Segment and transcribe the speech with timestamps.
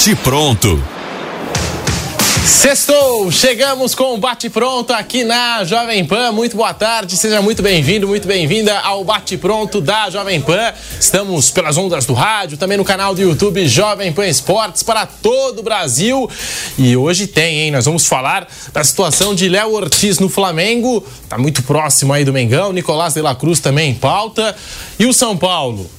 [0.00, 0.82] Bate pronto.
[2.46, 3.30] Sextou!
[3.30, 6.32] Chegamos com o Bate Pronto aqui na Jovem Pan.
[6.32, 10.72] Muito boa tarde, seja muito bem-vindo, muito bem-vinda ao Bate Pronto da Jovem Pan.
[10.98, 15.58] Estamos pelas ondas do rádio, também no canal do YouTube Jovem Pan Esportes para todo
[15.58, 16.30] o Brasil.
[16.78, 17.70] E hoje tem, hein?
[17.70, 21.06] Nós vamos falar da situação de Léo Ortiz no Flamengo.
[21.28, 22.72] Tá muito próximo aí do Mengão.
[22.72, 24.56] Nicolás de la Cruz também em pauta.
[24.98, 25.90] E o São Paulo?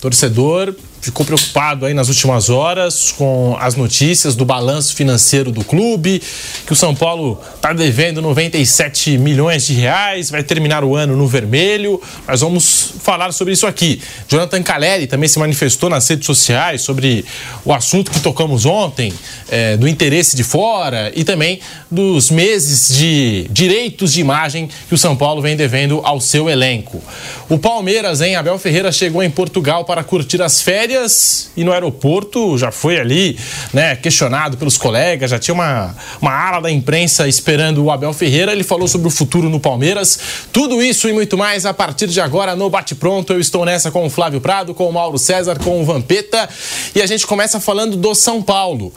[0.00, 0.74] Torcedor
[1.04, 6.22] ficou preocupado aí nas últimas horas com as notícias do balanço financeiro do clube,
[6.66, 11.26] que o São Paulo está devendo 97 milhões de reais, vai terminar o ano no
[11.26, 12.00] vermelho.
[12.26, 14.00] Nós vamos falar sobre isso aqui.
[14.26, 17.24] Jonathan Caleri também se manifestou nas redes sociais sobre
[17.64, 19.12] o assunto que tocamos ontem,
[19.50, 21.60] é, do interesse de fora e também
[21.90, 27.02] dos meses de direitos de imagem que o São Paulo vem devendo ao seu elenco.
[27.48, 28.36] O Palmeiras, hein?
[28.36, 32.98] Abel Ferreira chegou em Portugal para curtir as férias férias e no aeroporto já foi
[32.98, 33.38] ali,
[33.72, 38.52] né, questionado pelos colegas, já tinha uma, uma ala da imprensa esperando o Abel Ferreira.
[38.52, 40.18] Ele falou sobre o futuro no Palmeiras.
[40.52, 43.32] Tudo isso e muito mais a partir de agora no Bate Pronto.
[43.32, 46.48] Eu estou nessa com o Flávio Prado, com o Mauro César, com o Vampeta
[46.94, 48.92] e a gente começa falando do São Paulo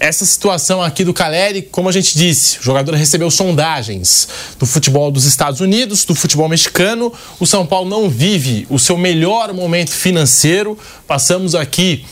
[0.00, 5.10] essa situação aqui do Caleri, como a gente disse, o jogador recebeu sondagens do futebol
[5.10, 7.12] dos Estados Unidos, do futebol mexicano.
[7.40, 10.78] O São Paulo não vive o seu melhor momento financeiro.
[11.06, 12.04] Passamos aqui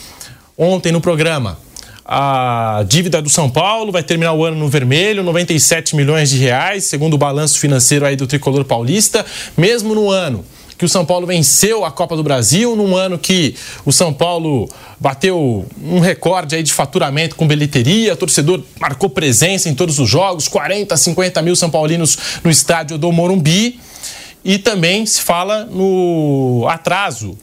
[0.58, 1.58] ontem no programa.
[2.04, 6.84] A dívida do São Paulo vai terminar o ano no vermelho, 97 milhões de reais,
[6.84, 10.44] segundo o balanço financeiro aí do tricolor paulista, mesmo no ano
[10.78, 14.68] que o São Paulo venceu a Copa do Brasil, num ano que o São Paulo
[15.00, 20.08] bateu um recorde aí de faturamento com bilheteria, o torcedor marcou presença em todos os
[20.08, 23.80] jogos, 40, 50 mil São Paulinos no estádio do Morumbi.
[24.44, 27.36] E também se fala no atraso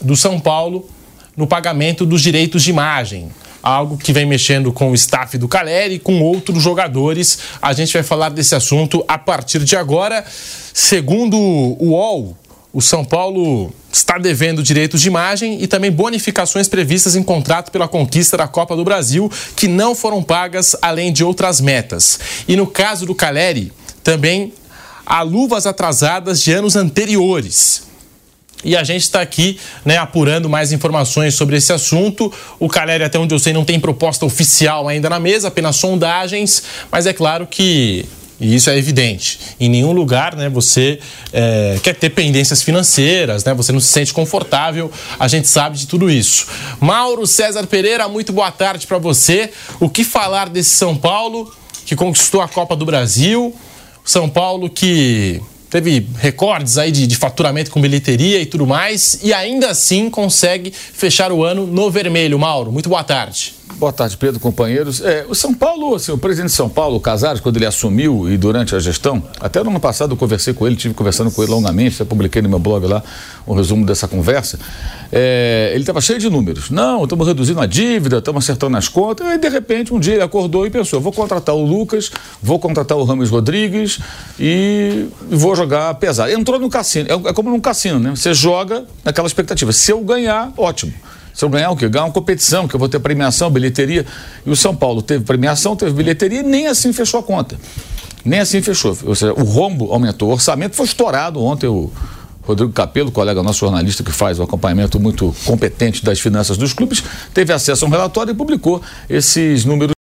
[0.00, 0.88] do São Paulo
[1.36, 3.30] no pagamento dos direitos de imagem
[3.62, 7.38] algo que vem mexendo com o staff do Caleri e com outros jogadores.
[7.60, 10.24] A gente vai falar desse assunto a partir de agora.
[10.72, 12.36] Segundo o UOL,
[12.72, 17.88] o São Paulo está devendo direitos de imagem e também bonificações previstas em contrato pela
[17.88, 22.20] conquista da Copa do Brasil, que não foram pagas, além de outras metas.
[22.46, 23.72] E no caso do Caleri,
[24.04, 24.52] também
[25.04, 27.82] há luvas atrasadas de anos anteriores.
[28.62, 32.32] E a gente está aqui né, apurando mais informações sobre esse assunto.
[32.58, 36.62] O Caleri, até onde eu sei, não tem proposta oficial ainda na mesa, apenas sondagens,
[36.92, 38.06] mas é claro que
[38.40, 39.38] e isso é evidente.
[39.60, 40.98] Em nenhum lugar né, você
[41.32, 45.86] é, quer ter pendências financeiras, né, você não se sente confortável, a gente sabe de
[45.86, 46.46] tudo isso.
[46.80, 49.50] Mauro César Pereira, muito boa tarde para você.
[49.78, 51.52] O que falar desse São Paulo
[51.84, 53.54] que conquistou a Copa do Brasil?
[54.04, 59.32] São Paulo que teve recordes aí de, de, faturamento com bilheteria e tudo mais, e
[59.32, 62.38] ainda assim consegue fechar o ano no vermelho.
[62.38, 63.59] Mauro, muito boa tarde.
[63.76, 65.00] Boa tarde, Pedro, companheiros.
[65.00, 68.36] É, o São Paulo, assim, o presidente de São Paulo, Casares, quando ele assumiu e
[68.36, 71.50] durante a gestão, até no ano passado eu conversei com ele, tive conversando com ele
[71.50, 73.02] longamente, até publiquei no meu blog lá
[73.46, 74.58] um resumo dessa conversa.
[75.10, 76.70] É, ele estava cheio de números.
[76.70, 79.26] Não, estamos reduzindo a dívida, estamos acertando as contas.
[79.26, 82.10] E de repente, um dia ele acordou e pensou: vou contratar o Lucas,
[82.42, 83.98] vou contratar o Ramos Rodrigues
[84.38, 86.30] e vou jogar pesado.
[86.30, 88.10] Entrou no cassino, é, é como num cassino, né?
[88.10, 89.72] Você joga naquela expectativa.
[89.72, 90.92] Se eu ganhar, ótimo.
[91.40, 91.88] Se eu ganhar o quê?
[91.88, 94.04] Ganhar uma competição, que eu vou ter premiação, bilheteria.
[94.44, 97.58] E o São Paulo teve premiação, teve bilheteria e nem assim fechou a conta.
[98.22, 98.94] Nem assim fechou.
[99.06, 100.28] Ou seja, o rombo aumentou.
[100.28, 101.66] O orçamento foi estourado ontem.
[101.66, 101.90] O
[102.42, 107.02] Rodrigo Capelo, colega nosso jornalista que faz o acompanhamento muito competente das finanças dos clubes,
[107.32, 109.94] teve acesso a um relatório e publicou esses números.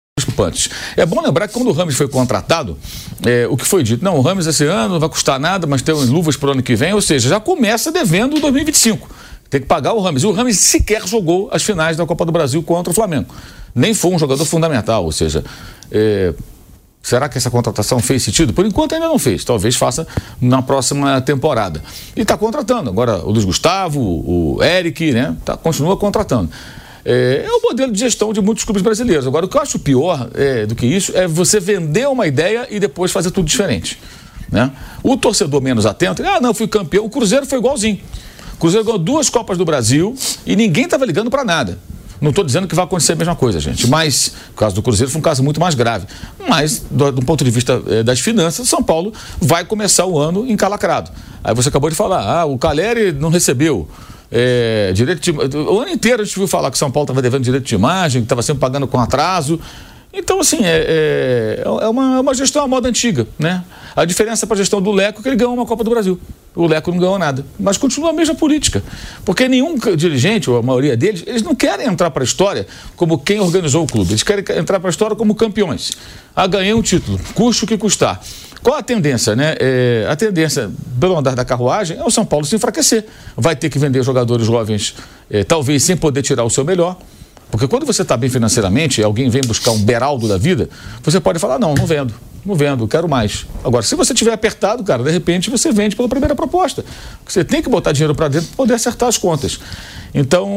[0.97, 2.76] É bom lembrar que quando o Ramos foi contratado,
[3.25, 5.82] é, o que foi dito, não, o Ramos esse ano não vai custar nada, mas
[5.82, 9.09] tem luvas para o ano que vem, ou seja, já começa devendo 2025.
[9.51, 10.23] Tem que pagar o Rames.
[10.23, 13.35] E o Rames sequer jogou as finais da Copa do Brasil contra o Flamengo.
[13.75, 15.05] Nem foi um jogador fundamental.
[15.05, 15.43] Ou seja,
[15.91, 16.35] é,
[17.03, 18.53] será que essa contratação fez sentido?
[18.53, 19.45] Por enquanto ainda não fez.
[19.45, 20.07] Talvez faça
[20.41, 21.83] na próxima temporada.
[22.15, 22.91] E está contratando.
[22.91, 25.35] Agora o Luiz Gustavo, o Eric, né?
[25.45, 26.51] Tá, continua contratando.
[27.05, 29.27] É, é, o modelo de gestão de muitos clubes brasileiros.
[29.27, 32.67] Agora, o que eu acho pior é, do que isso é você vender uma ideia
[32.71, 33.99] e depois fazer tudo diferente.
[34.53, 34.71] Né?
[35.03, 37.06] O torcedor menos atento, ah, não, fui campeão.
[37.06, 37.99] O Cruzeiro foi igualzinho.
[38.58, 40.14] Cruzeiro ganhou duas Copas do Brasil
[40.46, 41.78] e ninguém estava ligando para nada.
[42.20, 45.10] Não estou dizendo que vai acontecer a mesma coisa, gente, mas o caso do Cruzeiro
[45.10, 46.06] foi um caso muito mais grave.
[46.49, 50.44] Mas, do, do ponto de vista eh, das finanças, São Paulo vai começar o ano
[50.49, 51.12] encalacrado.
[51.44, 53.88] Aí você acabou de falar, ah, o Caleri não recebeu.
[54.31, 57.44] É, direito de, o ano inteiro a gente viu falar que São Paulo estava devendo
[57.44, 59.60] direito de imagem, que estava sempre pagando com atraso.
[60.12, 63.62] Então, assim, é, é, é, uma, é uma gestão à moda antiga, né?
[63.99, 66.21] A diferença para a gestão do Leco é que ele ganhou uma Copa do Brasil.
[66.55, 67.45] o Leco não ganhou nada.
[67.59, 68.81] Mas continua a mesma política.
[69.25, 72.65] Porque nenhum dirigente, ou a maioria deles, eles não querem entrar para a história
[72.95, 74.12] como quem organizou o clube.
[74.12, 75.91] Eles querem entrar para a história como campeões.
[76.35, 78.21] Ah, ganhei um título, custe o que custar.
[78.62, 79.56] Qual a tendência, né?
[79.59, 80.71] É, a tendência,
[81.01, 83.05] pelo andar da carruagem, é o São Paulo se enfraquecer.
[83.37, 84.94] Vai ter que vender jogadores jovens,
[85.29, 86.97] é, talvez sem poder tirar o seu melhor.
[87.50, 90.69] Porque quando você está bem financeiramente e alguém vem buscar um beraldo da vida,
[91.03, 92.15] você pode falar, não, não vendo,
[92.45, 93.47] não vendo, quero mais.
[93.65, 96.85] Agora, se você tiver apertado, cara, de repente você vende pela primeira proposta.
[97.27, 99.59] Você tem que botar dinheiro para dentro para poder acertar as contas.
[100.15, 100.49] Então,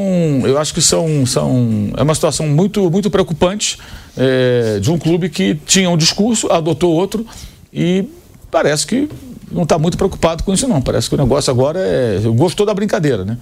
[0.43, 3.77] eu acho que são, são, é uma situação muito, muito preocupante
[4.17, 7.25] é, de um clube que tinha um discurso, adotou outro
[7.73, 8.05] e
[8.49, 9.09] parece que
[9.51, 10.81] não está muito preocupado com isso, não.
[10.81, 12.21] Parece que o negócio agora é.
[12.35, 13.37] Gostou da brincadeira, né?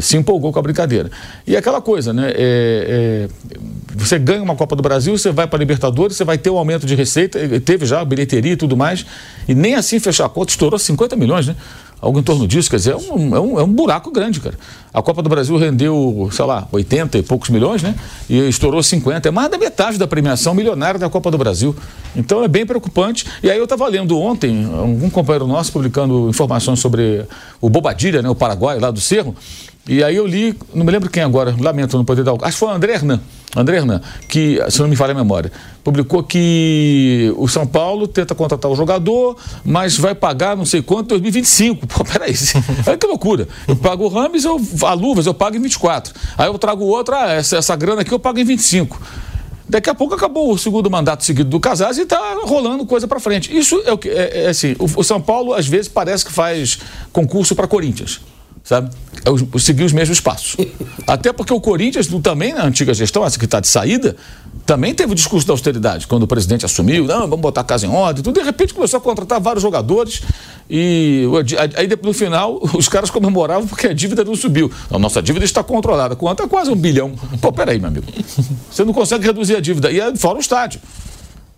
[0.00, 1.10] Se empolgou com a brincadeira.
[1.46, 2.32] E aquela coisa, né?
[2.34, 3.56] É, é,
[3.94, 6.56] você ganha uma Copa do Brasil, você vai para a Libertadores, você vai ter um
[6.56, 9.04] aumento de receita, teve já bilheteria e tudo mais,
[9.46, 11.56] e nem assim fechar a conta, estourou 50 milhões, né?
[12.02, 14.58] algo em torno disso, quer dizer, é um, é um, é um buraco grande, cara.
[14.92, 17.94] A Copa do Brasil rendeu, sei lá, 80 e poucos milhões, né?
[18.28, 21.74] E estourou 50, é mais da metade da premiação milionária da Copa do Brasil.
[22.16, 23.24] Então é bem preocupante.
[23.40, 27.24] E aí eu estava lendo ontem, um companheiro nosso publicando informações sobre
[27.60, 29.36] o Bobadilha, né, o Paraguai, lá do Cerro,
[29.86, 32.32] e aí eu li, não me lembro quem agora, lamento não poder dar.
[32.34, 33.20] Acho que foi o André Hernan.
[33.54, 35.50] André Hernan, que, se não me falha a memória,
[35.82, 41.06] publicou que o São Paulo tenta contratar o jogador, mas vai pagar não sei quanto
[41.06, 41.86] em 2025.
[41.86, 42.32] Pô, peraí,
[42.86, 43.48] olha que loucura.
[43.66, 46.14] Eu pago o Rames, eu, a Luvas, eu pago em 24.
[46.38, 49.00] Aí eu trago outra, ah, essa, essa grana aqui eu pago em 25.
[49.68, 53.18] Daqui a pouco acabou o segundo mandato seguido do Casares e está rolando coisa para
[53.18, 53.54] frente.
[53.54, 54.76] Isso é o que é, é assim.
[54.78, 56.78] O, o São Paulo às vezes parece que faz
[57.12, 58.20] concurso para Corinthians
[58.64, 58.90] sabe?
[59.58, 60.56] Seguir os mesmos passos.
[61.06, 64.16] Até porque o Corinthians, também na antiga gestão, essa que está de saída,
[64.64, 66.06] também teve o discurso da austeridade.
[66.06, 68.98] Quando o presidente assumiu, não, vamos botar a casa em ordem, tudo, de repente começou
[68.98, 70.22] a contratar vários jogadores
[70.70, 71.24] e
[71.76, 74.70] aí no final os caras comemoravam porque a dívida não subiu.
[74.90, 76.14] A nossa dívida está controlada.
[76.14, 76.42] Quanto?
[76.42, 77.12] É quase um bilhão.
[77.40, 78.06] Pô, peraí, meu amigo.
[78.70, 79.90] Você não consegue reduzir a dívida.
[79.90, 80.80] E é fora o estádio.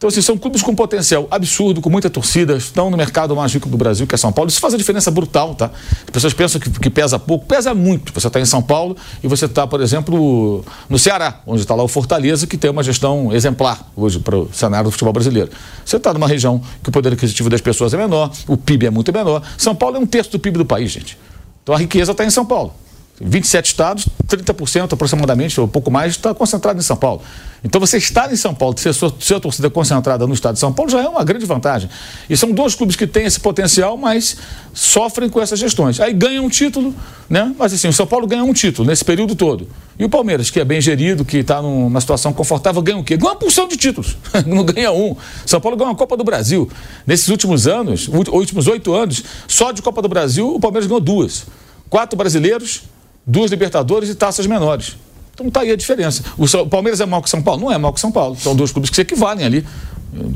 [0.04, 3.70] Então, assim, são clubes com potencial absurdo, com muita torcida, estão no mercado mais rico
[3.70, 4.50] do Brasil, que é São Paulo.
[4.50, 5.70] Isso faz a diferença brutal, tá?
[6.04, 8.12] As pessoas pensam que, que pesa pouco, pesa muito.
[8.12, 11.82] Você está em São Paulo e você está, por exemplo, no Ceará, onde está lá
[11.82, 15.50] o Fortaleza, que tem uma gestão exemplar hoje para o cenário do futebol brasileiro.
[15.82, 18.90] Você está numa região que o poder aquisitivo das pessoas é menor, o PIB é
[18.90, 19.40] muito menor.
[19.56, 21.16] São Paulo é um terço do PIB do país, gente.
[21.62, 22.74] Então a riqueza está em São Paulo.
[23.20, 27.22] 27 estados, 30% aproximadamente, ou pouco mais, está concentrado em São Paulo.
[27.62, 30.72] Então você estar em São Paulo, ser sua, sua torcida concentrada no estado de São
[30.72, 31.88] Paulo já é uma grande vantagem.
[32.28, 34.36] E são dois clubes que têm esse potencial, mas
[34.72, 36.00] sofrem com essas gestões.
[36.00, 36.94] Aí ganham um título,
[37.30, 37.54] né?
[37.56, 39.68] Mas assim, o São Paulo ganha um título nesse período todo.
[39.96, 43.16] E o Palmeiras, que é bem gerido, que está numa situação confortável, ganha o quê?
[43.16, 44.16] Ganha uma porção de títulos.
[44.44, 45.16] Não ganha um.
[45.46, 46.68] São Paulo ganha uma Copa do Brasil.
[47.06, 51.46] Nesses últimos anos, últimos oito anos, só de Copa do Brasil, o Palmeiras ganhou duas.
[51.88, 52.82] Quatro brasileiros,
[53.26, 54.96] duas Libertadores e taças menores.
[55.34, 56.22] Então está aí a diferença.
[56.38, 57.60] O Palmeiras é maior que São Paulo?
[57.60, 58.36] Não é maior que São Paulo.
[58.36, 59.66] São dois clubes que se equivalem ali.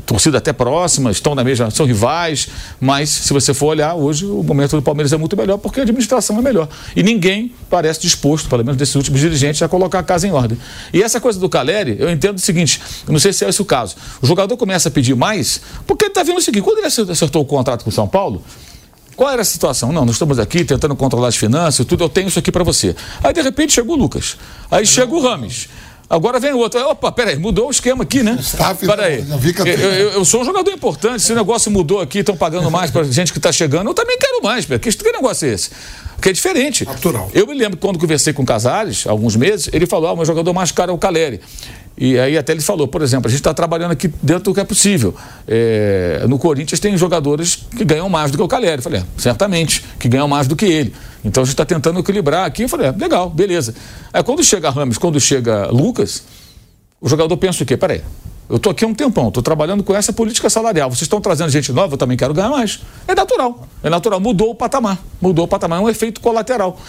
[0.05, 2.49] Torcida até próxima, estão na mesma, são rivais,
[2.81, 5.83] mas se você for olhar, hoje o momento do Palmeiras é muito melhor porque a
[5.83, 6.67] administração é melhor.
[6.97, 10.57] E ninguém parece disposto, pelo menos desses últimos dirigentes, a colocar a casa em ordem.
[10.91, 13.65] E essa coisa do Caleri, eu entendo o seguinte: não sei se é esse o
[13.65, 13.95] caso.
[14.21, 17.41] O jogador começa a pedir mais, porque ele está vendo o seguinte: quando ele acertou
[17.41, 18.43] o contrato com o São Paulo,
[19.19, 19.91] qual era a situação?
[19.91, 22.95] Não, nós estamos aqui tentando controlar as finanças, tudo, eu tenho isso aqui para você.
[23.21, 24.37] Aí, de repente, chegou o Lucas.
[24.71, 25.67] Aí chega o Rames.
[26.09, 26.79] Agora vem o outro.
[26.87, 28.39] Opa, peraí, mudou o esquema aqui, né?
[28.87, 29.25] Peraí.
[29.69, 31.21] Eu, eu, eu, sou um jogador importante.
[31.21, 34.17] Se o negócio mudou aqui, estão pagando mais para gente que está chegando, eu também
[34.17, 34.65] quero mais.
[34.65, 35.69] Que, que negócio é esse?
[36.21, 36.85] Que é diferente.
[36.85, 37.29] Natural.
[37.33, 40.15] Eu me lembro que quando conversei com o Casares, alguns meses, ele falou: ah, o
[40.15, 41.41] meu jogador mais caro é o Caleri.
[42.01, 44.61] E aí até ele falou, por exemplo, a gente está trabalhando aqui dentro do que
[44.61, 45.13] é possível.
[45.45, 48.77] É, no Corinthians tem jogadores que ganham mais do que o Caleri.
[48.77, 50.93] Eu falei, é, certamente, que ganham mais do que ele.
[51.25, 52.63] Então a gente está tentando equilibrar aqui.
[52.63, 53.75] Eu falei, é, legal, beleza.
[54.13, 56.23] Aí quando chega Ramos, quando chega Lucas,
[57.01, 57.75] o jogador pensa o quê?
[57.75, 58.01] Peraí,
[58.49, 60.89] eu estou aqui há um tempão, estou trabalhando com essa política salarial.
[60.89, 62.79] Vocês estão trazendo gente nova, eu também quero ganhar mais.
[63.09, 64.21] É natural, é natural.
[64.21, 66.79] Mudou o patamar, mudou o patamar, é um efeito colateral.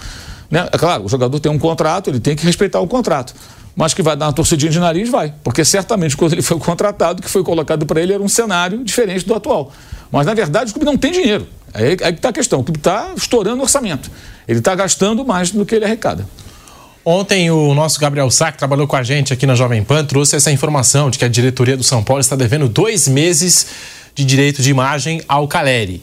[0.48, 0.68] Né?
[0.72, 3.34] É claro, o jogador tem um contrato, ele tem que respeitar o contrato
[3.74, 5.32] mas que vai dar uma torcidinha de nariz, vai.
[5.42, 8.84] Porque certamente quando ele foi contratado, o que foi colocado para ele era um cenário
[8.84, 9.72] diferente do atual.
[10.10, 11.46] Mas na verdade o clube não tem dinheiro.
[11.72, 12.60] Aí, aí que está a questão.
[12.60, 14.10] O clube está estourando o orçamento.
[14.46, 16.26] Ele está gastando mais do que ele arrecada.
[17.04, 20.36] Ontem o nosso Gabriel Sá, que trabalhou com a gente aqui na Jovem Pan, trouxe
[20.36, 23.66] essa informação de que a diretoria do São Paulo está devendo dois meses
[24.14, 26.02] de direito de imagem ao Caleri.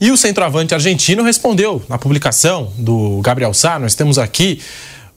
[0.00, 3.78] E o centroavante argentino respondeu na publicação do Gabriel Sá.
[3.78, 4.60] Nós temos aqui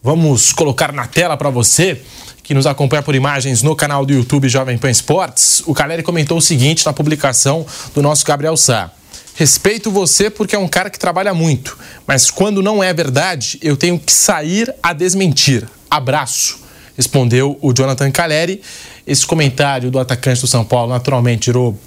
[0.02, 2.02] Vamos colocar na tela para você
[2.42, 5.62] que nos acompanha por imagens no canal do YouTube Jovem Pan Esportes.
[5.66, 8.92] O Caleri comentou o seguinte na publicação do nosso Gabriel Sá.
[9.36, 11.78] Respeito você porque é um cara que trabalha muito,
[12.08, 15.68] mas quando não é verdade, eu tenho que sair a desmentir.
[15.90, 16.60] Abraço,
[16.96, 18.62] respondeu o Jonathan Caleri.
[19.06, 21.78] Esse comentário do atacante do São Paulo naturalmente tirou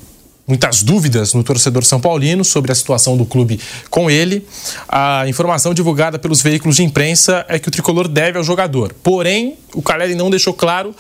[0.47, 4.47] muitas dúvidas no torcedor são paulino sobre a situação do clube com ele.
[4.89, 8.95] A informação divulgada pelos veículos de imprensa é que o tricolor deve ao jogador.
[9.03, 10.95] Porém, o Caleri não deixou claro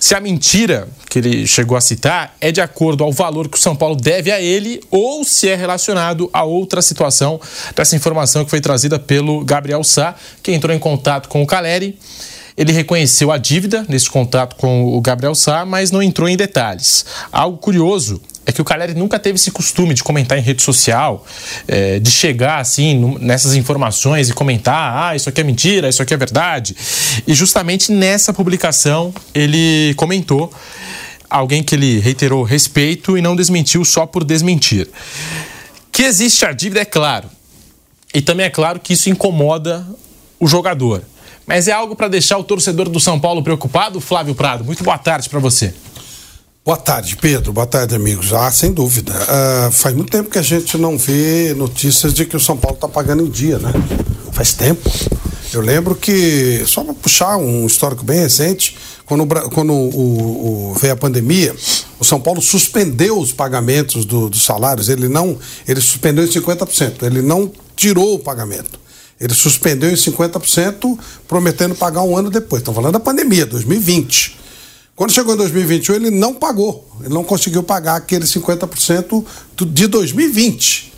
[0.00, 3.60] se a mentira que ele chegou a citar é de acordo ao valor que o
[3.60, 7.40] São Paulo deve a ele ou se é relacionado a outra situação
[7.74, 11.98] dessa informação que foi trazida pelo Gabriel Sá, que entrou em contato com o Caleri.
[12.56, 17.06] Ele reconheceu a dívida nesse contato com o Gabriel Sá, mas não entrou em detalhes.
[17.30, 21.22] Algo curioso é que o Caleri nunca teve esse costume de comentar em rede social,
[21.68, 26.14] é, de chegar assim nessas informações e comentar, ah, isso aqui é mentira, isso aqui
[26.14, 26.74] é verdade.
[27.26, 30.50] E justamente nessa publicação ele comentou
[31.28, 34.88] alguém que ele reiterou respeito e não desmentiu só por desmentir.
[35.92, 37.28] Que existe a dívida é claro.
[38.14, 39.86] E também é claro que isso incomoda
[40.40, 41.02] o jogador.
[41.46, 44.64] Mas é algo para deixar o torcedor do São Paulo preocupado, Flávio Prado.
[44.64, 45.74] Muito boa tarde para você.
[46.68, 47.50] Boa tarde, Pedro.
[47.50, 48.30] Boa tarde, amigos.
[48.34, 49.14] Ah, sem dúvida.
[49.14, 52.74] Uh, faz muito tempo que a gente não vê notícias de que o São Paulo
[52.74, 53.72] está pagando em dia, né?
[54.32, 54.86] Faz tempo.
[55.50, 60.92] Eu lembro que, só para puxar um histórico bem recente, quando, quando o, o, veio
[60.92, 61.56] a pandemia,
[61.98, 64.90] o São Paulo suspendeu os pagamentos do, dos salários.
[64.90, 65.38] Ele não.
[65.66, 67.02] Ele suspendeu em 50%.
[67.02, 68.78] Ele não tirou o pagamento.
[69.18, 72.60] Ele suspendeu em 50%, prometendo pagar um ano depois.
[72.60, 74.36] Estão falando da pandemia, 2020.
[74.98, 76.84] Quando chegou em 2021, ele não pagou.
[76.98, 79.24] Ele não conseguiu pagar aqueles 50%
[79.56, 80.92] de 2020.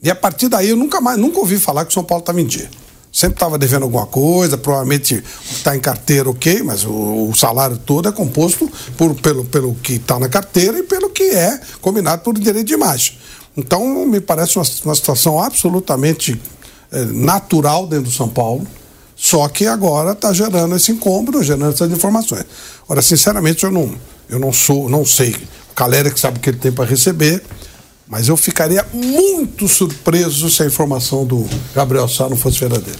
[0.00, 2.40] E a partir daí eu nunca mais, nunca ouvi falar que o São Paulo estava
[2.40, 2.70] em dia.
[3.12, 8.08] Sempre estava devendo alguma coisa, provavelmente está em carteira, ok, mas o, o, salário todo
[8.08, 12.38] é composto por, pelo, pelo que está na carteira e pelo que é combinado por
[12.38, 13.18] direito de imagem.
[13.56, 16.40] Então, me parece uma, uma situação absolutamente
[16.92, 18.64] é, natural dentro do São Paulo
[19.24, 22.44] só que agora está gerando esse incômodo, gerando essas informações.
[22.88, 23.94] Ora, sinceramente, eu não,
[24.28, 25.30] eu não sou, não sei.
[25.70, 27.40] O Calera que sabe o que ele tem para receber,
[28.08, 32.98] mas eu ficaria muito surpreso se a informação do Gabriel Sá não fosse verdadeira.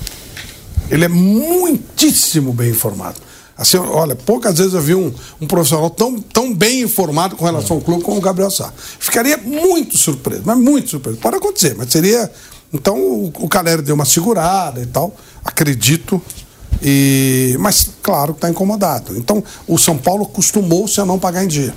[0.89, 3.19] Ele é muitíssimo bem informado.
[3.59, 7.79] Assim, olha, poucas vezes eu vi um, um profissional tão, tão bem informado com relação
[7.79, 8.73] ao clube como o Gabriel Sá.
[8.77, 11.19] Ficaria muito surpreso, mas muito surpreso.
[11.19, 12.31] Pode acontecer, mas seria
[12.73, 15.15] então o, o Caleri deu uma segurada e tal,
[15.45, 16.21] acredito.
[16.81, 19.17] E, mas claro que está incomodado.
[19.17, 21.75] Então o São Paulo acostumou-se a não pagar em dia.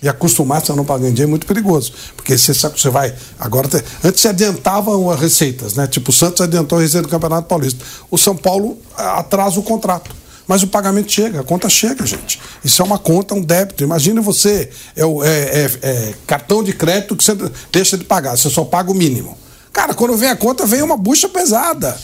[0.00, 1.92] E acostumar-se a não pagar em dia é muito perigoso.
[2.14, 3.12] Porque você sabe que você vai.
[3.38, 3.68] Agora,
[4.04, 5.88] antes se adiantavam as receitas, né?
[5.88, 7.84] Tipo, o Santos adiantou a receita do Campeonato Paulista.
[8.08, 10.14] O São Paulo atrasa o contrato.
[10.46, 12.40] Mas o pagamento chega, a conta chega, gente.
[12.64, 13.84] Isso é uma conta, um débito.
[13.84, 17.36] Imagine você, é, é, é, é cartão de crédito que você
[17.70, 19.36] deixa de pagar, você só paga o mínimo.
[19.74, 21.94] Cara, quando vem a conta, vem uma bucha pesada.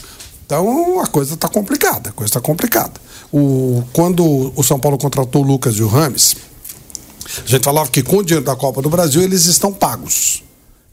[0.45, 2.93] Então a coisa está complicada, a coisa está complicada.
[3.31, 6.35] O, quando o São Paulo contratou o Lucas e o Rames,
[7.43, 10.43] a gente falava que com o dinheiro da Copa do Brasil eles estão pagos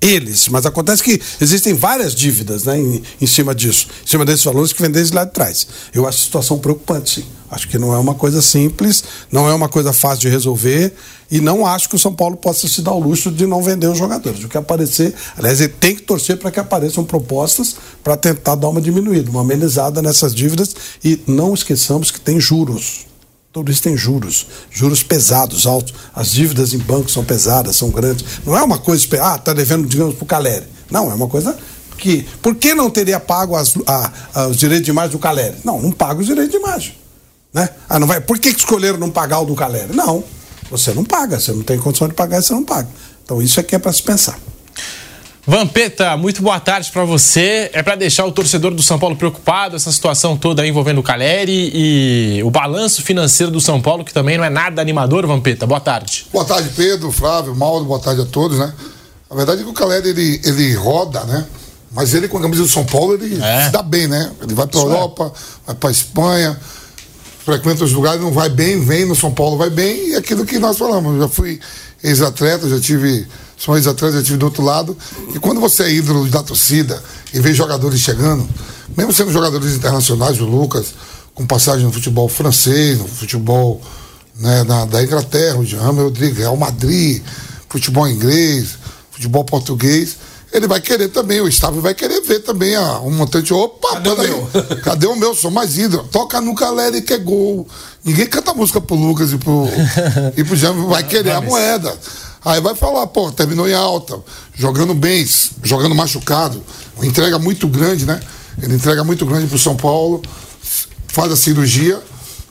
[0.03, 4.45] eles, mas acontece que existem várias dívidas né, em, em cima disso, em cima desses
[4.45, 5.65] valores que vem desde lá de trás.
[5.95, 7.27] Eu acho a situação preocupante, sim.
[7.53, 10.95] Acho que não é uma coisa simples, não é uma coisa fácil de resolver
[11.31, 13.89] e não acho que o São Paulo possa se dar o luxo de não vender
[13.89, 14.43] os jogadores.
[14.43, 18.71] O que aparecer, aliás, ele tem que torcer para que apareçam propostas para tentar dar
[18.71, 23.05] uma diminuída, uma amenizada nessas dívidas e não esqueçamos que tem juros.
[23.53, 25.93] Tudo isso tem juros, juros pesados, altos.
[26.15, 28.25] As dívidas em bancos são pesadas, são grandes.
[28.47, 30.65] Não é uma coisa, ah, está devendo, digamos, para o Caleri.
[30.91, 31.55] Não, é uma coisa
[31.99, 32.27] que.
[32.41, 35.57] Por que não teria pago as, a, a, os direitos de imagem do Caleri?
[35.63, 37.02] Não, não paga os direitos de imagem.
[37.53, 37.69] Né?
[37.89, 39.95] Ah, não vai, por que, que escolheram não pagar o do Caleri?
[39.95, 40.25] Não,
[40.71, 42.89] você não paga, você não tem condição de pagar, você não paga.
[43.25, 44.39] Então isso aqui é para se pensar.
[45.45, 47.69] Vampeta, muito boa tarde para você.
[47.73, 51.73] É para deixar o torcedor do São Paulo preocupado, essa situação toda envolvendo o Caleri
[51.75, 55.67] e o balanço financeiro do São Paulo, que também não é nada animador, Vampeta.
[55.67, 56.27] Boa tarde.
[56.33, 58.73] Boa tarde, Pedro, Flávio, Mauro, boa tarde a todos, né?
[59.29, 61.45] A verdade é que o Caleri, ele, ele roda, né?
[61.91, 63.65] Mas ele, com a camisa do São Paulo, ele é.
[63.65, 64.31] se dá bem, né?
[64.41, 64.93] Ele vai pra Isso é.
[64.93, 65.67] Europa, é.
[65.67, 66.61] vai pra Espanha,
[67.45, 70.59] frequenta os lugares, não vai bem, vem no São Paulo, vai bem, e aquilo que
[70.59, 71.15] nós falamos.
[71.15, 71.61] Eu já fui
[72.03, 73.27] ex-atleta, já tive
[73.63, 74.97] são ex-atletas, eu tive do outro lado.
[75.33, 77.01] E quando você é ídolo da torcida
[77.33, 78.45] e vê jogadores chegando,
[78.97, 80.95] mesmo sendo jogadores internacionais, o Lucas,
[81.33, 83.81] com passagem no futebol francês, no futebol
[84.37, 87.23] né, na, da Inglaterra, o Jean Rodrigues, Real Madrid,
[87.69, 88.77] futebol inglês,
[89.13, 90.17] futebol português,
[90.53, 93.55] ele vai querer também, o Estado vai querer ver também a, um montante.
[93.55, 94.51] Opa, cadê o meu?
[94.85, 95.35] Cadê o meu?
[95.35, 96.07] Sou mais ídolo.
[96.13, 97.67] Toca no Caleri que é gol.
[98.05, 99.67] Ninguém canta música pro Lucas e pro,
[100.37, 101.97] e pro Jean, vai querer a moeda.
[102.45, 104.19] Aí vai falar, pô, terminou em alta,
[104.55, 105.27] jogando bem,
[105.63, 106.63] jogando machucado,
[107.01, 108.21] entrega muito grande, né?
[108.61, 110.21] Ele entrega muito grande pro São Paulo,
[111.07, 112.03] faz a cirurgia,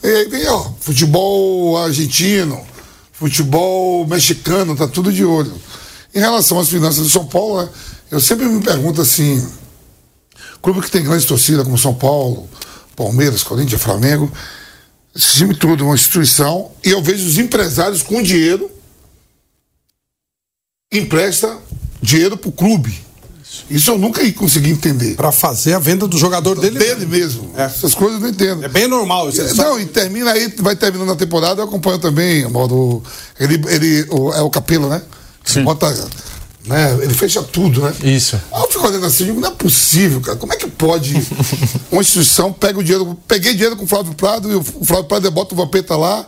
[0.01, 2.61] e aí vem, ó, futebol argentino,
[3.11, 5.53] futebol mexicano, tá tudo de olho.
[6.15, 7.69] Em relação às finanças do São Paulo, né,
[8.11, 9.49] eu sempre me pergunto assim,
[10.61, 12.47] clube que tem grande torcida como São Paulo,
[12.95, 14.31] Palmeiras, Corinthians, Flamengo,
[15.15, 18.69] esse time todo, uma instituição, e eu vejo os empresários com dinheiro
[20.91, 21.57] empresta
[22.01, 22.93] dinheiro pro clube.
[23.69, 25.15] Isso eu nunca consegui entender.
[25.15, 26.77] Para fazer a venda do jogador dele.
[26.77, 27.51] Dele mesmo.
[27.55, 27.63] É.
[27.63, 28.65] Essas coisas eu não entendo.
[28.65, 29.29] É bem normal.
[29.29, 33.01] Isso é, não, e termina aí, vai terminando a temporada, eu acompanho também, modo.
[33.39, 35.01] Ele, ele o, é o Capelo, né?
[35.45, 35.63] Sim.
[35.63, 35.87] Bota,
[36.65, 36.97] né?
[37.01, 37.93] Ele fecha tudo, né?
[38.03, 38.39] Isso.
[38.51, 40.37] Aí eu fico olhando assim, digo, não é possível, cara.
[40.37, 41.15] Como é que pode
[41.91, 45.31] uma instituição pega o dinheiro, peguei dinheiro com o Flávio Prado e o Flávio Prado
[45.31, 46.25] bota o Vampeta lá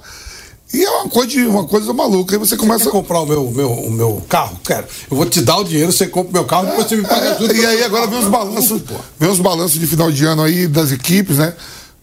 [0.73, 2.35] e é uma coisa, uma coisa maluca.
[2.35, 2.85] Aí você começa.
[2.85, 4.59] Você quer comprar o meu, meu, o meu carro?
[4.63, 4.87] Quero.
[5.09, 7.35] Eu vou te dar o dinheiro, você compra o meu carro, depois você me paga
[7.35, 7.53] tudo.
[7.53, 8.81] E aí agora vem os balanços,
[9.19, 11.53] vem os balanços de final de ano aí das equipes, né?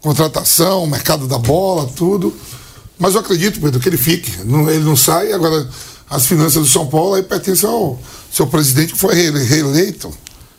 [0.01, 2.33] Contratação, mercado da bola, tudo.
[2.97, 4.31] Mas eu acredito, Pedro, que ele fique.
[4.41, 5.69] ele não sai, agora
[6.11, 7.97] as finanças do São Paulo aí pertencem ao
[8.33, 10.13] seu presidente que foi reeleito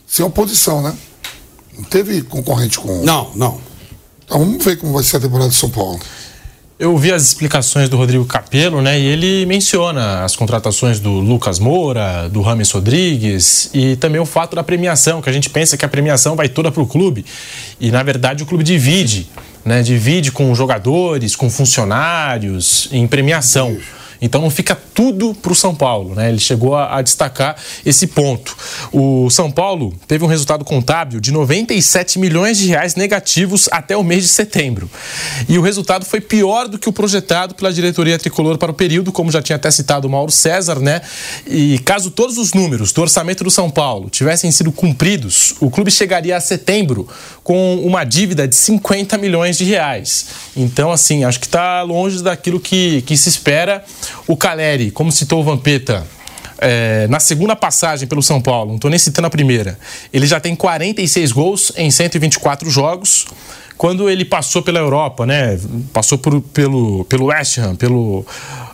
[0.08, 0.96] sem oposição, né?
[1.77, 3.03] Não teve concorrente com.
[3.03, 3.60] Não, não.
[4.25, 6.00] Então vamos ver como vai ser a temporada do São Paulo.
[6.79, 9.00] Eu vi as explicações do Rodrigo Capello, né?
[9.00, 14.55] E ele menciona as contratações do Lucas Moura, do Rames Rodrigues e também o fato
[14.55, 17.25] da premiação, que a gente pensa que a premiação vai toda para o clube.
[17.79, 19.29] E na verdade o clube divide,
[19.63, 19.84] né?
[19.84, 23.77] Divide com jogadores, com funcionários em premiação.
[24.22, 26.30] Então não fica tudo para o São Paulo, né?
[26.30, 28.56] Ele chegou a, a, destacar esse ponto.
[28.92, 34.04] O São Paulo teve um resultado contábil de 97 milhões de reais negativos até o
[34.04, 34.90] mês de setembro.
[35.50, 39.12] E o resultado foi pior do que o projetado pela diretoria tricolor para o período,
[39.12, 41.01] como já tinha até citado o Mauro César, né?
[41.48, 45.90] E caso todos os números do orçamento do São Paulo tivessem sido cumpridos, o clube
[45.90, 47.08] chegaria a setembro
[47.44, 50.28] com uma dívida de 50 milhões de reais.
[50.55, 53.84] Então, assim, acho que está longe daquilo que, que se espera.
[54.27, 56.05] O Caleri, como citou o Vampeta,
[56.57, 59.79] é, na segunda passagem pelo São Paulo, não estou nem citando a primeira,
[60.13, 63.25] ele já tem 46 gols em 124 jogos.
[63.77, 65.59] Quando ele passou pela Europa, né,
[65.91, 68.24] passou por, pelo, pelo West Ham, pelo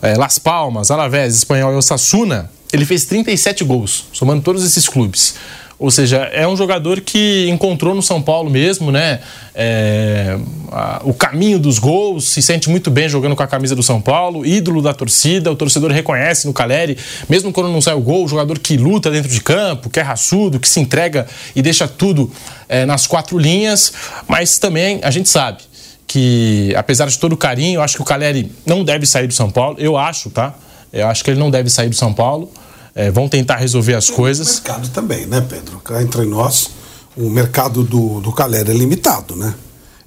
[0.01, 5.35] é, Las Palmas, Alavés, Espanhol e Osasuna, ele fez 37 gols, somando todos esses clubes.
[5.79, 9.19] Ou seja, é um jogador que encontrou no São Paulo mesmo, né?
[9.53, 10.35] É,
[10.71, 14.01] a, o caminho dos gols, se sente muito bem jogando com a camisa do São
[14.01, 16.97] Paulo, ídolo da torcida, o torcedor reconhece no Caleri,
[17.29, 20.03] mesmo quando não sai o gol, o jogador que luta dentro de campo, que é
[20.03, 22.31] raçudo, que se entrega e deixa tudo
[22.67, 23.93] é, nas quatro linhas,
[24.27, 25.59] mas também a gente sabe
[26.07, 29.33] que, apesar de todo o carinho, eu acho que o Caleri não deve sair do
[29.33, 30.55] São Paulo, eu acho, tá?
[30.91, 32.49] Eu acho que ele não deve sair do São Paulo
[32.97, 34.47] é, vão tentar resolver as coisas.
[34.47, 35.79] O mercado também, né, Pedro?
[36.01, 36.71] Entre nós,
[37.15, 39.53] o mercado do, do Calera é limitado, né?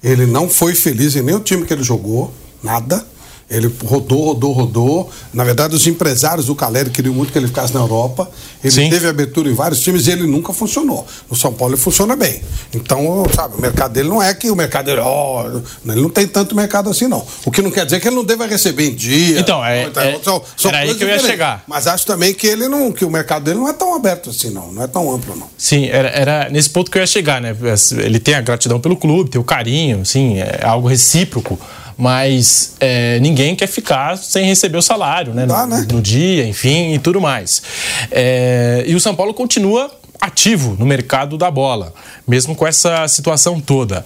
[0.03, 3.05] Ele não foi feliz em nenhum time que ele jogou, nada.
[3.51, 5.09] Ele rodou, rodou, rodou.
[5.33, 8.31] Na verdade, os empresários do Caleri queriam muito que ele ficasse na Europa.
[8.63, 8.89] Ele Sim.
[8.89, 11.05] teve abertura em vários times e ele nunca funcionou.
[11.29, 12.41] No São Paulo ele funciona bem.
[12.73, 16.25] Então, sabe, o mercado dele não é que o mercado dele, oh, ele não tem
[16.25, 17.25] tanto mercado assim, não.
[17.43, 19.41] O que não quer dizer que ele não deva receber em dia.
[19.41, 21.65] Então, é, então, é são, são era aí que eu ia chegar.
[21.67, 24.49] Mas acho também que ele não, que o mercado dele não é tão aberto assim,
[24.49, 24.71] não.
[24.71, 25.49] Não é tão amplo, não.
[25.57, 27.53] Sim, era, era nesse ponto que eu ia chegar, né?
[27.97, 31.59] Ele tem a gratidão pelo clube, tem o carinho, sim, é algo recíproco
[32.01, 35.45] mas é, ninguém quer ficar sem receber o salário, né?
[35.45, 35.87] Dá, no, né?
[35.87, 37.61] no, dia, enfim, e tudo mais.
[38.09, 41.93] É, e o São Paulo continua ativo no mercado da bola,
[42.27, 44.03] mesmo com essa situação toda.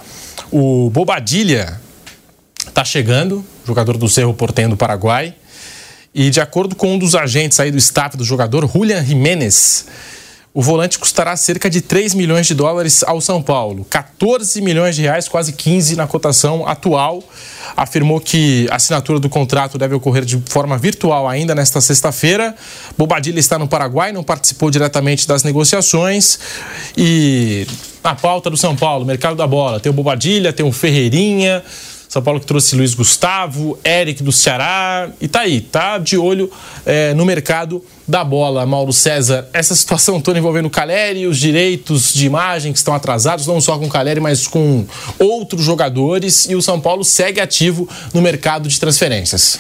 [0.52, 1.80] O Bobadilha
[2.68, 5.34] está chegando, jogador do Cerro Portenho do Paraguai,
[6.14, 9.86] e de acordo com um dos agentes aí do staff do jogador, Julian Jiménez,
[10.54, 15.04] o volante custará cerca de 3 milhões de dólares ao São Paulo, 14 milhões de
[15.04, 17.24] reais, quase 15 na cotação atual.
[17.76, 22.56] Afirmou que a assinatura do contrato deve ocorrer de forma virtual ainda nesta sexta-feira.
[22.98, 26.40] Bobadilha está no Paraguai, não participou diretamente das negociações.
[26.98, 27.68] E
[28.04, 31.64] na pauta do São Paulo, mercado da bola, tem o Bobadilha, tem o Ferreirinha,
[32.16, 35.10] são Paulo que trouxe Luiz Gustavo, Eric do Ceará.
[35.20, 36.50] E tá aí, tá de olho
[36.86, 39.48] é, no mercado da bola, Mauro César.
[39.52, 43.78] Essa situação toda envolvendo o Caleri, os direitos de imagem que estão atrasados, não só
[43.78, 44.86] com o Caleri, mas com
[45.18, 49.60] outros jogadores e o São Paulo segue ativo no mercado de transferências.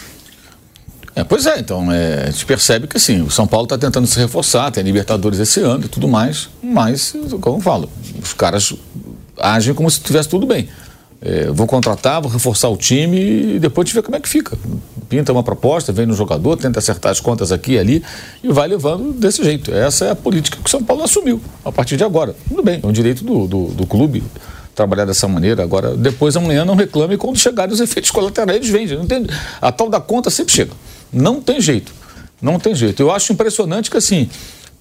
[1.15, 4.05] É, pois é, então, é, a gente percebe que assim, o São Paulo está tentando
[4.05, 7.89] se reforçar, tem Libertadores esse ano e tudo mais, mas, como eu falo,
[8.21, 8.73] os caras
[9.39, 10.67] agem como se tivesse tudo bem.
[11.21, 14.57] É, vou contratar, vou reforçar o time e depois gente vê como é que fica.
[15.09, 18.03] pinta uma proposta, vem no jogador, tenta acertar as contas aqui e ali
[18.43, 19.73] e vai levando desse jeito.
[19.73, 22.35] Essa é a política que o São Paulo assumiu a partir de agora.
[22.47, 24.23] Tudo bem, é um direito do, do, do clube
[24.75, 25.63] trabalhar dessa maneira.
[25.63, 28.97] Agora, depois amanhã não reclame quando chegarem os efeitos colaterais, eles vendem.
[28.97, 29.25] Não tem,
[29.61, 30.71] a tal da conta sempre chega.
[31.11, 31.93] Não tem jeito.
[32.41, 33.01] Não tem jeito.
[33.01, 34.29] Eu acho impressionante que assim,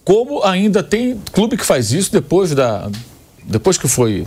[0.04, 2.90] como ainda tem clube que faz isso depois da.
[3.46, 4.26] Depois que foi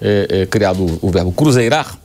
[0.00, 1.98] é, é, criado o, verbo cruzeirar,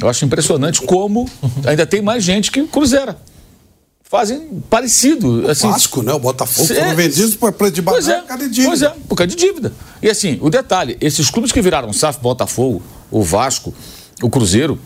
[0.00, 1.28] eu acho impressionante como
[1.66, 3.16] ainda tem mais gente que cruzeira
[4.14, 5.50] fazem parecido.
[5.50, 6.12] Assim, o Vasco, né?
[6.12, 8.68] O Botafogo é, foram vendidos por preço de pois é, por causa de dívida.
[8.68, 9.72] Pois é, por causa de dívida.
[10.00, 13.74] E assim, o detalhe, esses clubes que viraram SAF, Botafogo, o Vasco,
[14.22, 14.78] o Cruzeiro,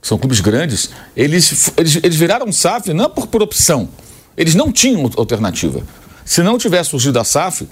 [0.00, 3.88] são clubes grandes, eles, eles, eles viraram SAF não por, por opção.
[4.36, 5.82] Eles não tinham alternativa.
[6.24, 7.68] Se não tivesse surgido a SAF,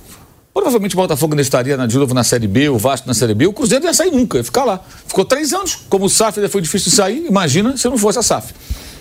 [0.61, 3.47] provavelmente o Botafogo ainda estaria de novo na Série B, o Vasco na Série B,
[3.47, 4.81] o Cruzeiro não ia sair nunca, ia ficar lá.
[5.07, 5.79] Ficou três anos.
[5.89, 8.53] Como o SAF foi difícil de sair, imagina se não fosse a SAF.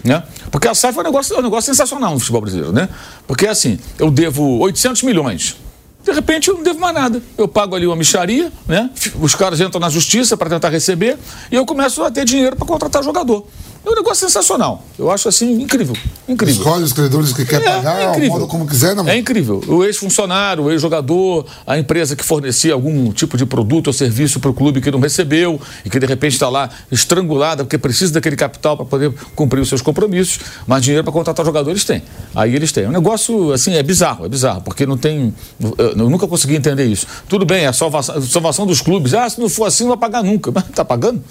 [0.01, 0.23] Né?
[0.49, 2.71] Porque a SAF é um, negócio, é um negócio sensacional no futebol brasileiro.
[2.71, 2.87] Né?
[3.27, 5.57] Porque assim, eu devo 800 milhões.
[6.01, 7.21] De repente eu não devo mais nada.
[7.37, 8.89] Eu pago ali uma micharia, né?
[9.19, 11.17] os caras entram na justiça para tentar receber
[11.51, 13.45] e eu começo a ter dinheiro para contratar jogador.
[13.85, 14.83] É um negócio sensacional.
[14.97, 15.95] Eu acho assim incrível.
[16.27, 16.61] Incrível.
[16.61, 18.47] Escolhe os credores que quer é, pagar, é incrível.
[18.47, 19.07] como quiser, não.
[19.07, 19.63] É incrível.
[19.67, 24.51] O ex-funcionário, o ex-jogador, a empresa que fornecia algum tipo de produto ou serviço para
[24.51, 28.35] o clube que não recebeu e que de repente está lá estrangulada porque precisa daquele
[28.35, 32.03] capital para poder cumprir os seus compromissos, mas dinheiro para contratar jogadores tem.
[32.35, 32.83] Aí eles têm.
[32.83, 35.33] É um negócio assim, é bizarro, é bizarro, porque não tem.
[35.77, 37.07] Eu nunca consegui entender isso.
[37.29, 39.13] Tudo bem, é a salvação, salvação dos clubes.
[39.13, 40.51] Ah, se não for assim, não vai pagar nunca.
[40.59, 41.23] Mas está pagando?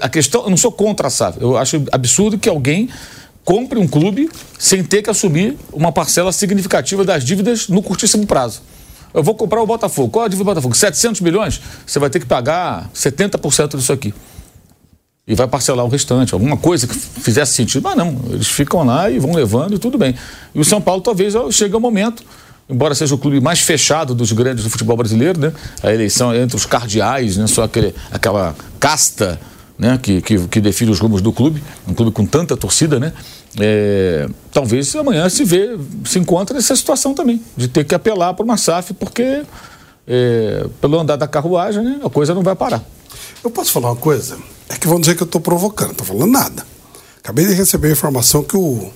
[0.00, 1.40] A questão, eu não sou contra a SAF.
[1.40, 2.88] Eu acho absurdo que alguém
[3.44, 8.62] compre um clube sem ter que assumir uma parcela significativa das dívidas no curtíssimo prazo.
[9.12, 10.10] Eu vou comprar o Botafogo.
[10.10, 10.74] Qual é a dívida do Botafogo?
[10.74, 11.60] 700 milhões?
[11.86, 14.12] Você vai ter que pagar 70% disso aqui.
[15.26, 17.82] E vai parcelar o restante, alguma coisa que fizesse sentido.
[17.82, 20.14] Mas não, eles ficam lá e vão levando e tudo bem.
[20.54, 22.22] E o São Paulo talvez chegue ao momento,
[22.68, 25.52] embora seja o clube mais fechado dos grandes do futebol brasileiro, né?
[25.82, 27.46] A eleição é entre os cardeais, né?
[27.46, 29.40] Só aquele, aquela casta
[29.78, 33.12] né, que, que, que, define os rumos do clube, um clube com tanta torcida, né?
[33.58, 38.44] É, talvez amanhã se vê, se encontre nessa situação também, de ter que apelar para
[38.44, 39.42] uma SAF, porque
[40.06, 42.82] é, pelo andar da carruagem, né, a coisa não vai parar.
[43.42, 44.38] Eu posso falar uma coisa?
[44.68, 46.64] É que vão dizer que eu estou provocando, não estou falando nada.
[47.18, 48.90] Acabei de receber a informação que o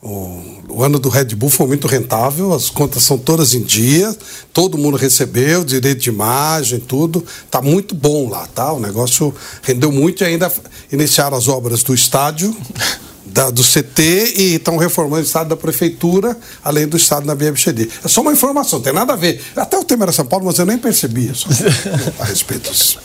[0.00, 4.14] o, o, ano do Red Bull foi muito rentável, as contas são todas em dia,
[4.52, 7.24] todo mundo recebeu, direito de imagem, tudo.
[7.50, 8.72] Tá muito bom lá, tá?
[8.72, 10.52] O negócio rendeu muito e ainda
[10.92, 12.56] iniciaram as obras do estádio,
[13.26, 17.88] da, do CT e estão reformando o estádio da prefeitura, além do estádio da BMCD.
[18.04, 19.42] É só uma informação, tem nada a ver.
[19.56, 21.48] Até o tema era São Paulo, mas eu nem percebia só,
[22.22, 23.00] a respeito disso.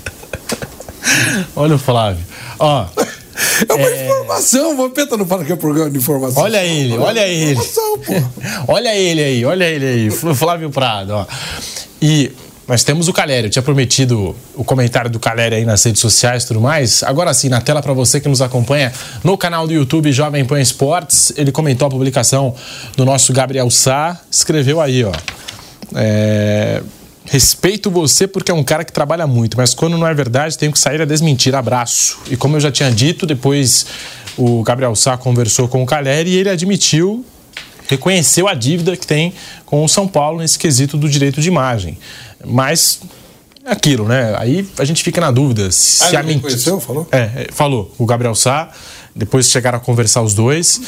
[1.56, 2.24] Olha o Flávio.
[2.60, 2.86] Ó.
[3.68, 4.06] É uma é...
[4.06, 4.74] informação.
[4.74, 6.44] O Vampeta não fala que é programa de informação.
[6.44, 7.60] Olha ele, olha ele.
[8.68, 10.12] olha ele aí, olha ele aí.
[10.36, 11.26] Flávio Prado, ó.
[12.02, 12.32] E
[12.68, 13.48] nós temos o Calério.
[13.48, 17.04] Eu tinha prometido o comentário do Calério aí nas redes sociais e tudo mais.
[17.04, 18.92] Agora sim, na tela para você que nos acompanha
[19.24, 21.34] no canal do YouTube Jovem Pan Esportes.
[21.36, 22.56] Ele comentou a publicação
[22.96, 24.20] do nosso Gabriel Sá.
[24.32, 25.12] Escreveu aí, ó.
[25.96, 26.82] É
[27.26, 30.72] Respeito você porque é um cara que trabalha muito, mas quando não é verdade, tenho
[30.72, 31.56] que sair a desmentir.
[31.56, 32.20] Abraço.
[32.30, 33.86] E como eu já tinha dito, depois
[34.38, 37.26] o Gabriel Sá conversou com o Caleri e ele admitiu,
[37.88, 39.34] reconheceu a dívida que tem
[39.66, 41.98] com o São Paulo nesse quesito do direito de imagem.
[42.46, 43.00] Mas
[43.66, 44.36] é aquilo, né?
[44.38, 46.80] Aí a gente fica na dúvida se ah, a mentira.
[46.80, 47.08] Falou?
[47.12, 47.94] É, é, falou.
[47.98, 48.70] O Gabriel Sá,
[49.16, 50.82] depois chegaram a conversar os dois.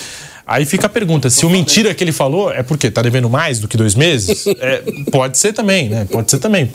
[0.47, 3.59] Aí fica a pergunta: se o mentira que ele falou é porque está devendo mais
[3.59, 4.45] do que dois meses?
[4.57, 4.81] É,
[5.11, 6.07] pode ser também, né?
[6.09, 6.71] Pode ser também.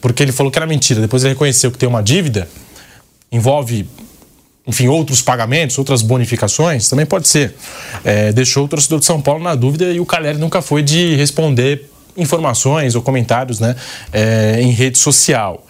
[0.00, 2.48] Porque ele falou que era mentira, depois ele reconheceu que tem uma dívida,
[3.32, 3.88] envolve,
[4.66, 7.54] enfim, outros pagamentos, outras bonificações, também pode ser.
[8.04, 11.16] É, deixou o torcedor de São Paulo na dúvida e o Caleri nunca foi de
[11.16, 13.74] responder informações ou comentários né,
[14.12, 15.64] é, em rede social.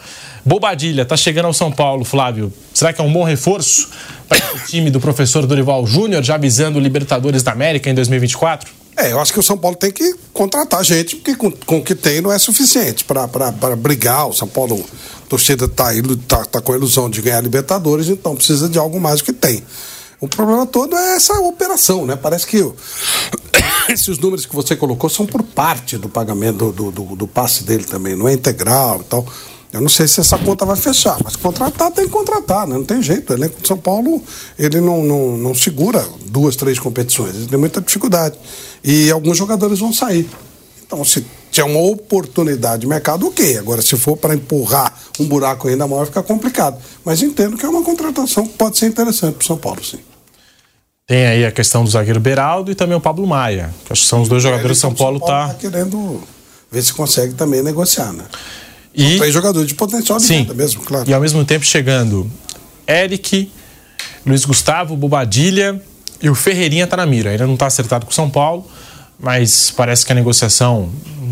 [0.48, 2.50] Bobadilha, tá chegando ao São Paulo, Flávio.
[2.72, 3.90] Será que é um bom reforço
[4.26, 8.72] para o time do professor Dorival Júnior, já avisando Libertadores da América em 2024?
[8.96, 11.84] É, eu acho que o São Paulo tem que contratar gente, porque com, com o
[11.84, 14.26] que tem não é suficiente para brigar.
[14.26, 14.82] O São Paulo,
[15.22, 15.90] a torcida está
[16.26, 19.34] tá, tá com a ilusão de ganhar Libertadores, então precisa de algo mais do que
[19.34, 19.62] tem.
[20.18, 22.16] O problema todo é essa operação, né?
[22.16, 22.56] Parece que
[23.90, 27.84] esses números que você colocou são por parte do pagamento do, do, do passe dele
[27.84, 29.26] também, não é integral e tal.
[29.72, 32.74] Eu não sei se essa conta vai fechar, mas contratar tem que contratar, né?
[32.74, 33.30] não tem jeito.
[33.30, 34.22] O elenco de São Paulo
[34.58, 38.38] ele não, não, não segura duas, três competições, ele tem muita dificuldade.
[38.82, 40.28] E alguns jogadores vão sair.
[40.86, 43.58] Então, se tiver uma oportunidade de mercado, ok.
[43.58, 46.78] Agora, se for para empurrar um buraco ainda maior, fica complicado.
[47.04, 49.98] Mas entendo que é uma contratação que pode ser interessante para o São Paulo, sim.
[51.06, 54.08] Tem aí a questão do zagueiro Beraldo e também o Pablo Maia, que acho que
[54.08, 55.54] são os dois jogadores que São Paulo, São Paulo tá...
[55.54, 56.22] tá querendo
[56.70, 58.24] ver se consegue também negociar, né?
[58.98, 59.10] E...
[59.10, 60.46] São três jogadores de potencial de Sim.
[60.54, 61.08] mesmo, claro.
[61.08, 62.28] E ao mesmo tempo chegando
[62.86, 63.48] Eric,
[64.26, 65.80] Luiz Gustavo, Bobadilha
[66.20, 67.30] e o Ferreirinha tá na mira.
[67.30, 68.66] Ainda não está acertado com o São Paulo,
[69.20, 70.90] mas parece que a negociação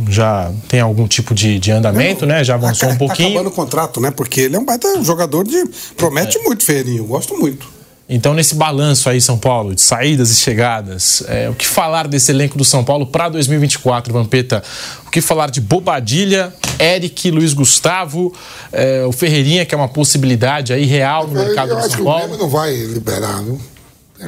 [0.09, 2.44] já tem algum tipo de, de andamento, né?
[2.44, 3.31] Já avançou tá, um pouquinho.
[3.31, 4.12] Tá acabando o contrato, né?
[4.12, 5.64] Porque ele é um baita jogador de.
[5.96, 6.42] Promete é.
[6.42, 7.05] muito, Ferreirinho.
[7.05, 7.75] Gosto muito.
[8.09, 12.31] Então, nesse balanço aí, São Paulo, de saídas e chegadas, é, o que falar desse
[12.31, 14.62] elenco do São Paulo para 2024, Vampeta?
[15.05, 18.33] O que falar de Bobadilha, Eric, Luiz Gustavo,
[18.73, 22.05] é, o Ferreirinha, que é uma possibilidade aí real no eu, mercado eu do São
[22.05, 22.35] Paulo?
[22.35, 23.59] O não vai liberar, não?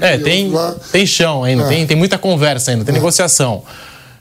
[0.00, 0.52] É, tem,
[0.92, 1.68] tem chão ainda, é.
[1.68, 2.98] tem, tem muita conversa ainda, tem é.
[2.98, 3.62] negociação.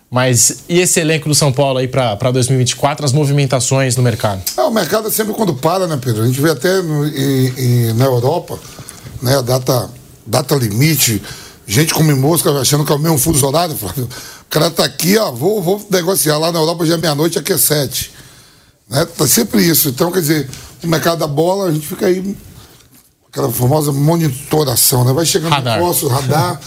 [0.09, 4.41] Mas e esse elenco do São Paulo aí para 2024, as movimentações no mercado?
[4.55, 6.23] É, o mercado é sempre quando para, né, Pedro?
[6.23, 8.57] A gente vê até no, em, em, na Europa
[9.21, 9.41] né?
[9.41, 9.89] Data,
[10.25, 11.21] data limite,
[11.65, 14.05] gente come mosca achando que é o mesmo fuso horário, Flávio.
[14.05, 17.51] O cara tá aqui, ó, vou, vou negociar lá na Europa já é meia-noite, aqui
[17.51, 18.11] é sete.
[18.89, 19.05] Né?
[19.05, 19.89] Tá sempre isso.
[19.89, 20.49] Então, quer dizer,
[20.81, 22.35] o mercado da bola, a gente fica aí,
[23.29, 25.11] aquela famosa monitoração, né?
[25.11, 25.79] Vai chegando radar.
[25.79, 26.61] no radar,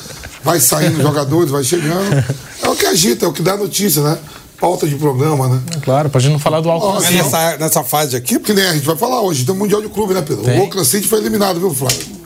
[0.44, 2.22] vai saindo jogadores, vai chegando.
[2.62, 4.18] É o que agita, é o que dá notícia, né?
[4.60, 5.62] pauta de programa, né?
[5.82, 7.00] Claro, pra gente não falar do álcool.
[7.00, 9.88] nessa, nessa fase aqui, porque nem a gente vai falar hoje, tem um Mundial de
[9.88, 10.44] Clube, né, Pedro?
[10.44, 10.58] Tem.
[10.58, 12.19] O Oakland City foi eliminado, viu, Flávio?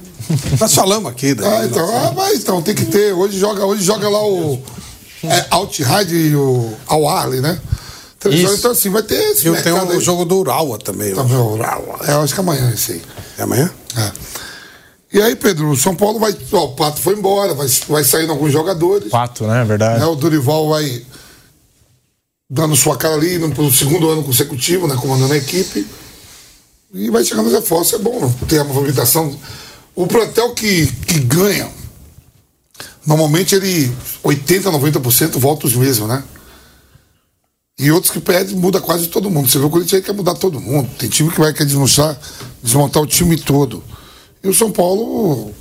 [0.60, 1.34] Nós falamos aqui.
[1.34, 3.12] Daí, ah, então, ah, mas então, tem que ter.
[3.12, 4.60] Hoje joga, hoje joga lá o
[5.22, 7.58] é, Alt-Ride e o Al Arley, né?
[8.30, 8.54] Isso.
[8.54, 11.14] Então, assim, vai ter esse Eu tenho o jogo do Urawa também.
[11.14, 12.00] Também o Urawa.
[12.06, 13.02] É, acho que amanhã esse aí.
[13.38, 13.70] É amanhã?
[13.96, 14.12] É.
[15.12, 16.34] E aí, Pedro, o São Paulo vai.
[16.52, 19.10] Ó, o Pato foi embora, vai, vai saindo alguns jogadores.
[19.10, 19.60] Pato, né?
[19.60, 20.00] É verdade.
[20.00, 21.02] Né, o Dorival vai
[22.48, 24.96] dando sua cara ali no segundo ano consecutivo, né?
[24.96, 25.86] Comandando a equipe.
[26.92, 29.36] E vai chegando os reforços, é bom ter a movimentação
[29.94, 31.70] o plantel que, que ganha,
[33.06, 36.24] normalmente ele 80, 90% volta os mesmos, né?
[37.78, 39.50] E outros que perdem, muda quase todo mundo.
[39.50, 40.88] Você vê o Corinthians quer mudar todo mundo.
[40.96, 42.16] Tem time que vai querer desmontar,
[42.62, 43.82] desmontar o time todo.
[44.42, 45.52] E o São Paulo,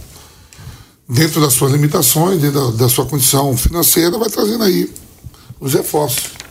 [1.10, 4.94] dentro das suas limitações, dentro da, da sua condição financeira, vai trazendo aí
[5.60, 6.43] os reforços.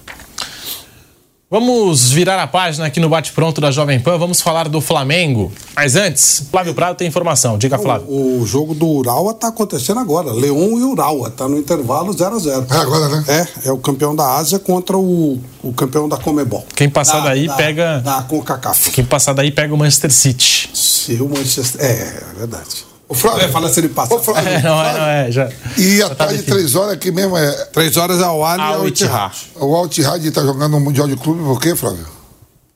[1.53, 5.53] Vamos virar a página aqui no Bate-Pronto da Jovem Pan, vamos falar do Flamengo.
[5.77, 7.59] Mas antes, Flávio Prado tem informação.
[7.59, 8.09] Diga, Flávio.
[8.09, 10.33] O, o jogo do Urawa está acontecendo agora.
[10.33, 13.25] Leão e Urawa, está no intervalo 0 a 0 É agora, né?
[13.29, 16.65] É, é o campeão da Ásia contra o, o campeão da Comebol.
[16.75, 18.01] Quem passar da, daí da, pega.
[18.01, 18.91] Da CONCACAF.
[18.91, 20.71] Quem passar daí pega o Manchester City.
[20.73, 21.85] Se o Manchester.
[21.85, 22.92] É, é verdade.
[23.13, 23.45] O Flávio.
[23.45, 24.15] É, fala se ele passa.
[24.15, 25.51] O Flávio, é, não, é, não é, já.
[25.77, 27.53] E a tarde de três horas aqui mesmo é.
[27.67, 29.37] Três horas é o Ali e o Itihad.
[29.57, 32.07] O Al Ittihad está jogando no Mundial de Clube por quê, Flávio?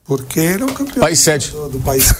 [0.04, 1.00] Porque ele é o campeão.
[1.00, 1.24] País.
[1.24, 2.12] Do, do país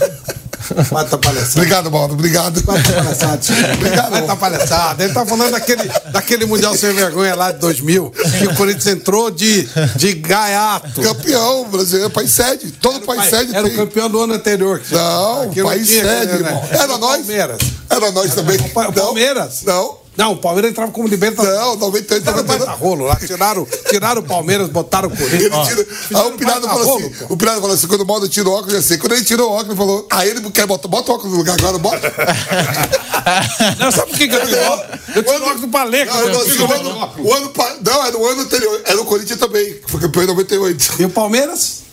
[0.92, 1.58] Mata palhaçada.
[1.60, 2.14] Obrigado, Baldo.
[2.14, 2.62] Obrigado.
[2.66, 3.40] Mata palhaçada.
[3.74, 4.10] Obrigado.
[4.10, 5.04] Mata palhaçada.
[5.04, 9.30] Ele tá falando daquele, daquele Mundial Sem Vergonha lá de 2000, que o Corinthians entrou
[9.30, 11.00] de, de gaiato.
[11.00, 12.70] Campeão brasileiro, país sede.
[12.72, 13.72] Todo era país sede Era tem.
[13.72, 14.80] o campeão do ano anterior.
[14.90, 16.68] Não, país sede, né?
[16.70, 17.18] Era nós.
[17.18, 17.58] Palmeiras.
[17.88, 18.58] Era nós também.
[18.58, 19.62] O Palmeiras?
[19.64, 20.07] Não.
[20.18, 21.54] Não, o Palmeiras entrava como libertador.
[21.54, 23.14] Não, 98 tava tendo rolo lá.
[23.14, 25.68] Tiraram, tiraram o Palmeiras, botaram o Corinthians.
[25.68, 28.52] Tira, aí o Pirado falou assim: o Pirado falou assim: quando o Maldo tira o
[28.52, 28.98] óculos, eu sei.
[28.98, 31.32] Quando ele tirou o óculos, ele falou: aí ah, ele quer botar, bota o óculos
[31.32, 32.12] no lugar agora, bota.
[33.78, 34.84] não, sabe por que, eu tirou?
[35.14, 36.12] Eu tirei o óculos do Paleco.
[36.12, 38.82] Não, não, assim, o ano, o ano, não, era o ano anterior.
[38.86, 40.94] Era o Corinthians também, que foi campeão em 98.
[40.98, 41.87] E o Palmeiras?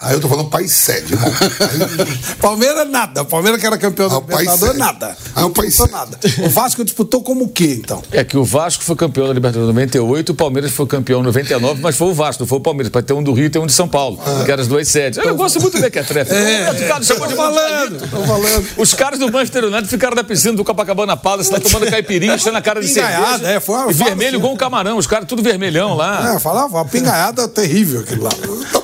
[0.00, 1.16] Aí eu tô falando país sede.
[1.16, 1.20] Né?
[2.40, 3.24] Palmeiras nada.
[3.24, 5.16] Palmeiras que era campeão ah, do Libertadores, nada.
[5.34, 5.90] Aí o país sede.
[5.90, 6.16] nada.
[6.46, 8.00] O Vasco disputou como o quê, então?
[8.12, 11.24] É que o Vasco foi campeão da Libertadores em 98, o Palmeiras foi campeão em
[11.24, 12.92] 99, mas foi o Vasco, não foi o Palmeiras.
[12.92, 14.44] Pode ter um do Rio e ter um de São Paulo, ah.
[14.44, 15.18] que eram as duas sedes.
[15.18, 16.32] Eu gosto muito de ver que é trefe.
[16.32, 18.68] É, tô falando, tô falando.
[18.76, 22.52] Os caras do Manchester United ficaram na piscina do Copacabana Palace, lá tomando caipirinha, enchendo
[22.52, 23.48] na cara de cerveja.
[23.48, 24.36] É, foi e vermelho assim.
[24.36, 26.36] igual um camarão, os caras tudo vermelhão lá.
[26.36, 28.30] É, falava, uma pingaiada terrível aquilo lá.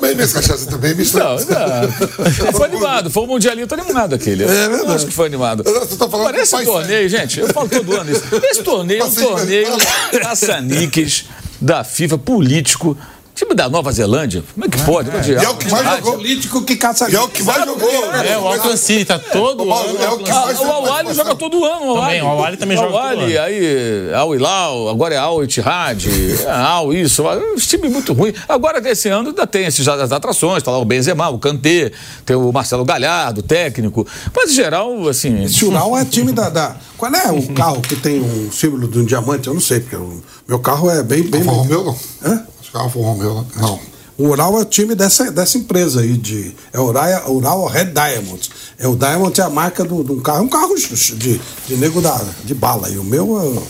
[0.05, 1.45] Também, minhas cachaças também, misturado.
[1.47, 2.53] Não, não.
[2.53, 4.45] foi animado, foi o Mundialinho, tô animado aquele.
[4.45, 4.83] É verdade.
[4.83, 5.65] Eu acho que foi animado.
[5.65, 8.23] Você tá falando Parece um torneio, gente, eu falo todo ano isso.
[8.51, 9.69] Esse torneio é um torneio
[10.21, 11.25] caça-níqueis
[11.61, 12.97] da FIFA político
[13.35, 14.45] Time da Nova Zelândia?
[14.55, 15.11] Como é que pode?
[15.11, 16.13] É, é o que mais jogou.
[16.13, 17.91] político que caça E é o que mais jogou.
[18.15, 19.99] É, o Auckland City tá todo ano.
[20.01, 21.95] É o que mais O Awali joga todo ano.
[21.95, 23.23] Também, o Awali também joga todo ano.
[23.23, 26.07] aí Al Hilal, agora é Al Ittihad,
[26.47, 27.25] é Al isso.
[27.25, 28.33] Um time muito ruim.
[28.49, 30.63] Agora, esse ano, ainda tem esses, as atrações.
[30.63, 31.91] Tá lá o Benzema, o Kanté,
[32.25, 34.07] tem o Marcelo Galhardo, técnico.
[34.35, 35.43] Mas, em geral, assim...
[35.43, 36.77] Esse Ural é time da, da...
[36.97, 39.49] Qual é o carro que tem um símbolo de um diamante?
[39.49, 41.25] Eu não sei, porque o meu carro é bem...
[41.25, 41.97] bem Alfa Romeo, não?
[42.23, 42.47] Hã?
[42.81, 43.79] Alfa Romeo, não.
[44.17, 48.49] O Ural é o time dessa, dessa empresa aí, de, é Ural, Ural Red Diamonds.
[48.79, 52.21] É, o Diamond é a marca de um carro, um carro de, de nego da,
[52.45, 52.89] de bala.
[52.89, 53.61] E o meu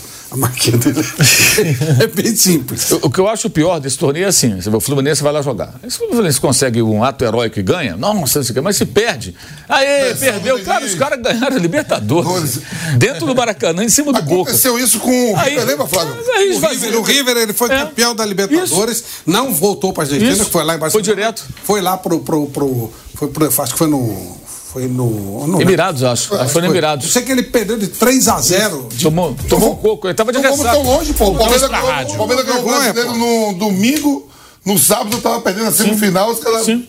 [0.42, 1.00] a dele
[2.02, 2.90] é bem simples.
[2.90, 5.74] O, o, que eu acho pior desse torneio é assim: o Fluminense vai lá jogar.
[5.88, 9.34] Se o Fluminense consegue um ato heróico e ganha, nossa, mas se perde.
[9.68, 10.62] Aí, é, perdeu.
[10.64, 12.60] Cara, os caras ganharam a Libertadores.
[12.98, 14.50] dentro do Maracanã, em cima do Boca.
[14.50, 16.14] Aconteceu isso com o River, lembra, Flávio?
[16.14, 17.78] o, River, o River, ele foi é.
[17.78, 19.04] campeão da Libertadores, isso.
[19.26, 20.46] não voltou para a Argentina, isso.
[20.46, 21.04] que foi lá em Barcelona.
[21.04, 21.44] Foi direto.
[21.62, 22.20] Foi lá pro.
[22.20, 24.43] pro, pro foi pro, acho que foi no
[24.74, 25.62] foi no.
[25.62, 26.34] Emirados, acho.
[26.34, 27.06] Acho foi no Emirados.
[27.06, 29.04] Eu sei que ele perdeu de 3 a 0 de...
[29.04, 30.08] Tomou, tomou coco.
[30.08, 30.72] Ele tava de ressaca.
[30.72, 31.28] tão longe, pô.
[31.28, 34.28] O Palmeiras ganhou, o Palmeiras ganhou o brasileiro no domingo.
[34.66, 36.28] No sábado tava perdendo a semifinal.
[36.28, 36.64] Os caras.
[36.64, 36.88] Sim.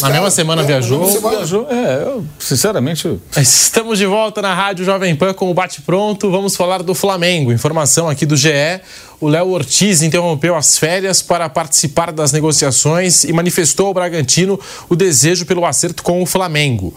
[0.00, 1.04] Na mesma semana viajou.
[1.06, 1.68] viajou.
[1.70, 3.20] É, eu, sinceramente.
[3.36, 6.32] Estamos de volta na Rádio Jovem Pan com o Bate Pronto.
[6.32, 7.52] Vamos falar do Flamengo.
[7.52, 8.50] Informação aqui do GE.
[9.22, 14.58] O Léo Ortiz interrompeu as férias para participar das negociações e manifestou ao Bragantino
[14.88, 16.92] o desejo pelo acerto com o Flamengo.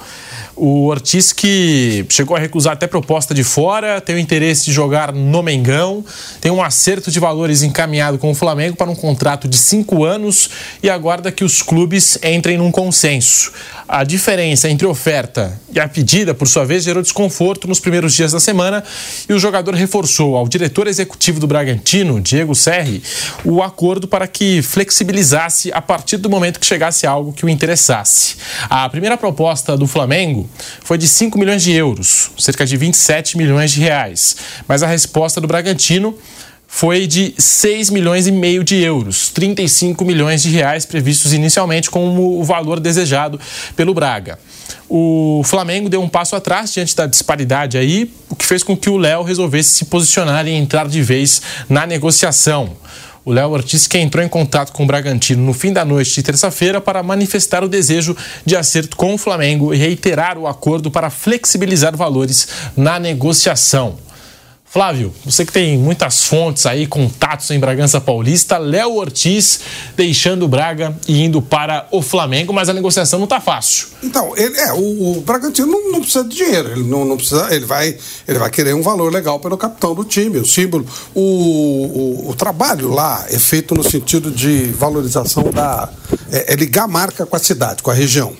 [0.57, 5.11] O Ortiz que chegou a recusar até proposta de fora, tem o interesse de jogar
[5.11, 6.03] no Mengão,
[6.39, 10.49] tem um acerto de valores encaminhado com o Flamengo para um contrato de cinco anos
[10.81, 13.51] e aguarda que os clubes entrem num consenso.
[13.85, 18.31] A diferença entre oferta e a pedida, por sua vez, gerou desconforto nos primeiros dias
[18.31, 18.81] da semana
[19.27, 23.03] e o jogador reforçou ao diretor executivo do Bragantino, Diego Serri,
[23.43, 28.37] o acordo para que flexibilizasse a partir do momento que chegasse algo que o interessasse.
[28.69, 30.44] A primeira proposta do Flamengo
[30.81, 34.35] foi de 5 milhões de euros, cerca de 27 milhões de reais,
[34.67, 36.17] mas a resposta do Bragantino
[36.67, 42.39] foi de 6 milhões e meio de euros, 35 milhões de reais previstos inicialmente como
[42.39, 43.39] o valor desejado
[43.75, 44.37] pelo Braga.
[44.89, 48.89] O Flamengo deu um passo atrás diante da disparidade aí, o que fez com que
[48.89, 52.75] o Léo resolvesse se posicionar e entrar de vez na negociação.
[53.25, 56.21] O Léo Ortiz que entrou em contato com o Bragantino no fim da noite de
[56.21, 61.09] terça-feira para manifestar o desejo de acerto com o Flamengo e reiterar o acordo para
[61.09, 63.97] flexibilizar valores na negociação.
[64.75, 69.61] Flávio, você que tem muitas fontes aí, contatos em Bragança Paulista, Léo Ortiz
[69.95, 73.87] deixando o Braga e indo para o Flamengo, mas a negociação não está fácil.
[74.03, 77.55] Então, ele, é, o, o Bragantino não, não, precisa de dinheiro, ele não, não, precisa,
[77.55, 80.85] ele vai, ele vai querer um valor legal pelo capitão do time, o símbolo.
[81.13, 85.87] O, o, o trabalho lá é feito no sentido de valorização da.
[86.29, 88.35] É, é ligar a marca com a cidade, com a região.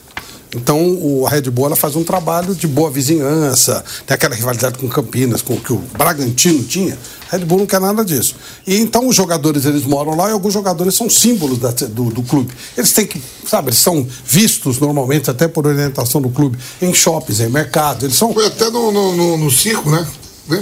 [0.56, 4.78] Então o, a Red Bull ela faz um trabalho de boa vizinhança, tem aquela rivalidade
[4.78, 6.98] com Campinas, com o que o Bragantino tinha.
[7.30, 8.36] A Red Bull não quer nada disso.
[8.66, 12.24] E então os jogadores eles moram lá e alguns jogadores são símbolos da, do, do,
[12.24, 12.54] clube.
[12.78, 17.42] Eles têm que, sabe, eles são vistos normalmente até por orientação do clube em shoppings,
[17.42, 18.04] em mercados.
[18.04, 18.34] Eles são.
[18.34, 20.08] Foi até no, no, no, no circo, né?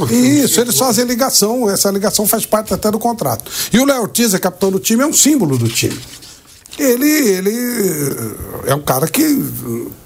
[0.10, 3.52] Isso, eles fazem ligação, essa ligação faz parte até do contrato.
[3.72, 6.00] E o Léo Ortiz, é capitão do time, é um símbolo do time
[6.78, 8.16] ele, ele
[8.66, 9.52] é um cara que,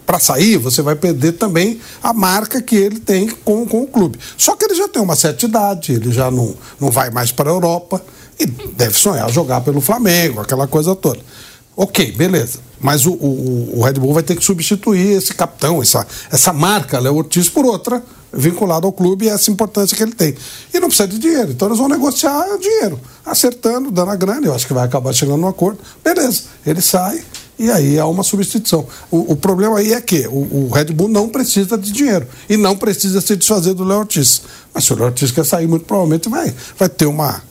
[0.06, 4.19] para sair, você vai perder também a marca que ele tem com, com o clube.
[4.38, 7.49] Só que ele já tem uma certa idade, ele já não, não vai mais para
[7.49, 8.01] a Europa
[8.39, 11.19] e deve sonhar jogar pelo Flamengo, aquela coisa toda.
[11.75, 12.60] Ok, beleza.
[12.80, 16.99] Mas o, o, o Red Bull vai ter que substituir esse capitão, essa, essa marca,
[16.99, 18.03] Léo Ortiz, por outra
[18.38, 20.36] vinculado ao clube e essa importância que ele tem.
[20.73, 24.54] E não precisa de dinheiro, então eles vão negociar dinheiro, acertando, dando a grana, eu
[24.54, 25.80] acho que vai acabar chegando num acordo.
[26.04, 27.21] Beleza, ele sai
[27.60, 28.86] e aí há uma substituição.
[29.10, 32.56] O, o problema aí é que o, o, Red Bull não precisa de dinheiro e
[32.56, 34.43] não precisa se desfazer do Léo Ortiz.
[34.71, 37.41] Mas se o Léo Ortiz quer sair, muito provavelmente vai, vai ter uma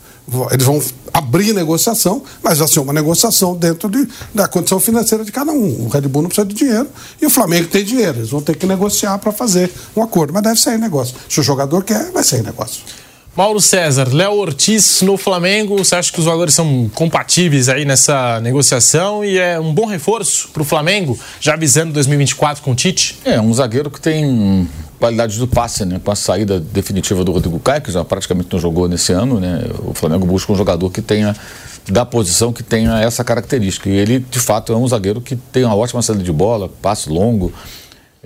[0.51, 5.31] eles vão abrir negociação, mas vai ser uma negociação dentro de, da condição financeira de
[5.31, 5.87] cada um.
[5.87, 6.89] O Red Bull não precisa de dinheiro
[7.21, 8.19] e o Flamengo tem dinheiro.
[8.19, 11.15] Eles vão ter que negociar para fazer um acordo, mas deve sair negócio.
[11.29, 12.83] Se o jogador quer, vai sair negócio.
[13.37, 18.41] Mauro César, Léo Ortiz no Flamengo, você acha que os valores são compatíveis aí nessa
[18.41, 23.19] negociação e é um bom reforço para o Flamengo, já avisando 2024 com o Tite?
[23.27, 24.67] É, um zagueiro que tem
[24.99, 26.01] qualidade do passe, né?
[26.03, 29.65] Com a saída definitiva do Rodrigo Caio, que já praticamente não jogou nesse ano, né?
[29.85, 31.37] O Flamengo busca um jogador que tenha
[31.91, 33.91] da posição que tenha essa característica.
[33.91, 37.11] E ele, de fato, é um zagueiro que tem uma ótima saída de bola, passe
[37.11, 37.53] longo,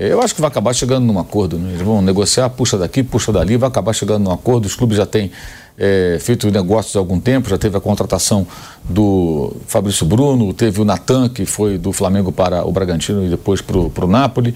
[0.09, 1.59] eu acho que vai acabar chegando num acordo.
[1.59, 1.71] Né?
[1.71, 4.65] Eles vão negociar, puxa daqui, puxa dali, vai acabar chegando num acordo.
[4.67, 5.31] Os clubes já têm
[5.77, 8.47] é, feito negócios há algum tempo, já teve a contratação
[8.85, 13.61] do Fabrício Bruno, teve o Natan, que foi do Flamengo para o Bragantino e depois
[13.61, 14.55] para o Napoli.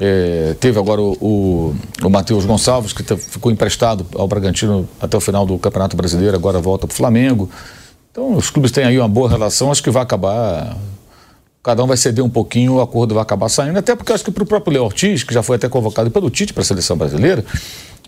[0.00, 5.20] É, teve agora o, o, o Matheus Gonçalves, que ficou emprestado ao Bragantino até o
[5.20, 7.48] final do Campeonato Brasileiro, agora volta para o Flamengo.
[8.10, 10.76] Então, os clubes têm aí uma boa relação, acho que vai acabar
[11.64, 14.30] cada um vai ceder um pouquinho, o acordo vai acabar saindo, até porque acho que
[14.30, 16.94] para o próprio Léo Ortiz, que já foi até convocado pelo Tite para a seleção
[16.94, 17.42] brasileira,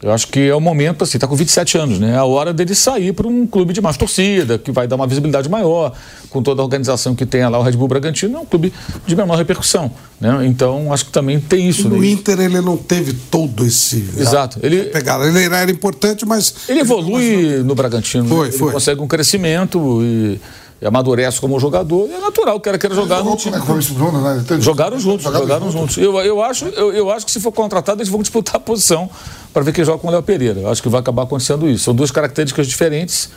[0.02, 2.12] Eu acho que é o momento, assim, está com 27 anos, né?
[2.12, 5.06] É a hora dele sair para um clube de mais torcida, que vai dar uma
[5.06, 5.94] visibilidade maior,
[6.28, 8.70] com toda a organização que tem lá o Red Bull Bragantino, é um clube
[9.06, 9.90] de menor repercussão,
[10.20, 10.46] né?
[10.46, 11.88] Então, acho que também tem isso.
[11.88, 12.08] No né?
[12.08, 13.96] Inter ele não teve todo esse...
[14.18, 14.58] Exato.
[14.62, 15.26] Ele, pegada.
[15.26, 16.54] ele era importante, mas...
[16.68, 18.28] Ele evolui no Bragantino.
[18.28, 18.72] Foi, ele foi.
[18.72, 20.38] consegue um crescimento e
[20.84, 23.56] amadurece como jogador, e é natural que ela queira jogar no time.
[23.94, 24.44] Bruno, né?
[24.60, 25.96] Jogaram juntos, jogaram juntos.
[25.96, 29.08] Eu, eu, acho, eu, eu acho que se for contratado, eles vão disputar a posição
[29.54, 30.60] para ver quem joga com o Léo Pereira.
[30.60, 31.84] Eu acho que vai acabar acontecendo isso.
[31.84, 33.30] São duas características diferentes,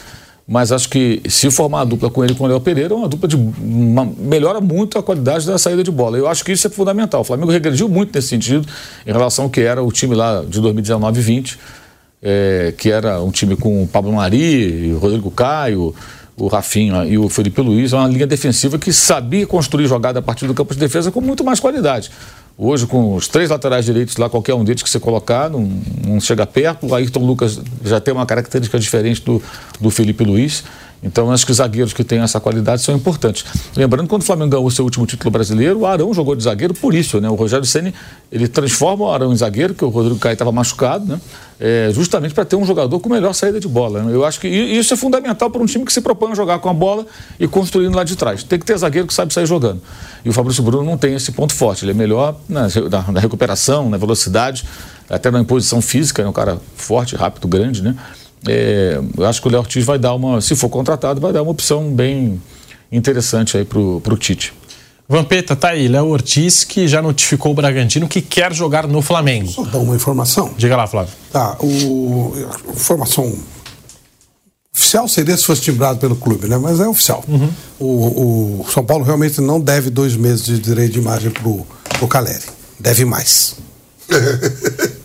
[0.45, 2.97] mas acho que se formar a dupla com ele e com o Léo Pereira, é
[2.97, 3.37] uma dupla de.
[3.37, 6.17] Uma, melhora muito a qualidade da saída de bola.
[6.17, 7.21] Eu acho que isso é fundamental.
[7.21, 8.67] O Flamengo regrediu muito nesse sentido
[9.07, 11.59] em relação ao que era o time lá de 2019 e 20,
[12.21, 15.95] é, que era um time com o Pablo Mari, Rodrigo Caio
[16.39, 20.21] o Rafinha e o Felipe Luiz, é uma linha defensiva que sabia construir jogada a
[20.21, 22.09] partir do campo de defesa com muito mais qualidade.
[22.57, 25.69] Hoje, com os três laterais direitos lá, qualquer um deles que você colocar, não,
[26.05, 26.87] não chega perto.
[26.87, 29.41] O Ayrton Lucas já tem uma característica diferente do,
[29.79, 30.63] do Felipe Luiz.
[31.01, 33.45] Então, acho que os zagueiros que têm essa qualidade são importantes.
[33.75, 36.73] Lembrando, quando o Flamengo ganhou o seu último título brasileiro, o Arão jogou de zagueiro
[36.73, 37.29] por isso, né?
[37.29, 37.93] O Rogério Ceni
[38.31, 41.19] ele transforma o Arão em zagueiro, que o Rodrigo Caio estava machucado, né?
[41.61, 44.01] É, justamente para ter um jogador com melhor saída de bola.
[44.01, 44.15] Né?
[44.15, 46.69] Eu acho que isso é fundamental para um time que se propõe a jogar com
[46.69, 47.05] a bola
[47.37, 48.43] e construindo lá de trás.
[48.43, 49.81] Tem que ter zagueiro que sabe sair jogando.
[50.23, 51.83] E o Fabrício Bruno não tem esse ponto forte.
[51.83, 54.63] Ele é melhor na, na, na recuperação, na velocidade,
[55.09, 57.93] até na imposição física, é um cara forte, rápido, grande, né?
[58.47, 61.41] É, eu acho que o Léo Ortiz vai dar uma, se for contratado, vai dar
[61.41, 62.41] uma opção bem
[62.91, 64.53] interessante aí para o Tite.
[65.07, 69.49] Vampeta, tá aí, Léo Ortiz, que já notificou o Bragantino que quer jogar no Flamengo.
[69.49, 70.53] Só dar uma informação.
[70.55, 71.11] Diga lá, Flávio.
[71.31, 72.33] Tá, o.
[72.71, 73.35] Informação
[74.71, 76.57] oficial seria se fosse timbrado pelo clube, né?
[76.57, 77.23] Mas é oficial.
[77.27, 77.49] Uhum.
[77.79, 81.65] O, o, São Paulo realmente não deve dois meses de direito de imagem pro,
[81.97, 82.45] pro Caleri.
[82.79, 83.55] Deve mais.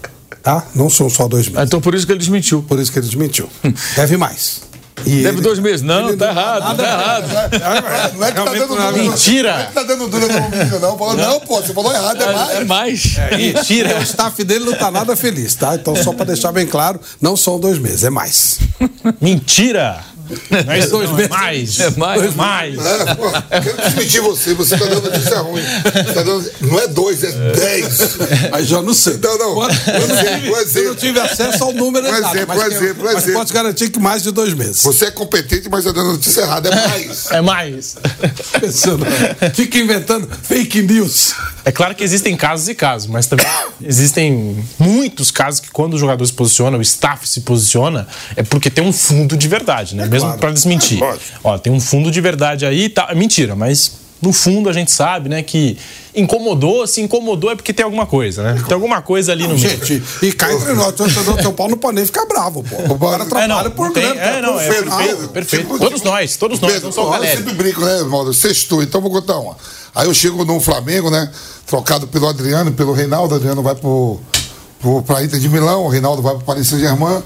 [0.45, 0.65] tá?
[0.75, 1.67] Não são só dois meses.
[1.67, 2.63] então por isso que ele desmentiu.
[2.63, 3.49] Por isso que ele desmentiu.
[3.97, 4.63] deve mais.
[5.05, 5.83] E Deve ele, dois meses.
[5.83, 6.85] Não, tá errado, tá
[7.53, 8.17] errado.
[8.17, 8.93] Não é que tá dando dúvida.
[8.93, 9.53] Mentira.
[9.53, 10.97] Não é que tá dando dúvida no vídeo, não.
[10.97, 12.51] Falou, não, pô, você falou errado, é mais.
[12.51, 13.19] É mais.
[13.19, 13.99] É, mentira.
[13.99, 15.75] o staff dele não tá nada feliz, tá?
[15.75, 18.61] Então, só para deixar bem claro, não são dois meses, é mais.
[19.21, 20.14] Mentira.
[20.67, 21.31] Mas dois meses.
[21.31, 21.81] Mais.
[21.81, 22.35] É mais.
[22.35, 22.79] Mais.
[22.79, 25.63] É, pô, quero desmentir você, você tá dando notícia ruim.
[26.15, 27.99] Tá dando, não é dois, é dez.
[28.53, 29.19] Aí já não sei.
[29.23, 29.59] Não, não.
[29.59, 32.37] Um exemplo, Eu não tive acesso ao número um exato.
[32.37, 33.33] Exemplo, mas, um exemplo, um mas exemplo.
[33.35, 34.83] pode garantir que mais de dois meses.
[34.83, 36.69] Você é competente, mas tá dando notícia errada.
[36.69, 37.31] É mais.
[37.31, 37.97] É mais.
[38.61, 39.05] Pensando,
[39.55, 41.35] fica inventando fake news.
[41.65, 43.47] É claro que existem casos e casos, mas também
[43.83, 48.07] existem muitos casos que quando o jogador se posiciona, o staff se posiciona,
[48.37, 50.07] é porque tem um fundo de verdade, né?
[50.15, 50.41] É Mesmo claro.
[50.41, 51.03] para desmentir.
[51.03, 53.13] É Ó, tem um fundo de verdade aí, tá?
[53.15, 55.77] Mentira, mas no fundo a gente sabe, né, que
[56.15, 58.63] incomodou, se incomodou é porque tem alguma coisa, né?
[58.67, 59.69] Tem alguma coisa ali no meio.
[59.69, 62.95] Gente, e cá entre nós, o torcedor São Paulo não pode nem ficar bravo, pô.
[62.95, 64.21] O cara trabalha é, não, por grana.
[64.21, 65.63] É, não, é perfeito, perfeito.
[65.65, 67.15] Tipo, todos nós, todos nós, Pedro, não só o.
[67.17, 68.33] Eu sempre brinco, né, Mauro?
[68.33, 69.57] Sextou, então vou contar uma.
[69.95, 71.31] Aí eu chego no Flamengo, né,
[71.67, 74.19] trocado pelo Adriano, pelo Reinaldo, o Adriano vai pro,
[74.81, 77.23] pro, pra Inter de Milão, o Reinaldo vai pro Paris Saint-Germain,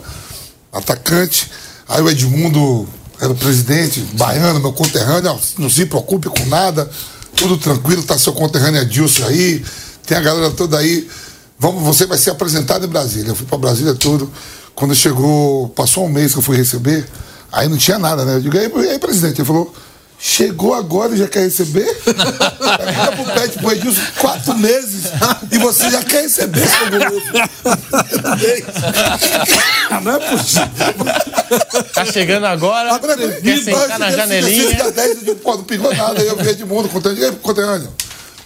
[0.73, 1.49] atacante.
[1.89, 2.87] Aí o Edmundo
[3.21, 6.89] era o presidente, baiano, meu conterrâneo, não se preocupe com nada,
[7.35, 9.65] tudo tranquilo, tá seu conterrâneo Edilson aí,
[10.07, 11.09] tem a galera toda aí.
[11.59, 13.31] Vamos, você vai ser apresentado em Brasília.
[13.31, 14.31] Eu fui para Brasília tudo.
[14.75, 17.05] Quando chegou, passou um mês que eu fui receber,
[17.51, 18.37] aí não tinha nada, né?
[18.37, 19.41] Eu digo, e aí presidente?
[19.41, 19.75] Ele falou,
[20.21, 21.87] Chegou agora e já quer receber?
[21.95, 22.15] Fica
[23.15, 25.13] pro pet pro Edilson quatro meses
[25.51, 26.91] e você já quer receber, seu
[30.03, 30.69] Não é possível.
[31.95, 34.75] Tá chegando agora, Agora, quer sentar na janelinha.
[34.75, 36.21] Dia 10, eu digo, pô, não pingou nada.
[36.21, 37.93] Aí eu vi Edmundo, conterrâneo, conterrâneo.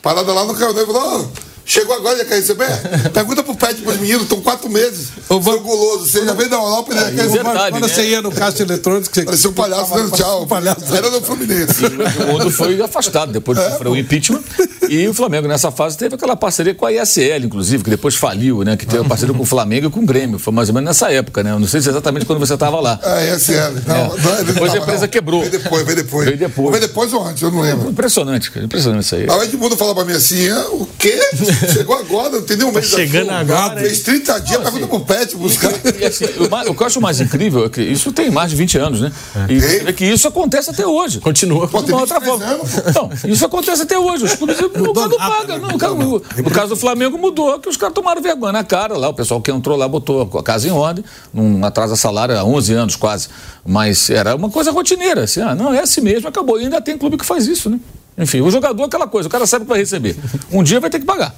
[0.03, 2.69] Parada lá no ele falou, oh, Chegou agora, já quer receber?
[3.15, 5.09] Pergunta pro pet pros meninos, estão quatro meses.
[5.27, 7.43] Ô, Seu guloso, você já veio da Europa e já quer receber.
[7.71, 7.89] Quando né?
[7.89, 9.23] você ia no caixa eletrônico, você.
[9.23, 10.43] Parecia um palhaço dando tchau.
[10.43, 10.95] Um palhaço.
[10.95, 11.87] Era do Fluminense.
[11.87, 14.43] O mundo foi afastado depois É, sofreu o impeachment.
[14.87, 18.63] E o Flamengo, nessa fase, teve aquela parceria com a ISL, inclusive, que depois faliu,
[18.65, 18.77] né?
[18.77, 20.39] Que teve a parceria com o Flamengo e com o Grêmio.
[20.39, 21.53] Foi mais ou menos nessa época, né?
[21.53, 23.01] Eu não sei se exatamente quando você estava lá.
[23.03, 23.55] É, ISL.
[23.87, 24.09] Não, É.
[24.09, 25.09] não, Depois não a empresa não.
[25.09, 25.41] quebrou.
[25.41, 26.25] Veio depois, veio depois.
[26.27, 26.71] Veio depois.
[26.71, 27.89] Veio depois ou antes, eu não lembro.
[27.89, 28.67] Impressionante, cara.
[28.67, 29.23] Impressionante isso aí.
[29.23, 31.19] Aí o Edmundo fala pra mim assim: ah, o quê?
[31.73, 35.01] Chegou agora, não tem nem um mês da chegando agora, Fez 30 dias, pergunta pro
[35.01, 35.73] Pet buscar.
[36.01, 38.79] E assim, o, que eu acho mais incrível é que isso tem mais de 20
[38.79, 39.13] anos, né?
[39.49, 39.89] E Tem.
[39.89, 41.21] é que isso acontece até hoje.
[41.21, 41.69] Continua.
[41.69, 42.55] Pô, De uma outra 23 forma.
[42.55, 44.25] anos, Então, isso acontece até hoje.
[44.25, 45.59] Os clubes o cara não paga.
[45.59, 49.09] Não, o no caso do Flamengo mudou, que os caras tomaram vergonha na cara lá.
[49.09, 52.73] O pessoal que entrou lá botou a casa em ordem, não atrasa salário há 11
[52.75, 53.29] anos quase.
[53.65, 55.25] Mas era uma coisa rotineira.
[55.25, 56.61] Assim, ah, não, é assim mesmo, acabou.
[56.61, 57.79] E ainda tem clube que faz isso, né?
[58.19, 60.17] Enfim, o jogador é aquela coisa, o cara sabe que vai receber.
[60.51, 61.35] Um dia vai ter que pagar.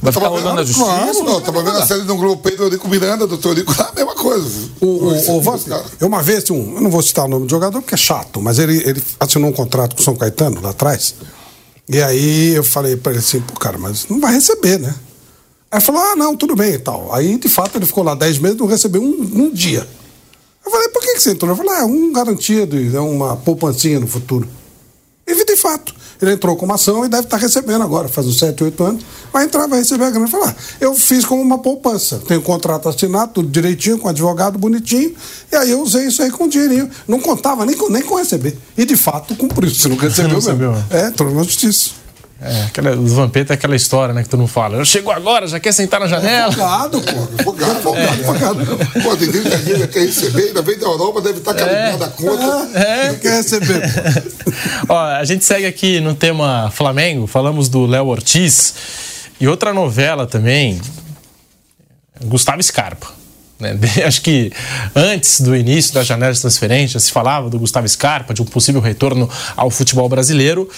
[0.00, 0.84] Vai ficar rodando a justiça?
[0.84, 4.14] Claro, não, tava vendo a série do Globo Pedro Eurico Miranda, doutor Eurico, a mesma
[4.14, 4.70] coisa.
[4.80, 5.70] O, o, o Vasco,
[6.00, 8.40] eu uma vez, um, eu não vou citar o nome do jogador porque é chato,
[8.40, 11.14] mas ele, ele assinou um contrato com o São Caetano lá atrás.
[11.88, 14.94] E aí eu falei para ele assim, pô, cara, mas não vai receber, né?
[15.70, 17.12] Aí ele falou, ah, não, tudo bem e tal.
[17.14, 19.86] Aí, de fato, ele ficou lá 10 meses e não recebeu um, um dia.
[20.64, 21.50] Eu falei, por que, que você entrou?
[21.50, 24.48] Eu falei, é um garantido, é uma poupancinha no futuro.
[25.26, 25.94] E de fato.
[26.20, 29.04] Ele entrou com uma ação e deve estar recebendo agora, faz uns 7, 8 anos,
[29.32, 30.28] vai entrar, vai receber a grana.
[30.28, 34.58] Falar, ah, eu fiz como uma poupança, tenho um contrato assinado, tudo direitinho, com advogado
[34.58, 35.14] bonitinho,
[35.52, 36.90] e aí eu usei isso aí com dinheirinho.
[37.06, 38.56] Não contava nem com, nem com receber.
[38.76, 40.74] E de fato cumpriu, você não recebeu, não recebeu.
[40.90, 42.05] É, entrou na justiça.
[42.40, 44.84] É, aquela, os Vampeta é aquela história, né, que tu não fala.
[44.84, 46.52] Chegou agora, já quer sentar na janela.
[46.52, 47.42] Folgado, pô.
[47.44, 48.66] Folgado, folgado, folgado.
[49.02, 52.10] Pô, tem gente que quer receber, ainda vem da Europa, deve estar calibrando é, a
[52.10, 52.78] conta.
[52.78, 53.08] É.
[53.08, 53.82] Não quer receber.
[54.86, 58.74] Ó, a gente segue aqui no tema Flamengo, falamos do Léo Ortiz.
[59.40, 60.80] E outra novela também,
[62.22, 63.08] Gustavo Scarpa.
[63.58, 63.78] Né?
[64.04, 64.52] Acho que
[64.94, 68.80] antes do início da janela de transferência se falava do Gustavo Scarpa, de um possível
[68.80, 70.68] retorno ao futebol brasileiro.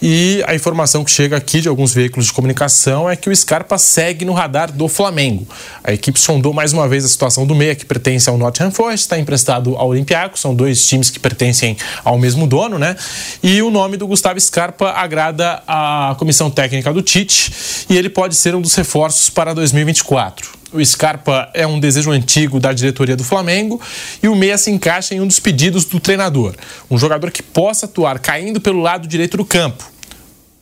[0.00, 3.78] E a informação que chega aqui de alguns veículos de comunicação é que o Scarpa
[3.78, 5.46] segue no radar do Flamengo.
[5.82, 9.06] A equipe sondou mais uma vez a situação do meia, que pertence ao Nottingham Forest,
[9.06, 12.94] está emprestado ao Olympiacos, são dois times que pertencem ao mesmo dono, né?
[13.42, 18.34] E o nome do Gustavo Scarpa agrada a comissão técnica do Tite e ele pode
[18.34, 20.55] ser um dos reforços para 2024.
[20.72, 23.80] O Scarpa é um desejo antigo da diretoria do Flamengo
[24.22, 26.54] e o meia se encaixa em um dos pedidos do treinador.
[26.90, 29.95] Um jogador que possa atuar caindo pelo lado direito do campo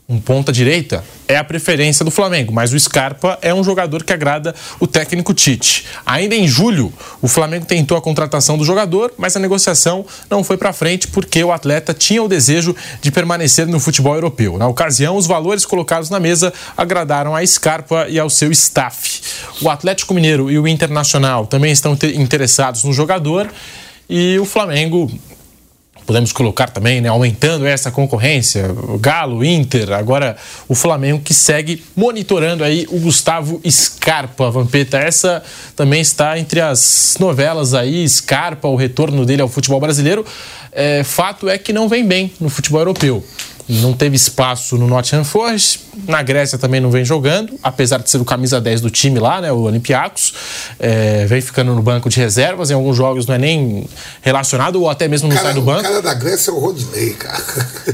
[0.06, 4.54] um ponta-direita é a preferência do Flamengo, mas o Scarpa é um jogador que agrada
[4.78, 5.86] o técnico Tite.
[6.04, 6.92] Ainda em julho,
[7.22, 11.42] o Flamengo tentou a contratação do jogador, mas a negociação não foi para frente porque
[11.42, 14.58] o atleta tinha o desejo de permanecer no futebol europeu.
[14.58, 19.22] Na ocasião, os valores colocados na mesa agradaram a Scarpa e ao seu staff.
[19.62, 23.50] O Atlético Mineiro e o Internacional também estão interessados no jogador
[24.08, 25.10] e o Flamengo
[26.06, 30.36] podemos colocar também, né, aumentando essa concorrência, Galo, Inter, agora
[30.68, 34.98] o Flamengo que segue monitorando aí o Gustavo Scarpa, Vampeta.
[34.98, 35.42] Essa
[35.74, 40.24] também está entre as novelas aí, Scarpa, o retorno dele ao futebol brasileiro.
[40.72, 43.24] É, fato é que não vem bem no futebol europeu
[43.68, 48.18] não teve espaço no Nottingham Forest, na Grécia também não vem jogando, apesar de ser
[48.18, 50.34] o camisa 10 do time lá, né, o Olympiacos,
[50.78, 53.88] é, vem ficando no banco de reservas, em alguns jogos não é nem
[54.20, 55.80] relacionado ou até mesmo não cara, sai do banco.
[55.80, 57.42] O cara da Grécia é o Rodney, cara.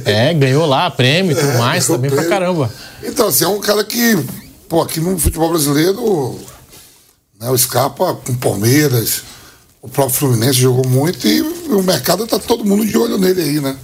[0.04, 2.28] É, ganhou lá prêmio e tudo é, mais, também prêmio.
[2.28, 2.70] pra caramba.
[3.02, 4.18] Então, assim, é um cara que,
[4.68, 6.38] pô, aqui no futebol brasileiro,
[7.40, 9.22] né, o Scarpa com Palmeiras,
[9.80, 13.60] o próprio Fluminense jogou muito e o mercado tá todo mundo de olho nele aí,
[13.60, 13.76] né?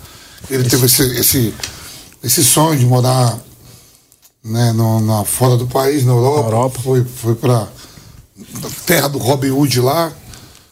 [0.51, 1.55] Ele teve esse, esse
[2.22, 3.38] esse sonho de morar
[4.46, 6.48] né, no, na, fora do país, na Europa.
[6.48, 6.80] Europa.
[6.82, 7.68] Foi, foi para
[8.84, 10.12] terra do Robin Hood lá,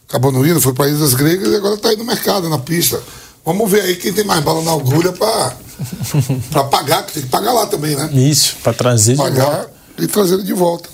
[0.07, 3.01] acabou não indo, foi para Ilhas Gregas e agora está aí no mercado, na pista.
[3.45, 5.55] Vamos ver aí quem tem mais bala na agulha para
[6.71, 8.09] pagar, que tem que pagar lá também, né?
[8.13, 9.71] Isso, para trazer pagar de volta.
[9.99, 10.89] e trazer de volta.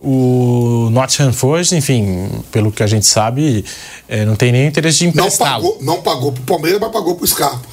[0.00, 3.64] O Nottingham Forest, enfim, pelo que a gente sabe,
[4.06, 5.62] é, não tem nem interesse de emprestá-lo.
[5.62, 7.66] Não pagou, não pagou pro Palmeiras, mas pagou pro Scarpa.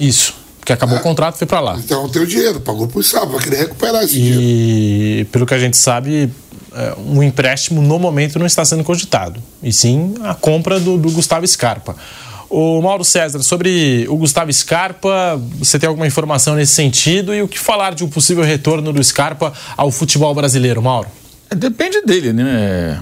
[0.00, 0.34] Isso.
[0.66, 1.00] Porque acabou é.
[1.00, 1.76] o contrato, foi para lá.
[1.78, 4.40] Então tem o dinheiro, pagou pro Sábado, vai querer recuperar esse e, dinheiro.
[4.42, 6.28] E pelo que a gente sabe,
[6.74, 9.40] é, um empréstimo no momento não está sendo cogitado.
[9.62, 11.94] E sim a compra do, do Gustavo Scarpa.
[12.50, 17.32] O Mauro César, sobre o Gustavo Scarpa, você tem alguma informação nesse sentido?
[17.32, 21.08] E o que falar de um possível retorno do Scarpa ao futebol brasileiro, Mauro?
[21.48, 23.00] Depende dele, né?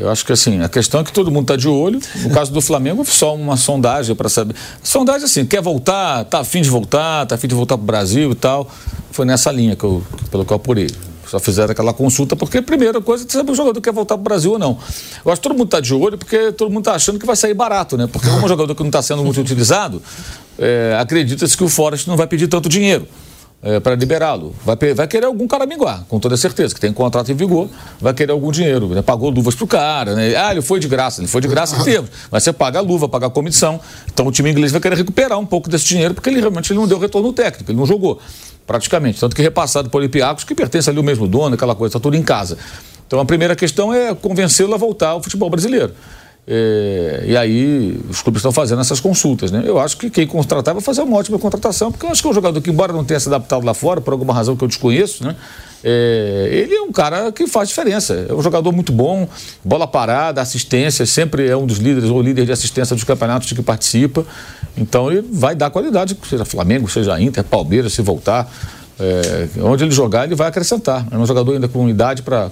[0.00, 2.00] Eu acho que assim, a questão é que todo mundo está de olho.
[2.22, 4.56] No caso do Flamengo, só uma sondagem para saber.
[4.82, 8.32] Sondagem assim, quer voltar, tá afim de voltar, tá afim de voltar para o Brasil
[8.32, 8.66] e tal.
[9.12, 10.88] Foi nessa linha que eu, pelo que eu apurei.
[11.26, 14.22] Só fizeram aquela consulta, porque a primeira coisa é saber o jogador quer voltar para
[14.22, 14.78] o Brasil ou não.
[15.22, 17.36] Eu acho que todo mundo está de olho, porque todo mundo está achando que vai
[17.36, 18.08] sair barato, né?
[18.10, 20.02] Porque como um jogador que não está sendo muito utilizado,
[20.58, 23.06] é, acredita-se que o Forest não vai pedir tanto dinheiro
[23.62, 24.54] é, para liberá-lo.
[24.64, 27.68] Vai, vai, querer algum caraminguá, com toda certeza, que tem contrato em vigor,
[28.00, 28.88] vai querer algum dinheiro.
[28.88, 29.02] Né?
[29.02, 30.34] Pagou luvas pro cara, né?
[30.34, 32.10] Ah, ele foi de graça, ele foi de graça em termos.
[32.30, 33.80] Mas você paga a luva, paga a comissão.
[34.12, 36.78] Então o time inglês vai querer recuperar um pouco desse dinheiro, porque ele realmente ele
[36.78, 38.18] não deu retorno técnico, ele não jogou,
[38.66, 39.20] praticamente.
[39.20, 42.16] Tanto que repassado por Olympiacos, que pertence ali ao mesmo dono, aquela coisa, está tudo
[42.16, 42.56] em casa.
[43.06, 45.92] Então a primeira questão é convencê-lo a voltar ao futebol brasileiro.
[46.46, 49.62] É, e aí os clubes estão fazendo essas consultas, né?
[49.64, 52.30] Eu acho que quem contratar vai fazer uma ótima contratação, porque eu acho que é
[52.30, 54.68] um jogador que, embora não tenha se adaptado lá fora, por alguma razão que eu
[54.68, 55.36] desconheço, né?
[55.82, 58.26] É, ele é um cara que faz diferença.
[58.28, 59.28] É um jogador muito bom,
[59.64, 63.62] bola parada, assistência, sempre é um dos líderes ou líder de assistência dos campeonatos que
[63.62, 64.26] participa.
[64.76, 68.50] Então ele vai dar qualidade, seja Flamengo, seja Inter, Palmeiras, se voltar.
[68.98, 71.06] É, onde ele jogar, ele vai acrescentar.
[71.10, 72.50] É um jogador ainda com idade para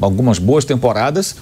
[0.00, 1.36] algumas boas temporadas.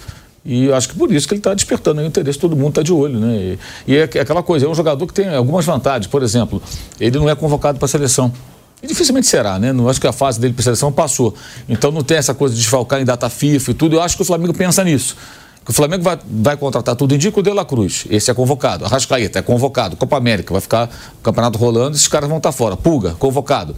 [0.44, 2.92] E acho que por isso que ele está despertando o interesse, todo mundo está de
[2.92, 3.56] olho, né?
[3.86, 6.08] E, e, é aquela coisa, é um jogador que tem algumas vantagens.
[6.08, 6.60] Por exemplo,
[6.98, 8.32] ele não é convocado para a seleção.
[8.82, 9.72] E dificilmente será, né?
[9.72, 11.34] Não acho que a fase dele para a seleção passou.
[11.68, 13.94] Então não tem essa coisa de desfalcar em data FIFA e tudo.
[13.94, 15.16] Eu acho que o Flamengo pensa nisso.
[15.64, 18.04] Que o Flamengo vai, vai contratar tudo, indica o De La Cruz.
[18.10, 18.84] Esse é convocado.
[18.84, 19.96] Arrascaeta é convocado.
[19.96, 20.90] Copa América, vai ficar
[21.20, 22.76] o campeonato rolando, esses caras vão estar fora.
[22.76, 23.76] Pulga, convocado.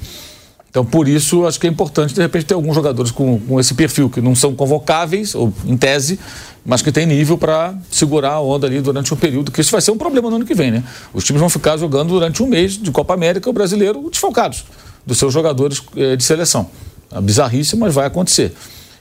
[0.75, 3.75] Então, por isso, acho que é importante, de repente, ter alguns jogadores com, com esse
[3.75, 6.19] perfil, que não são convocáveis, ou em tese,
[6.67, 9.81] mas que tem nível para segurar a onda ali durante um período, que isso vai
[9.81, 10.83] ser um problema no ano que vem, né?
[11.13, 14.65] Os times vão ficar jogando durante um mês de Copa América, o brasileiro, desfalcados
[15.07, 16.69] dos seus jogadores eh, de seleção.
[17.13, 18.53] É bizarrice, mas vai acontecer.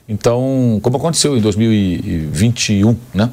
[0.08, 3.32] Então, como aconteceu em 2021, né?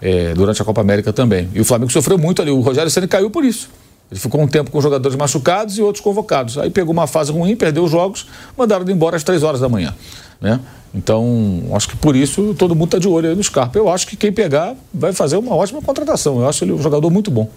[0.00, 1.48] É, durante a Copa América também.
[1.52, 2.52] E o Flamengo sofreu muito ali.
[2.52, 3.68] O Rogério Senna caiu por isso.
[4.12, 6.58] Ele ficou um tempo com jogadores machucados e outros convocados.
[6.58, 8.26] Aí pegou uma fase ruim, perdeu os jogos,
[8.58, 9.94] mandaram ele embora às três horas da manhã.
[10.38, 10.60] Né?
[10.94, 13.78] Então, acho que por isso todo mundo está de olho aí no Scarpa.
[13.78, 16.40] Eu acho que quem pegar vai fazer uma ótima contratação.
[16.40, 17.48] Eu acho ele um jogador muito bom.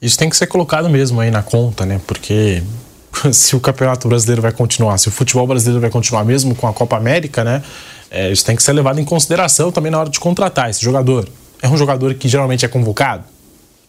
[0.00, 2.00] Isso tem que ser colocado mesmo aí na conta, né?
[2.06, 2.62] Porque
[3.30, 6.72] se o Campeonato Brasileiro vai continuar, se o futebol brasileiro vai continuar mesmo com a
[6.72, 7.62] Copa América, né?
[8.10, 11.28] É, isso tem que ser levado em consideração também na hora de contratar esse jogador.
[11.60, 13.24] É um jogador que geralmente é convocado?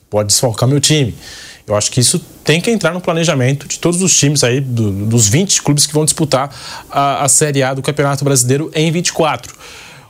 [0.09, 1.15] Pode desfalcar meu time.
[1.71, 4.91] Eu acho que isso tem que entrar no planejamento de todos os times aí, do,
[4.91, 6.53] dos 20 clubes que vão disputar
[6.89, 9.55] a, a Série A do Campeonato Brasileiro em 24.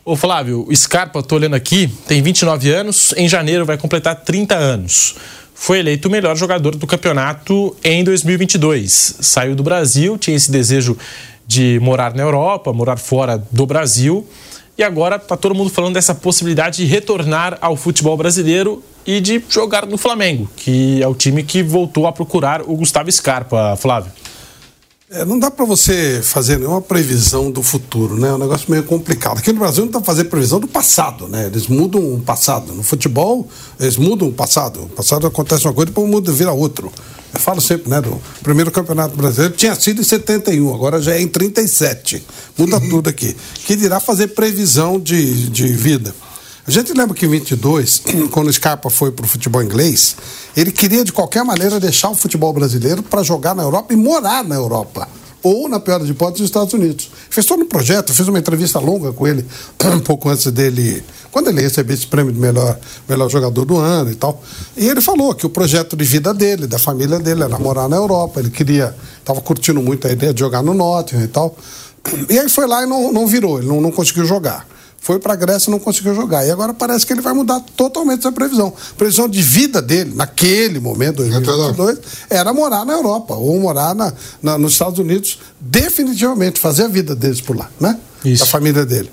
[0.03, 4.55] Ô Flávio, o Scarpa, tô olhando aqui, tem 29 anos, em janeiro vai completar 30
[4.55, 5.15] anos.
[5.53, 9.17] Foi eleito o melhor jogador do campeonato em 2022.
[9.19, 10.97] Saiu do Brasil, tinha esse desejo
[11.45, 14.27] de morar na Europa, morar fora do Brasil.
[14.81, 19.39] E agora está todo mundo falando dessa possibilidade de retornar ao futebol brasileiro e de
[19.47, 24.11] jogar no Flamengo, que é o time que voltou a procurar o Gustavo Scarpa, Flávio.
[25.13, 28.29] É, não dá para você fazer nenhuma previsão do futuro, né?
[28.29, 29.39] É um negócio meio complicado.
[29.39, 31.47] Aqui no Brasil não dá pra fazer previsão do passado, né?
[31.47, 32.71] Eles mudam o passado.
[32.71, 33.45] No futebol,
[33.77, 34.83] eles mudam o passado.
[34.83, 36.89] O passado acontece uma coisa e depois muda, vira outro.
[37.33, 37.99] Eu falo sempre, né?
[37.99, 42.25] Do primeiro campeonato brasileiro tinha sido em 71, agora já é em 37.
[42.57, 42.89] Muda uhum.
[42.89, 43.35] tudo aqui.
[43.65, 46.15] Que dirá fazer previsão de, de vida.
[46.65, 50.15] A gente lembra que em 22, quando o Scarpa foi para o futebol inglês,
[50.55, 54.43] ele queria de qualquer maneira deixar o futebol brasileiro para jogar na Europa e morar
[54.43, 55.07] na Europa.
[55.43, 57.09] Ou, na pior das hipóteses, nos Estados Unidos.
[57.29, 59.43] Fez todo um projeto, fiz uma entrevista longa com ele,
[59.95, 62.77] um pouco antes dele, quando ele recebeu esse prêmio de melhor,
[63.09, 64.39] melhor jogador do ano e tal.
[64.77, 67.95] E ele falou que o projeto de vida dele, da família dele, era morar na
[67.95, 68.39] Europa.
[68.39, 71.55] Ele queria, estava curtindo muito a ideia de jogar no Nottingham e tal.
[72.29, 74.67] E aí foi lá e não, não virou, ele não, não conseguiu jogar
[75.01, 76.45] foi para a Grécia e não conseguiu jogar.
[76.45, 78.71] E agora parece que ele vai mudar totalmente essa previsão.
[78.91, 81.97] A previsão de vida dele, naquele momento, 2022,
[82.29, 87.15] era morar na Europa ou morar na, na, nos Estados Unidos, definitivamente, fazer a vida
[87.15, 87.97] deles por lá, né?
[88.23, 88.45] Isso.
[88.45, 89.11] Da família dele.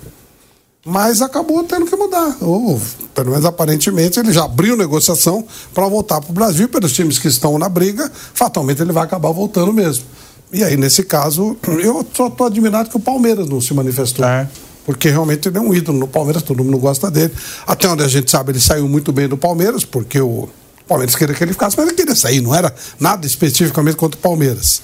[0.85, 2.37] Mas acabou tendo que mudar.
[2.39, 2.79] Ou,
[3.15, 7.27] pelo menos aparentemente, ele já abriu negociação para voltar para o Brasil, pelos times que
[7.27, 10.05] estão na briga, fatalmente ele vai acabar voltando mesmo.
[10.53, 14.23] E aí, nesse caso, eu só estou admirado que o Palmeiras não se manifestou.
[14.23, 14.47] É
[14.89, 17.31] porque realmente ele é um ídolo no Palmeiras, todo mundo gosta dele.
[17.67, 20.49] Até onde a gente sabe, ele saiu muito bem do Palmeiras, porque o
[20.87, 24.23] Palmeiras queria que ele ficasse, mas ele queria sair, não era nada especificamente contra o
[24.23, 24.81] Palmeiras.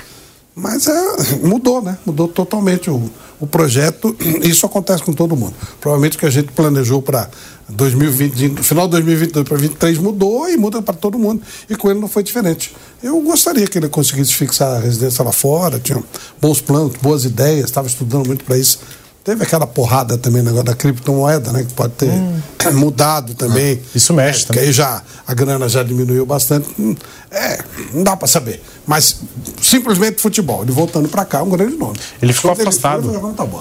[0.54, 1.98] Mas é, mudou, né?
[2.06, 4.16] Mudou totalmente o, o projeto.
[4.44, 5.56] Isso acontece com todo mundo.
[5.82, 7.28] Provavelmente o que a gente planejou para
[7.68, 11.42] 2020, final de 2022 para 2023 mudou e muda para todo mundo.
[11.68, 12.76] E com ele não foi diferente.
[13.02, 16.02] Eu gostaria que ele conseguisse fixar a residência lá fora, tinha
[16.40, 18.80] bons planos, boas ideias, estava estudando muito para isso
[19.26, 21.64] Teve aquela porrada também negócio da criptomoeda, né?
[21.64, 22.40] Que pode ter hum.
[22.74, 23.82] mudado também.
[23.84, 24.62] Ah, isso mexe é, também.
[24.62, 26.70] Que aí já, a grana já diminuiu bastante.
[26.80, 26.96] Hum,
[27.32, 27.58] é,
[27.92, 28.62] não dá para saber.
[28.86, 29.20] Mas
[29.60, 30.62] simplesmente futebol.
[30.62, 31.98] Ele voltando para cá é um grande nome.
[32.22, 33.10] Ele ficou afastado.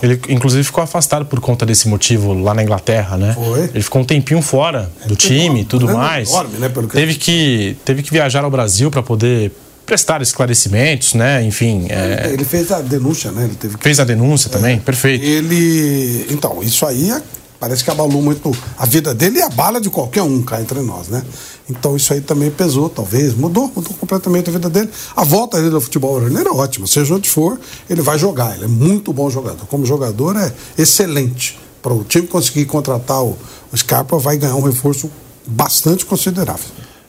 [0.02, 3.32] Ele, ele, inclusive, ficou afastado por conta desse motivo lá na Inglaterra, né?
[3.32, 3.70] Foi.
[3.72, 6.28] Ele ficou um tempinho fora do time e tudo mais.
[6.28, 6.68] Enorme, né?
[6.68, 9.50] Pelo que teve, que, teve que viajar ao Brasil para poder
[9.84, 11.42] prestar esclarecimentos, né?
[11.44, 11.86] Enfim.
[11.88, 12.30] É...
[12.32, 13.44] Ele fez a denúncia, né?
[13.44, 13.82] Ele teve que...
[13.82, 14.80] Fez a denúncia também, é.
[14.80, 15.24] perfeito.
[15.24, 16.26] Ele.
[16.30, 17.22] Então, isso aí é...
[17.60, 20.80] parece que abalou muito a vida dele e a bala de qualquer um cá entre
[20.80, 21.22] nós, né?
[21.68, 23.34] Então isso aí também pesou, talvez.
[23.34, 24.90] Mudou, mudou completamente a vida dele.
[25.16, 26.86] A volta dele ao futebol brasileiro é ótima.
[26.86, 27.58] Seja onde for,
[27.88, 28.54] ele vai jogar.
[28.54, 29.66] Ele é muito bom jogador.
[29.66, 31.58] Como jogador, é excelente.
[31.82, 33.36] Para o time conseguir contratar o
[33.74, 35.10] Scarpa, vai ganhar um reforço
[35.46, 36.64] bastante considerável.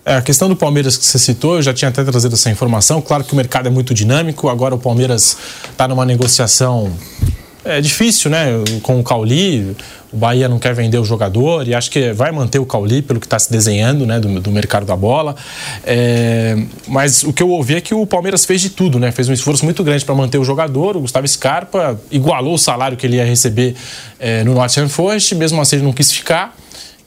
[0.06, 3.02] É, a questão do Palmeiras que você citou, eu já tinha até trazido essa informação.
[3.02, 4.48] Claro que o mercado é muito dinâmico.
[4.48, 5.36] Agora o Palmeiras
[5.72, 6.94] está numa negociação
[7.66, 8.46] é difícil, né?
[8.84, 9.76] Com o Cauli,
[10.14, 13.20] o Bahia não quer vender o jogador e acho que vai manter o Cauli pelo
[13.20, 14.20] que está se desenhando, né?
[14.20, 15.36] Do, do mercado da bola.
[15.84, 16.56] É,
[16.88, 19.12] mas o que eu ouvi é que o Palmeiras fez de tudo, né?
[19.12, 20.96] Fez um esforço muito grande para manter o jogador.
[20.96, 23.76] O Gustavo Scarpa igualou o salário que ele ia receber
[24.20, 26.56] é, no Nottingham Forest, mesmo assim ele não quis ficar.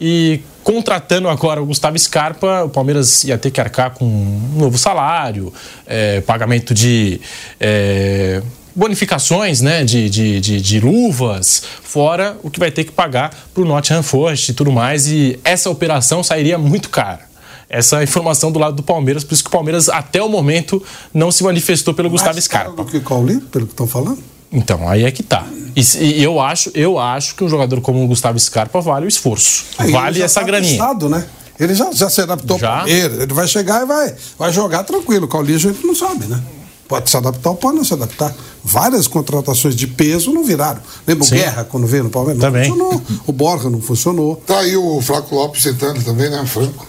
[0.01, 4.77] E contratando agora o Gustavo Scarpa, o Palmeiras ia ter que arcar com um novo
[4.79, 5.53] salário,
[5.87, 7.21] é, pagamento de
[7.59, 8.43] é,
[8.75, 13.63] bonificações né, de, de, de, de, luvas, fora o que vai ter que pagar para
[13.63, 15.09] o Nottingham Forest e tudo mais.
[15.09, 17.27] E essa operação sairia muito cara.
[17.69, 20.83] Essa informação do lado do Palmeiras, por isso que o Palmeiras, até o momento,
[21.13, 22.83] não se manifestou pelo Mais Gustavo Scarpa.
[22.83, 24.23] Do que Cauli, pelo que estão falando?
[24.51, 25.47] Então, aí é que tá.
[25.77, 29.09] E, e, eu, acho, eu acho que um jogador como o Gustavo Scarpa vale o
[29.09, 29.65] esforço.
[29.79, 30.73] Aí vale essa tá graninha.
[30.73, 31.27] Pensado, né?
[31.59, 32.79] Ele já, já se adaptou já?
[32.79, 35.27] Palmeiras, ele vai chegar e vai, vai jogar tranquilo.
[35.27, 36.41] O Cauli a gente não sabe, né?
[36.87, 38.35] Pode se adaptar ou pode não se adaptar.
[38.65, 40.81] Várias contratações de peso não viraram.
[41.07, 41.35] Lembra Sim.
[41.35, 42.41] o Guerra quando veio no Palmeiras?
[42.41, 42.71] Também.
[42.71, 43.23] Não funcionou.
[43.27, 44.37] O Borja não funcionou.
[44.47, 46.87] Tá aí o Flaco Lopes sentando também, né, Franco?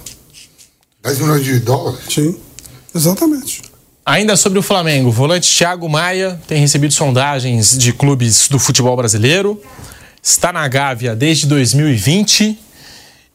[1.03, 1.99] 10 milhões de dólares.
[2.09, 2.35] Sim,
[2.95, 3.61] exatamente.
[4.09, 8.97] Ainda sobre o Flamengo, o volante Thiago Maia tem recebido sondagens de clubes do futebol
[8.97, 9.61] brasileiro.
[10.19, 12.57] Está na Gávea desde 2020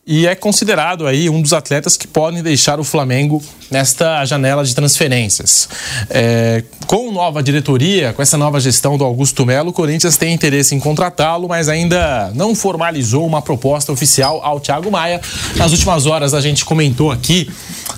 [0.07, 4.75] e é considerado aí um dos atletas que podem deixar o Flamengo nesta janela de
[4.75, 5.67] transferências.
[6.11, 10.75] É, com nova diretoria, com essa nova gestão do Augusto Melo, o Corinthians tem interesse
[10.75, 15.23] em contratá-lo, mas ainda não formalizou uma proposta oficial ao Thiago Maia.
[15.57, 17.51] Nas últimas horas a gente comentou aqui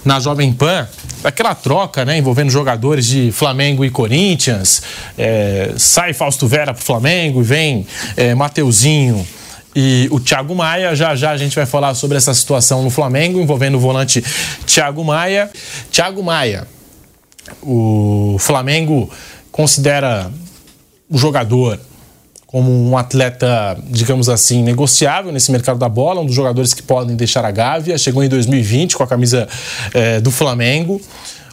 [0.04, 0.86] na Jovem Pan
[1.24, 4.80] aquela troca né, envolvendo jogadores de Flamengo e Corinthians.
[5.18, 7.86] É, sai Fausto Vera para o Flamengo e vem
[8.16, 9.26] é, Mateuzinho
[9.76, 10.96] e o Thiago Maia.
[10.96, 14.24] Já já a gente vai falar sobre essa situação no Flamengo, envolvendo o volante
[14.64, 15.50] Thiago Maia.
[15.92, 16.66] Thiago Maia,
[17.62, 19.10] o Flamengo
[19.52, 20.30] considera
[21.10, 21.78] o jogador
[22.46, 27.14] como um atleta, digamos assim, negociável nesse mercado da bola, um dos jogadores que podem
[27.14, 27.98] deixar a Gávea.
[27.98, 29.46] Chegou em 2020 com a camisa
[29.92, 31.00] é, do Flamengo.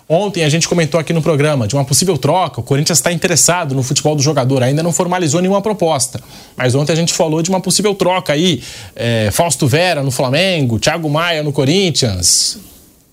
[0.07, 2.59] Ontem a gente comentou aqui no programa de uma possível troca.
[2.59, 6.19] O Corinthians está interessado no futebol do jogador, ainda não formalizou nenhuma proposta.
[6.57, 8.61] Mas ontem a gente falou de uma possível troca aí.
[8.95, 12.57] É, Fausto Vera no Flamengo, Thiago Maia no Corinthians,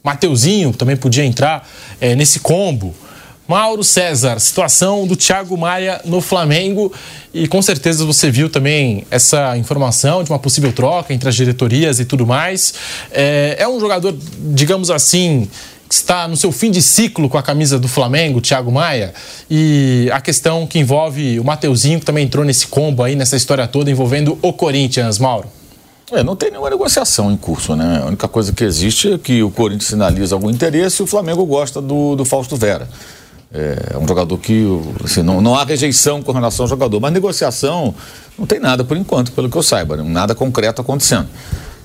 [0.03, 1.69] Mateuzinho também podia entrar
[2.01, 2.95] é, nesse combo.
[3.47, 6.93] Mauro César, situação do Thiago Maia no Flamengo
[7.35, 11.99] e com certeza você viu também essa informação de uma possível troca entre as diretorias
[11.99, 12.75] e tudo mais.
[13.11, 14.17] É, é um jogador,
[14.55, 15.49] digamos assim,
[15.91, 19.13] está no seu fim de ciclo com a camisa do Flamengo, Thiago Maia,
[19.51, 23.67] e a questão que envolve o Mateuzinho, que também entrou nesse combo aí, nessa história
[23.67, 25.49] toda envolvendo o Corinthians, Mauro.
[26.13, 28.01] É, não tem nenhuma negociação em curso, né?
[28.03, 31.45] A única coisa que existe é que o Corinthians sinaliza algum interesse e o Flamengo
[31.45, 32.89] gosta do, do Fausto Vera.
[33.53, 34.65] É um jogador que
[35.05, 37.93] assim, não, não há rejeição com relação ao jogador, mas negociação
[38.39, 40.05] não tem nada por enquanto, pelo que eu saiba, né?
[40.05, 41.29] nada concreto acontecendo.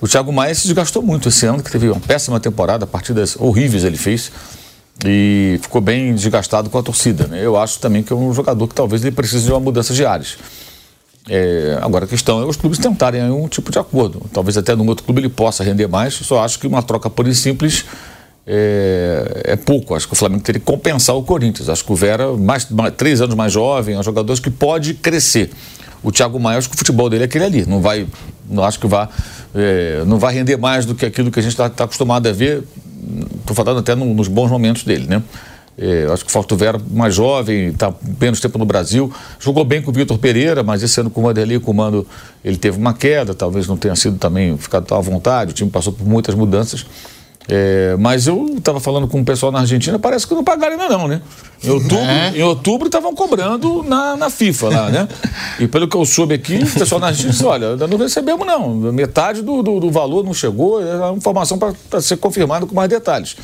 [0.06, 3.84] O Thiago Maia se desgastou muito esse ano, que teve uma péssima temporada, partidas horríveis
[3.84, 4.32] ele fez
[5.04, 7.26] e ficou bem desgastado com a torcida.
[7.26, 7.44] Né?
[7.44, 10.06] Eu acho também que é um jogador que talvez ele precise de uma mudança de
[10.06, 10.38] áreas.
[11.28, 14.22] É, agora a questão é os clubes tentarem um tipo de acordo.
[14.32, 16.14] Talvez até num outro clube ele possa render mais.
[16.14, 17.84] Só acho que uma troca por simples
[18.46, 19.96] é, é, pouco.
[19.96, 21.68] Acho que o Flamengo teria que compensar o Corinthians.
[21.68, 24.94] Acho que o Vera, mais, mais três anos mais jovem, é um jogador que pode
[24.94, 25.50] crescer.
[26.06, 27.66] O Thiago Maia, acho que o futebol dele é aquele ali.
[27.66, 28.06] Não vai,
[28.48, 29.10] não acho que vá,
[29.56, 32.32] é, não vai render mais do que aquilo que a gente está tá acostumado a
[32.32, 32.64] ver.
[33.40, 35.24] Estou falando até no, nos bons momentos dele, né?
[35.78, 37.92] É, acho que o Fausto Vera, mais jovem, está
[38.22, 39.12] menos tempo no Brasil.
[39.40, 42.08] Jogou bem com o Vitor Pereira, mas esse ano com o Vanderlei comando
[42.44, 45.52] ele teve uma queda, talvez não tenha sido também ficado à vontade.
[45.52, 46.86] O time passou por muitas mudanças.
[47.48, 50.90] É, mas eu estava falando com o pessoal na Argentina, parece que não pagaram ainda
[50.90, 51.22] não, né?
[51.64, 52.32] Em outubro é.
[52.36, 55.08] em outubro estavam cobrando na, na FIFA lá, né?
[55.60, 58.46] E pelo que eu soube aqui, o pessoal na Argentina disse, olha, ainda não recebemos
[58.46, 62.76] não, metade do, do, do valor não chegou, é uma informação para ser confirmada com
[62.76, 63.38] mais detalhes.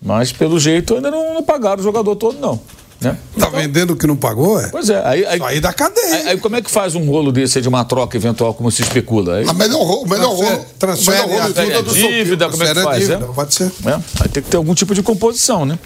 [0.00, 2.60] Mas pelo jeito ainda não, não pagaram o jogador todo não.
[3.00, 3.12] Né?
[3.12, 4.68] Tá então, vendendo o que não pagou, é?
[4.68, 5.00] Pois é.
[5.06, 6.14] Aí, aí, aí da cadeia.
[6.14, 8.82] Aí, aí, como é que faz um rolo desse de uma troca eventual, como se
[8.82, 9.36] especula?
[9.36, 9.48] Aí...
[9.48, 10.66] A melhor rolo, melhor rolo.
[10.78, 13.06] Transfere, melhor rolo é, do dívida, como é que faz?
[13.06, 13.32] Dívida, é?
[13.32, 13.72] Pode ser.
[13.86, 13.94] É?
[14.20, 15.78] Aí tem que ter algum tipo de composição, né?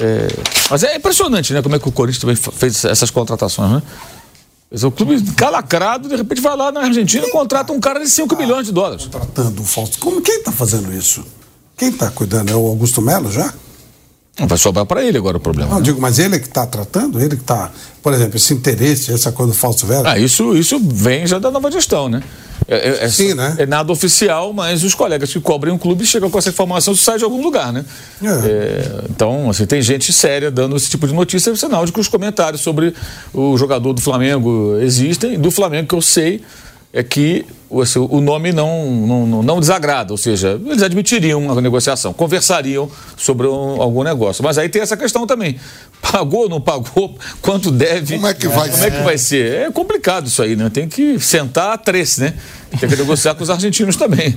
[0.00, 0.28] É...
[0.70, 1.60] Mas é impressionante, né?
[1.60, 3.82] Como é que o Corinthians também fez essas contratações, né?
[4.84, 8.34] O clube calacrado, de repente vai lá na Argentina e contrata um cara de 5
[8.34, 9.04] tá milhões de dólares.
[9.04, 9.98] Contratando o Fausto.
[9.98, 11.24] Como, quem está fazendo isso?
[11.76, 12.50] Quem está cuidando?
[12.50, 13.52] É o Augusto Melo já?
[14.38, 15.70] Não vai sobrar para ele agora o problema.
[15.70, 15.82] Não, né?
[15.82, 17.70] digo, mas ele é que está tratando, ele que está,
[18.02, 20.06] por exemplo, esse interesse, essa coisa do falso velho.
[20.06, 22.22] Ah, isso, isso vem já da nova gestão, né?
[22.70, 23.56] É, é, Sim, né?
[23.58, 27.02] é nada oficial, mas os colegas que cobrem um clube chegam com essa informação se
[27.02, 27.82] sai de algum lugar, né?
[28.22, 29.04] É.
[29.08, 32.08] então, assim, tem gente séria dando esse tipo de notícia, é sinal de que os
[32.08, 32.94] comentários sobre
[33.32, 35.38] o jogador do Flamengo existem.
[35.38, 36.42] Do Flamengo que eu sei
[36.92, 37.44] é que
[37.82, 43.46] assim, o nome não, não, não desagrada, ou seja, eles admitiriam a negociação, conversariam sobre
[43.46, 44.42] um, algum negócio.
[44.42, 45.58] Mas aí tem essa questão também.
[46.00, 48.14] Pagou, não pagou, quanto deve.
[48.14, 48.86] Como é que vai Como ser?
[48.86, 49.54] é que vai ser?
[49.66, 50.70] É complicado isso aí, né?
[50.70, 52.34] Tem que sentar a três, né?
[52.80, 54.36] Tem que negociar com os argentinos também.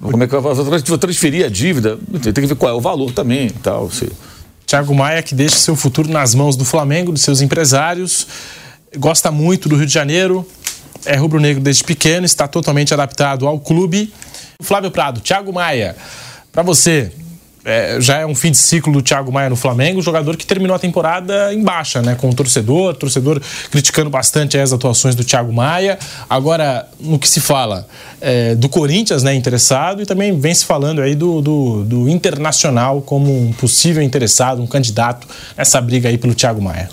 [0.00, 1.98] Como é que vai transferir a dívida?
[2.22, 3.90] Tem que ver qual é o valor também e tal.
[3.90, 4.10] Se...
[4.66, 8.26] Thiago Maia que deixa seu futuro nas mãos do Flamengo, dos seus empresários,
[8.98, 10.46] gosta muito do Rio de Janeiro,
[11.06, 14.12] é rubro-negro desde pequeno, está totalmente adaptado ao clube.
[14.60, 15.96] Flávio Prado, Thiago Maia,
[16.52, 17.12] para você,
[17.66, 20.76] é, já é um fim de ciclo do Thiago Maia no Flamengo, jogador que terminou
[20.76, 22.14] a temporada em baixa, né?
[22.14, 23.42] Com o torcedor, torcedor
[23.72, 25.98] criticando bastante as atuações do Thiago Maia.
[26.30, 27.86] Agora, no que se fala
[28.20, 29.34] é, do Corinthians, né?
[29.34, 34.62] Interessado, e também vem se falando aí do, do, do Internacional como um possível interessado,
[34.62, 35.26] um candidato
[35.56, 36.88] nessa briga aí pelo Thiago Maia.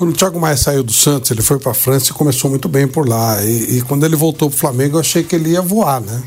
[0.00, 2.70] Quando o Thiago Maia saiu do Santos, ele foi para a França e começou muito
[2.70, 3.44] bem por lá.
[3.44, 6.22] E, e quando ele voltou para o Flamengo, eu achei que ele ia voar, né?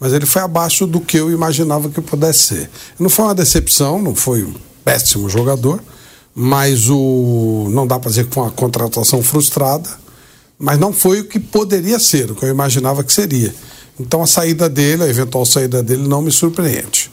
[0.00, 2.70] Mas ele foi abaixo do que eu imaginava que pudesse ser.
[2.98, 4.52] Não foi uma decepção, não foi um
[4.84, 5.80] péssimo jogador,
[6.34, 9.88] mas o não dá para dizer que foi uma contratação frustrada,
[10.58, 13.54] mas não foi o que poderia ser, o que eu imaginava que seria.
[14.00, 17.08] Então a saída dele, a eventual saída dele, não me surpreende.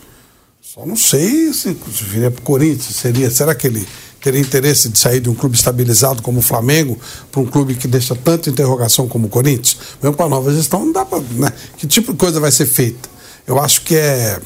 [0.59, 3.87] Só não sei se, se viria para o Corinthians, seria, será que ele
[4.21, 6.97] teria interesse de sair de um clube estabilizado como o Flamengo
[7.31, 9.77] para um clube que deixa tanta interrogação como o Corinthians?
[10.01, 11.19] Mesmo para a nova gestão, não dá para.
[11.31, 11.51] Né?
[11.77, 13.09] Que tipo de coisa vai ser feita?
[13.47, 14.39] Eu acho que é,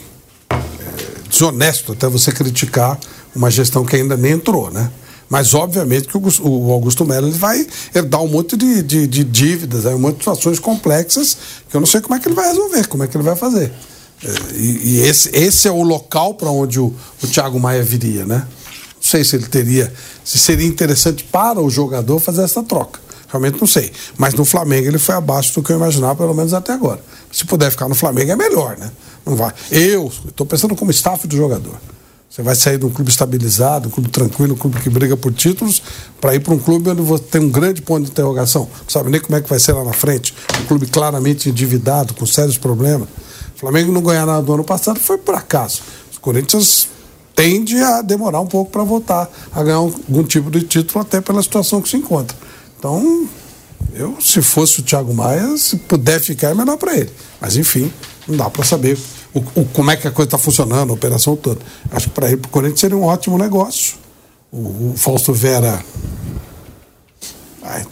[0.51, 2.99] é desonesto até você criticar
[3.35, 4.89] uma gestão que ainda nem entrou, né?
[5.29, 7.65] Mas, obviamente, que o Augusto Melo vai
[7.95, 11.35] herdar um monte de, de, de dívidas, um monte de situações complexas
[11.69, 13.35] que eu não sei como é que ele vai resolver, como é que ele vai
[13.35, 13.71] fazer.
[14.23, 18.25] É, e, e esse, esse é o local para onde o, o Thiago Maia viria,
[18.25, 18.45] né?
[19.13, 19.93] Sei se ele teria,
[20.25, 22.99] se seria interessante para o jogador fazer essa troca.
[23.27, 23.91] Realmente não sei.
[24.17, 26.99] Mas no Flamengo ele foi abaixo do que eu imaginava, pelo menos até agora.
[27.31, 28.89] Se puder ficar no Flamengo é melhor, né?
[29.23, 29.53] Não vai.
[29.69, 31.79] Eu estou pensando como staff do jogador.
[32.27, 35.31] Você vai sair de um clube estabilizado, um clube tranquilo, um clube que briga por
[35.31, 35.83] títulos,
[36.19, 38.63] para ir para um clube onde você tem um grande ponto de interrogação.
[38.63, 40.33] Não sabe nem como é que vai ser lá na frente.
[40.59, 43.07] Um clube claramente endividado, com sérios problemas.
[43.55, 45.83] O Flamengo não ganhar nada do ano passado foi por acaso.
[46.11, 46.87] Os Corinthians
[47.35, 51.41] tende a demorar um pouco para voltar a ganhar algum tipo de título, até pela
[51.41, 52.37] situação que se encontra.
[52.77, 53.27] Então,
[53.93, 57.11] eu, se fosse o Thiago Maia, se puder ficar, é melhor para ele.
[57.39, 57.91] Mas, enfim,
[58.27, 58.97] não dá para saber
[59.33, 61.59] o, o, como é que a coisa está funcionando, a operação toda.
[61.91, 63.95] Acho que para ele, para o Corinthians, seria um ótimo negócio.
[64.51, 65.83] O, o Fausto Vera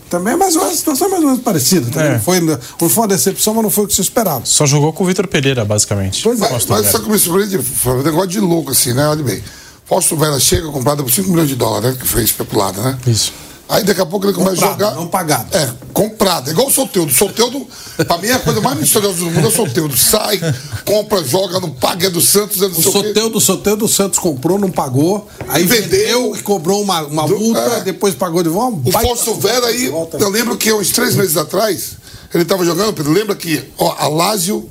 [0.10, 2.02] também é mais uma situação mais ou menos parecida.
[2.02, 2.14] É.
[2.14, 4.46] Não, foi, não foi uma decepção, mas não foi o que se esperava.
[4.46, 6.22] Só jogou com o Vitor Pereira, basicamente.
[6.24, 9.08] Pois é, mas, mas só que me surpreende, foi um negócio de louco, assim, né?
[9.08, 9.42] Olha bem.
[9.86, 11.98] Fausto Vera chega comprada por 5 milhões de dólares, né?
[12.00, 12.98] Que foi especulada, né?
[13.08, 13.34] Isso.
[13.70, 14.96] Aí daqui a pouco ele começa comprado, a jogar.
[14.96, 15.56] Não pagado.
[15.56, 16.50] É, comprado.
[16.50, 17.12] É igual o Soteudo.
[17.12, 17.66] Soteudo,
[18.06, 19.96] pra mim, é a coisa mais misteriosa do mundo é o Soteudo.
[19.96, 20.40] Sai,
[20.86, 24.60] compra, joga, não paga, é do Santos, é do O Soteudo, o Soteudo, Santos comprou,
[24.60, 25.28] não pagou.
[25.48, 27.82] Aí vendeu e cobrou uma, uma do, multa, é.
[27.82, 28.90] depois pagou de volta.
[28.90, 31.94] O Fausto Vera aí, eu lembro que uns três meses atrás,
[32.34, 34.70] ele estava jogando, Pedro, lembra que ó, a Lázio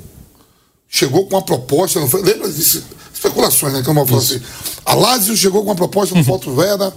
[0.91, 2.23] chegou com uma proposta, não foi?
[2.23, 2.83] Lembra disso?
[3.15, 3.83] Especulações, né?
[3.83, 4.41] Que eu não falo assim.
[4.85, 6.93] A Lázio chegou com uma proposta no Fausto Vera.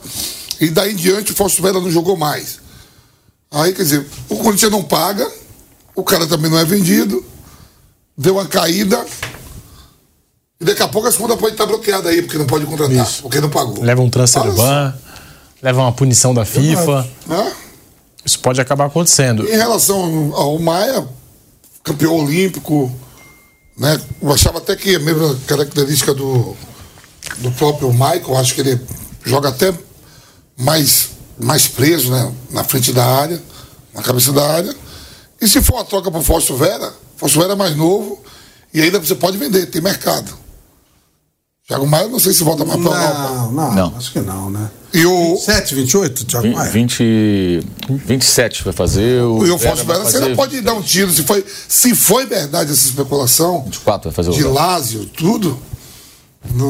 [0.64, 2.60] E daí em diante o Fausto Vera não jogou mais.
[3.52, 5.30] Aí, quer dizer, o Corinthians não paga,
[5.96, 7.24] o cara também não é vendido,
[8.18, 9.06] deu uma caída.
[10.60, 13.22] E daqui a pouco as contas podem estar bloqueadas aí, porque não pode contratar, Isso.
[13.22, 13.84] porque não pagou.
[13.84, 14.94] Leva um transfer ban,
[15.62, 17.08] leva uma punição da FIFA.
[17.30, 17.52] É.
[18.26, 19.48] Isso pode acabar acontecendo.
[19.48, 21.06] Em relação ao Maia,
[21.84, 22.92] campeão olímpico,
[23.78, 24.02] né?
[24.22, 26.56] Eu achava até que a mesma característica do,
[27.40, 28.80] do próprio Michael, acho que ele
[29.26, 29.74] joga até
[30.58, 33.42] mais, mais preso né, na frente da área,
[33.94, 34.76] na cabeça da área.
[35.42, 38.22] E se for uma troca para o Fausto Vera, Fausto Vera é mais novo
[38.74, 40.44] e ainda você pode vender, tem mercado.
[41.66, 43.30] Thiago Maia, não sei se volta mais para Europa.
[43.30, 44.70] Não, não, não, acho que não, né?
[44.94, 45.36] E o...
[45.36, 46.70] 27, 28, Thiago Maia?
[46.70, 47.64] 20,
[48.06, 49.22] 27 vai fazer.
[49.22, 51.10] O e o Fausto Vera, você ainda pode dar um tiro.
[51.12, 53.64] Se foi, se foi verdade essa especulação.
[53.64, 55.58] 24 vai fazer o De Lázio, tudo.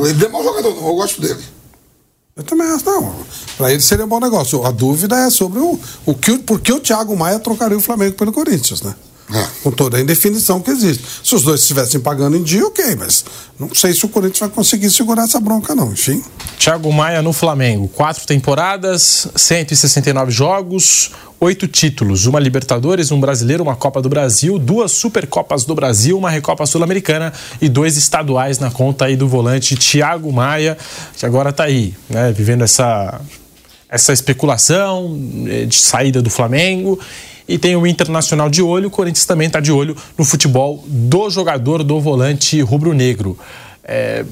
[0.08, 0.88] Ele é mau jogador, não.
[0.88, 1.44] Eu gosto dele.
[2.36, 3.14] Eu também acho, não.
[3.58, 4.66] Para ele seria um bom negócio.
[4.66, 8.16] A dúvida é sobre o, o que, por que o Thiago Maia trocaria o Flamengo
[8.16, 8.96] pelo Corinthians, né?
[9.34, 9.48] É.
[9.64, 11.04] Com toda a indefinição que existe.
[11.24, 13.26] Se os dois estivessem pagando em dia, ok, mas
[13.60, 16.24] não sei se o Corinthians vai conseguir segurar essa bronca, não, enfim.
[16.60, 17.88] Thiago Maia no Flamengo.
[17.88, 24.92] Quatro temporadas, 169 jogos, oito títulos: uma Libertadores, um Brasileiro, uma Copa do Brasil, duas
[24.92, 30.32] Supercopas do Brasil, uma Recopa Sul-Americana e dois estaduais na conta aí do volante Thiago
[30.32, 30.78] Maia,
[31.18, 33.20] que agora está aí, né, vivendo essa,
[33.90, 37.00] essa especulação eh, de saída do Flamengo
[37.48, 38.88] e tem o Internacional de olho.
[38.88, 43.38] O Corinthians também está de olho no futebol do jogador do volante rubro-negro.
[43.86, 44.24] É,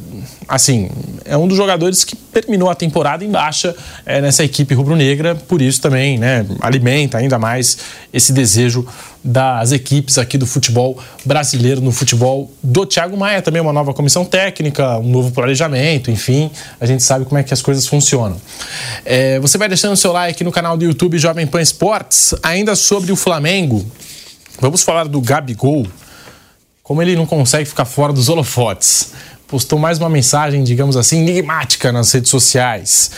[0.48, 0.90] assim,
[1.26, 3.76] é um dos jogadores que terminou a temporada em baixa
[4.06, 7.78] é, nessa equipe rubro-negra, por isso também né, alimenta ainda mais
[8.14, 8.88] esse desejo
[9.22, 14.24] das equipes aqui do futebol brasileiro, no futebol do Thiago Maia, também uma nova comissão
[14.24, 16.50] técnica, um novo planejamento, enfim,
[16.80, 18.40] a gente sabe como é que as coisas funcionam.
[19.04, 23.12] É, você vai deixando seu like no canal do YouTube Jovem Pan Esportes, ainda sobre
[23.12, 23.86] o Flamengo,
[24.62, 25.86] vamos falar do Gabigol,
[26.82, 29.12] como ele não consegue ficar fora dos holofotes
[29.52, 33.12] postou mais uma mensagem, digamos assim, enigmática nas redes sociais,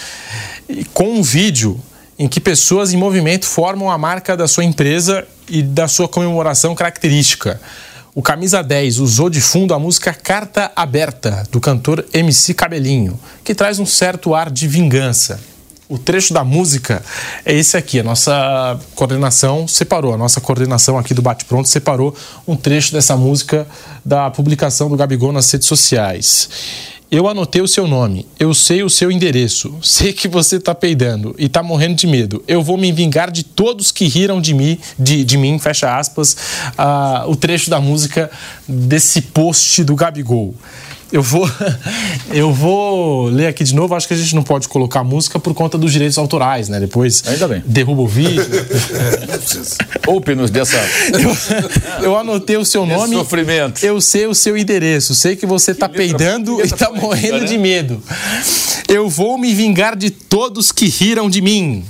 [0.91, 1.79] com um vídeo
[2.17, 6.73] em que pessoas em movimento formam a marca da sua empresa e da sua comemoração
[6.73, 7.61] característica.
[8.15, 13.53] O Camisa 10 usou de fundo a música Carta Aberta, do cantor MC Cabelinho, que
[13.53, 15.39] traz um certo ar de vingança
[15.93, 17.03] o trecho da música
[17.45, 17.99] é esse aqui.
[17.99, 22.15] A nossa coordenação separou, a nossa coordenação aqui do Bate Pronto separou
[22.47, 23.67] um trecho dessa música
[24.03, 26.49] da publicação do Gabigol nas redes sociais.
[27.11, 31.35] Eu anotei o seu nome, eu sei o seu endereço, sei que você tá peidando
[31.37, 32.43] e tá morrendo de medo.
[32.47, 36.35] Eu vou me vingar de todos que riram de mim, de, de mim, fecha aspas,
[36.71, 38.31] uh, o trecho da música
[38.67, 40.55] desse post do Gabigol.
[41.13, 41.47] Eu vou,
[42.33, 43.93] eu vou ler aqui de novo.
[43.93, 46.79] Acho que a gente não pode colocar música por conta dos direitos autorais, né?
[46.79, 47.63] Depois Ainda bem.
[47.67, 48.43] derruba o vídeo.
[50.07, 50.75] Oupe-nos dessa.
[51.13, 53.15] Eu, eu, anotei o seu nome.
[53.15, 53.85] sofrimento.
[53.85, 55.13] Eu sei o seu endereço.
[55.13, 57.45] Sei que você está peidando e está morrendo né?
[57.45, 58.01] de medo.
[58.89, 61.85] Eu vou me vingar de todos que riram de mim.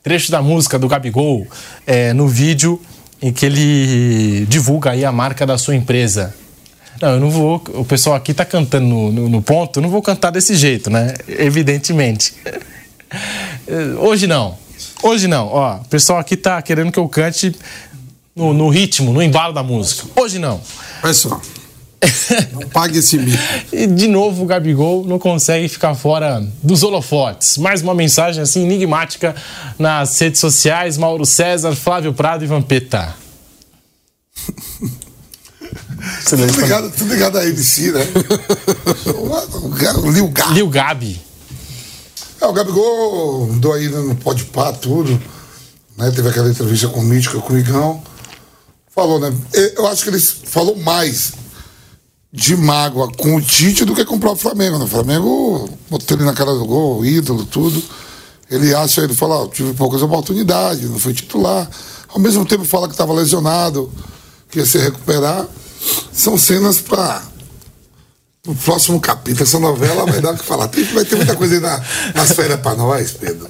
[0.00, 1.44] Trecho da música do Gabigol
[1.84, 2.80] é, no vídeo
[3.20, 6.32] em que ele divulga aí a marca da sua empresa.
[7.00, 7.62] Não, eu não vou.
[7.74, 10.90] O pessoal aqui tá cantando no, no, no ponto, eu não vou cantar desse jeito,
[10.90, 11.14] né?
[11.28, 12.34] Evidentemente.
[14.00, 14.56] Hoje não.
[15.02, 15.46] Hoje não.
[15.46, 17.54] Ó, o pessoal aqui tá querendo que eu cante
[18.34, 20.08] no, no ritmo, no embalo da música.
[20.16, 20.60] Hoje não.
[21.02, 21.40] Pessoal.
[22.52, 23.38] Não pague esse mico.
[23.72, 27.58] e de novo o Gabigol não consegue ficar fora dos holofotes.
[27.58, 29.34] Mais uma mensagem assim enigmática
[29.78, 30.96] nas redes sociais.
[30.96, 33.14] Mauro César, Flávio Prado e Vampeta.
[36.28, 38.00] Tudo ligado, tudo ligado a MC, né?
[40.02, 40.54] o Lil Gabi.
[40.54, 41.28] Lil Gabi.
[42.40, 45.20] É, o Gabigol andou aí no Pode Pá, tudo.
[45.96, 46.10] Né?
[46.12, 48.02] Teve aquela entrevista com o Mítica, com o Igão.
[48.94, 49.32] Falou, né?
[49.76, 51.32] Eu acho que ele falou mais
[52.32, 54.78] de mágoa com o Tite do que com o próprio Flamengo.
[54.78, 54.84] Né?
[54.84, 57.82] O Flamengo botou ele na cara do gol, ídolo, tudo.
[58.50, 61.68] Ele acha, ele fala, oh, tive poucas oportunidades, não fui titular.
[62.08, 63.92] Ao mesmo tempo fala que estava lesionado,
[64.50, 65.46] que ia se recuperar
[66.12, 67.22] são cenas para
[68.46, 69.42] o próximo capítulo.
[69.42, 70.68] Essa novela vai dar o que falar.
[70.68, 71.82] Tem, vai ter muita coisa aí na,
[72.14, 73.48] nas férias para nós, Pedro.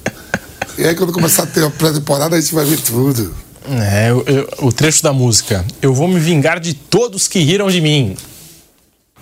[0.77, 3.33] E aí, quando começar a ter a pré-temporada, a gente vai ver tudo.
[3.69, 5.63] É, eu, eu, o trecho da música.
[5.81, 8.17] Eu vou me vingar de todos que riram de mim.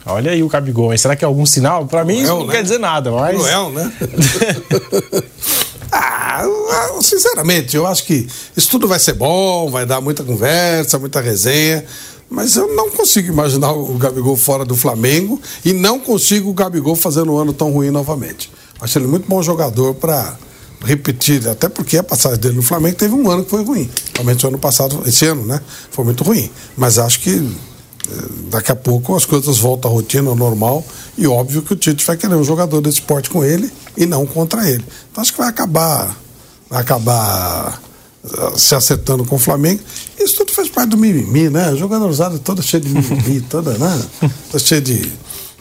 [0.05, 0.97] Olha aí o Gabigol.
[0.97, 1.86] Será que é algum sinal?
[1.86, 2.53] Para mim, isso não né?
[2.53, 3.38] quer dizer nada, mas.
[3.38, 3.91] Noel, né?
[5.91, 6.43] ah,
[7.01, 11.84] sinceramente, eu acho que isso tudo vai ser bom, vai dar muita conversa, muita resenha.
[12.30, 16.96] Mas eu não consigo imaginar o Gabigol fora do Flamengo e não consigo o Gabigol
[16.96, 18.52] fazendo um ano tão ruim novamente.
[18.82, 20.38] Acho ele muito bom jogador para
[20.84, 23.90] repetir, até porque a passagem dele no Flamengo teve um ano que foi ruim.
[24.14, 25.62] Realmente o ano passado, esse ano, né?
[25.90, 26.52] Foi muito ruim.
[26.76, 30.86] Mas acho que eh, daqui a pouco as coisas voltam à rotina normal
[31.18, 34.26] e óbvio que o Tite vai querer um jogador desse esporte com ele e não
[34.26, 34.84] contra ele.
[35.12, 36.16] Então acho que vai acabar
[36.70, 37.82] vai acabar
[38.56, 39.82] se acertando com o Flamengo.
[40.20, 41.66] Isso tudo faz parte do mimimi, né?
[41.66, 44.02] A jogadorzada toda cheia de mimimi, toda, né?
[44.52, 45.12] Toda cheia de.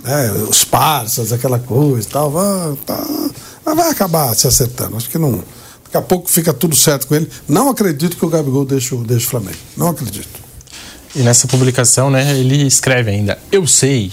[0.03, 2.31] Né, os parças, aquela coisa e tal.
[2.31, 3.07] Vai, tá,
[3.65, 4.97] vai acabar se acertando.
[4.97, 5.43] Acho que não.
[5.85, 7.29] Daqui a pouco fica tudo certo com ele.
[7.49, 9.59] Não acredito que o Gabigol deixe, deixe o Flamengo.
[9.77, 10.47] Não acredito.
[11.15, 14.13] E nessa publicação, né, ele escreve ainda: Eu sei.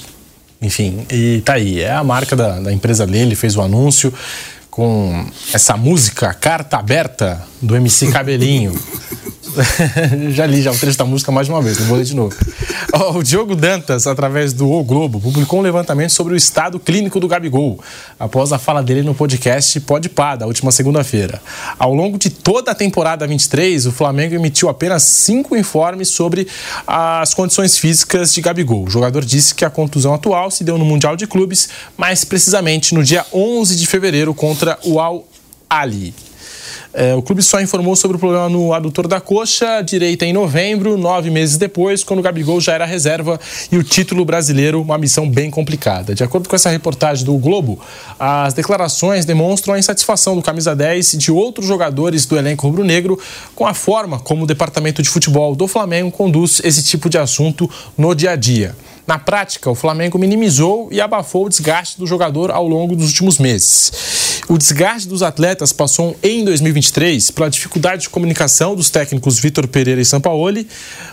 [0.62, 1.82] Enfim, e tá aí.
[1.82, 4.14] É a marca da, da empresa dele, fez o anúncio
[4.74, 8.74] com essa música Carta Aberta do MC Cabelinho.
[10.32, 12.36] já li já o trecho da música mais uma vez, não vou ler de novo.
[13.16, 17.28] o Diogo Dantas, através do O Globo, publicou um levantamento sobre o estado clínico do
[17.28, 17.80] Gabigol,
[18.20, 21.42] após a fala dele no podcast Pode Pá, da última segunda-feira.
[21.78, 26.48] Ao longo de toda a temporada 23, o Flamengo emitiu apenas cinco informes sobre
[26.88, 28.86] as condições físicas de Gabigol.
[28.86, 32.96] O jogador disse que a contusão atual se deu no Mundial de Clubes, mais precisamente
[32.96, 35.28] no dia 11 de fevereiro contra o Al
[35.70, 36.14] Ali.
[36.94, 40.96] É, o clube só informou sobre o problema no adutor da coxa direita em novembro,
[40.96, 43.40] nove meses depois, quando o Gabigol já era reserva
[43.72, 46.14] e o título brasileiro, uma missão bem complicada.
[46.14, 47.80] De acordo com essa reportagem do Globo,
[48.20, 53.20] as declarações demonstram a insatisfação do camisa 10 e de outros jogadores do elenco rubro-negro
[53.56, 57.68] com a forma como o departamento de futebol do Flamengo conduz esse tipo de assunto
[57.98, 58.76] no dia a dia.
[59.06, 63.38] Na prática, o Flamengo minimizou e abafou o desgaste do jogador ao longo dos últimos
[63.38, 64.44] meses.
[64.48, 70.00] O desgaste dos atletas passou em 2023 pela dificuldade de comunicação dos técnicos Vitor Pereira
[70.00, 70.68] e Sampaoli,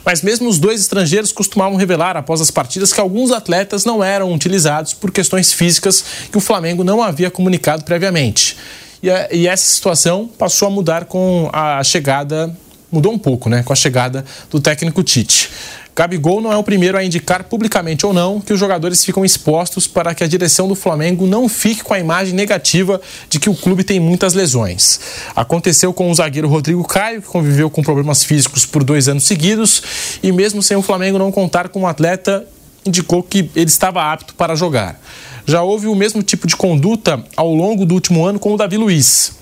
[0.04, 4.32] mas mesmo os dois estrangeiros costumavam revelar após as partidas que alguns atletas não eram
[4.32, 8.56] utilizados por questões físicas que o Flamengo não havia comunicado previamente.
[9.02, 12.54] E, essa situação passou a mudar com a chegada
[12.92, 15.48] mudou um pouco, né, com a chegada do técnico Tite.
[15.94, 19.86] Gabigol não é o primeiro a indicar publicamente ou não que os jogadores ficam expostos
[19.86, 23.54] para que a direção do Flamengo não fique com a imagem negativa de que o
[23.54, 25.00] clube tem muitas lesões.
[25.34, 29.82] Aconteceu com o zagueiro Rodrigo Caio, que conviveu com problemas físicos por dois anos seguidos,
[30.22, 32.46] e mesmo sem o Flamengo não contar com um atleta,
[32.84, 35.00] indicou que ele estava apto para jogar.
[35.46, 38.76] Já houve o mesmo tipo de conduta ao longo do último ano com o Davi
[38.76, 39.39] Luiz.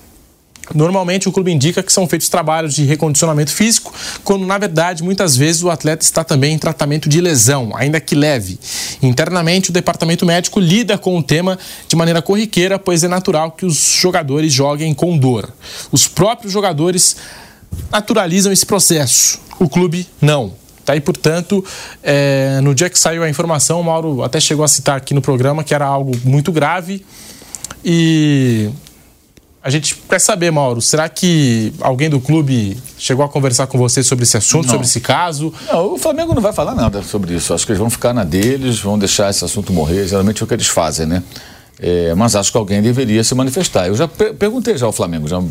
[0.73, 3.93] Normalmente o clube indica que são feitos trabalhos de recondicionamento físico,
[4.23, 8.15] quando na verdade muitas vezes o atleta está também em tratamento de lesão, ainda que
[8.15, 8.59] leve.
[9.01, 11.57] Internamente o departamento médico lida com o tema
[11.87, 15.51] de maneira corriqueira, pois é natural que os jogadores joguem com dor.
[15.91, 17.15] Os próprios jogadores
[17.91, 20.53] naturalizam esse processo, o clube não.
[20.85, 20.95] Tá?
[20.95, 21.63] E, portanto,
[22.01, 25.21] é, no dia que saiu a informação, o Mauro até chegou a citar aqui no
[25.21, 27.05] programa que era algo muito grave
[27.85, 28.71] e
[29.61, 34.01] a gente quer saber, Mauro, será que alguém do clube chegou a conversar com você
[34.01, 34.71] sobre esse assunto, não.
[34.71, 35.53] sobre esse caso?
[35.67, 37.53] Não, o Flamengo não vai falar nada sobre isso.
[37.53, 40.07] Acho que eles vão ficar na deles, vão deixar esse assunto morrer.
[40.07, 41.21] Geralmente é o que eles fazem, né?
[41.81, 43.87] É, mas acho que alguém deveria se manifestar.
[43.87, 45.41] Eu já perguntei já ao Flamengo, já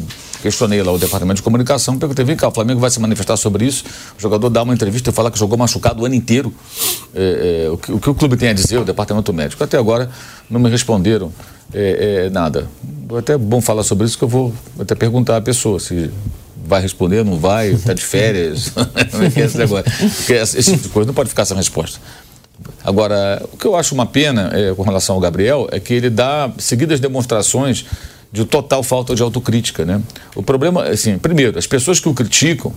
[0.43, 3.65] questionei lá o departamento de comunicação, perguntei, vem cá, o Flamengo vai se manifestar sobre
[3.65, 3.85] isso?
[4.19, 6.53] O jogador dá uma entrevista e fala que jogou machucado o ano inteiro.
[7.15, 9.65] É, é, o, que, o, que, o clube tem a dizer, o departamento médico?
[9.65, 10.11] Até agora
[10.51, 11.33] não me responderam
[11.73, 12.69] é, é, nada.
[13.17, 16.11] Até bom falar sobre isso, que eu vou até perguntar à pessoa se
[16.65, 18.71] vai responder, não vai, está de férias.
[19.11, 19.85] Como é que é esse negócio?
[20.17, 21.99] Porque esse tipo de coisa não pode ficar sem resposta.
[22.85, 26.11] Agora, o que eu acho uma pena é, com relação ao Gabriel é que ele
[26.11, 27.87] dá seguidas demonstrações
[28.31, 30.03] de total falta de autocrítica, né?
[30.35, 32.73] O problema, assim, primeiro, as pessoas que o criticam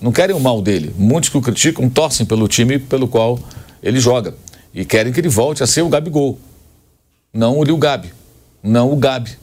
[0.00, 0.94] não querem o mal dele.
[0.98, 3.38] Muitos que o criticam torcem pelo time pelo qual
[3.82, 4.34] ele joga
[4.74, 6.38] e querem que ele volte a ser o Gabigol,
[7.32, 8.19] não o Lil Gabi
[8.62, 9.38] não o Gabi.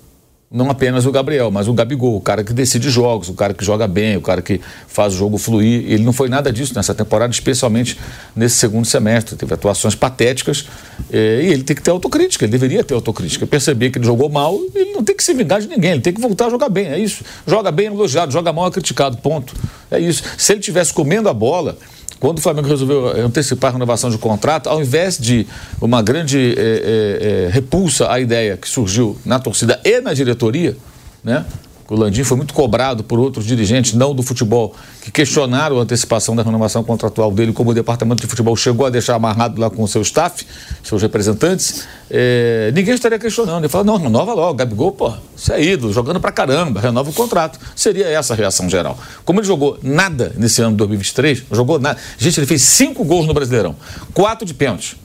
[0.50, 3.66] Não apenas o Gabriel, mas o Gabigol, o cara que decide jogos, o cara que
[3.66, 5.84] joga bem, o cara que faz o jogo fluir.
[5.92, 8.00] Ele não foi nada disso nessa temporada, especialmente
[8.34, 9.36] nesse segundo semestre.
[9.36, 10.66] Teve atuações patéticas
[11.12, 13.46] eh, e ele tem que ter autocrítica, ele deveria ter autocrítica.
[13.46, 16.14] Perceber que ele jogou mal, ele não tem que se vingar de ninguém, ele tem
[16.14, 16.88] que voltar a jogar bem.
[16.88, 17.26] É isso.
[17.46, 19.18] Joga bem é elogiado, joga mal é criticado.
[19.18, 19.54] Ponto.
[19.92, 20.24] É isso.
[20.38, 21.78] Se ele tivesse comendo a bola
[22.20, 25.46] quando o Flamengo resolveu antecipar a renovação de contrato, ao invés de
[25.80, 30.76] uma grande é, é, repulsa à ideia que surgiu na torcida e na diretoria,
[31.24, 31.46] né?
[31.90, 36.36] O Landim foi muito cobrado por outros dirigentes, não do futebol, que questionaram a antecipação
[36.36, 39.84] da renovação contratual dele, como o departamento de futebol chegou a deixar amarrado lá com
[39.84, 40.46] o seu staff,
[40.84, 41.88] seus representantes.
[42.12, 43.60] É, ninguém estaria questionando.
[43.60, 47.14] Ele falou: não, renova logo, Gabigol, pô, isso é ídolo, jogando pra caramba, renova o
[47.14, 47.58] contrato.
[47.74, 49.00] Seria essa a reação geral.
[49.24, 51.98] Como ele jogou nada nesse ano de 2023, jogou nada.
[52.18, 53.76] Gente, ele fez cinco gols no Brasileirão,
[54.14, 54.98] quatro de pênalti,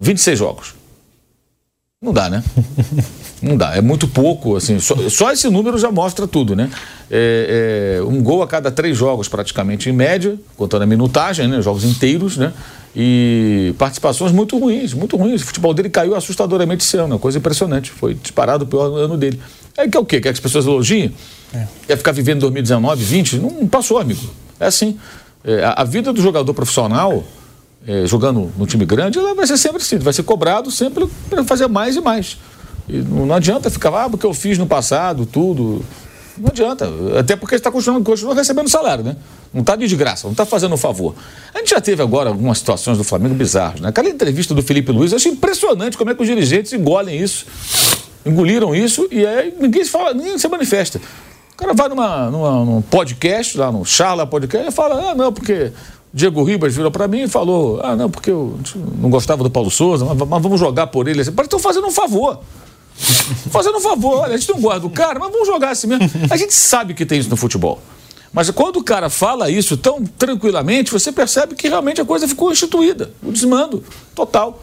[0.00, 0.74] 26 jogos.
[2.02, 2.42] Não dá, né?
[3.42, 6.70] Não dá, é muito pouco, assim, só, só esse número já mostra tudo, né?
[7.10, 11.60] É, é, um gol a cada três jogos, praticamente, em média, contando a minutagem, né?
[11.60, 12.52] Jogos inteiros, né?
[12.94, 15.42] E participações muito ruins, muito ruins.
[15.42, 17.90] O futebol dele caiu assustadoramente esse ano, uma coisa impressionante.
[17.90, 19.40] Foi disparado o pior ano dele.
[19.76, 20.20] É que é o quê?
[20.20, 21.12] Quer que as pessoas elogiem?
[21.52, 21.66] É.
[21.86, 23.38] Quer ficar vivendo 2019, 20?
[23.38, 24.22] Não passou, amigo.
[24.60, 24.98] É assim.
[25.42, 27.24] É, a, a vida do jogador profissional
[27.86, 31.42] é, jogando no time grande, ela vai ser sempre assim, vai ser cobrado sempre para
[31.44, 32.38] fazer mais e mais.
[32.88, 35.84] E não, adianta ficar, ah, porque eu fiz no passado, tudo.
[36.36, 36.88] Não adianta.
[37.18, 39.16] Até porque está continuando, continua recebendo salário, né?
[39.52, 41.14] Não está de graça, não está fazendo um favor.
[41.54, 43.88] A gente já teve agora algumas situações do Flamengo bizarras, né?
[43.88, 47.46] Aquela entrevista do Felipe Luiz, eu achei impressionante como é que os dirigentes engolem isso.
[48.24, 51.00] Engoliram isso e aí ninguém se fala, ninguém se manifesta.
[51.52, 55.32] O cara vai numa, numa, num podcast, lá no Charla Podcast, e fala, ah, não,
[55.32, 55.70] porque
[56.12, 58.58] Diego Ribas virou para mim e falou, ah, não, porque eu
[58.98, 61.20] não gostava do Paulo Souza, mas, vamos jogar por ele.
[61.20, 62.40] Assim, estão fazendo um favor.
[63.50, 66.08] Fazendo um favor, olha, a gente não gosta do cara, mas vamos jogar assim mesmo.
[66.30, 67.80] A gente sabe que tem isso no futebol.
[68.32, 72.50] Mas quando o cara fala isso tão tranquilamente, você percebe que realmente a coisa ficou
[72.50, 73.84] instituída, o desmando
[74.14, 74.62] total.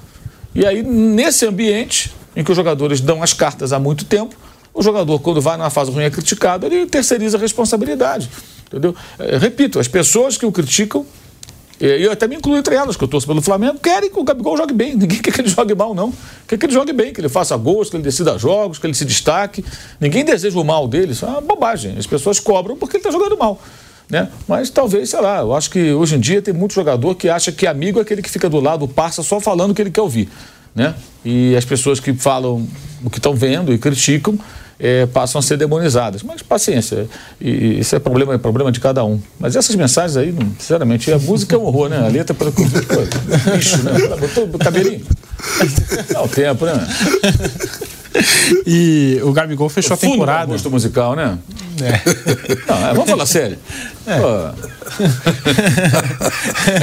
[0.56, 4.36] E aí, nesse ambiente em que os jogadores dão as cartas há muito tempo,
[4.74, 8.30] o jogador, quando vai numa fase ruim é criticado, ele terceiriza a responsabilidade.
[8.68, 8.96] Entendeu?
[9.20, 11.06] É, repito, as pessoas que o criticam
[11.80, 14.24] e eu até me incluo entre elas, que eu torço pelo Flamengo, querem que o
[14.24, 14.96] Gabigol jogue bem.
[14.96, 16.14] Ninguém quer que ele jogue mal, não.
[16.48, 18.94] Quer que ele jogue bem, que ele faça gols, que ele decida jogos, que ele
[18.94, 19.64] se destaque.
[20.00, 21.14] Ninguém deseja o mal dele.
[21.14, 21.98] Isso é uma bobagem.
[21.98, 23.62] As pessoas cobram porque ele está jogando mal.
[24.10, 24.28] Né?
[24.48, 27.52] Mas talvez, sei lá, eu acho que hoje em dia tem muito jogador que acha
[27.52, 30.02] que amigo é aquele que fica do lado, passa só falando o que ele quer
[30.02, 30.28] ouvir.
[30.74, 30.96] Né?
[31.24, 32.68] E as pessoas que falam
[33.04, 34.38] o que estão vendo e criticam
[34.80, 36.24] é, passam a ser demonizadas.
[36.24, 37.08] Mas paciência,
[37.40, 39.20] e, isso é problema, é problema de cada um.
[39.40, 41.98] Mas essas mensagens aí, sinceramente, a música é um horror, né?
[41.98, 43.92] A letra para bicho, né?
[44.20, 45.06] Botou o cabelinho.
[46.12, 46.74] Dá o tempo, né?
[48.66, 50.52] E o Gabigol fechou a temporada.
[50.52, 51.38] gosto musical, né?
[51.82, 52.02] É.
[52.68, 53.58] Não, é, vamos falar sério.
[54.08, 54.20] É.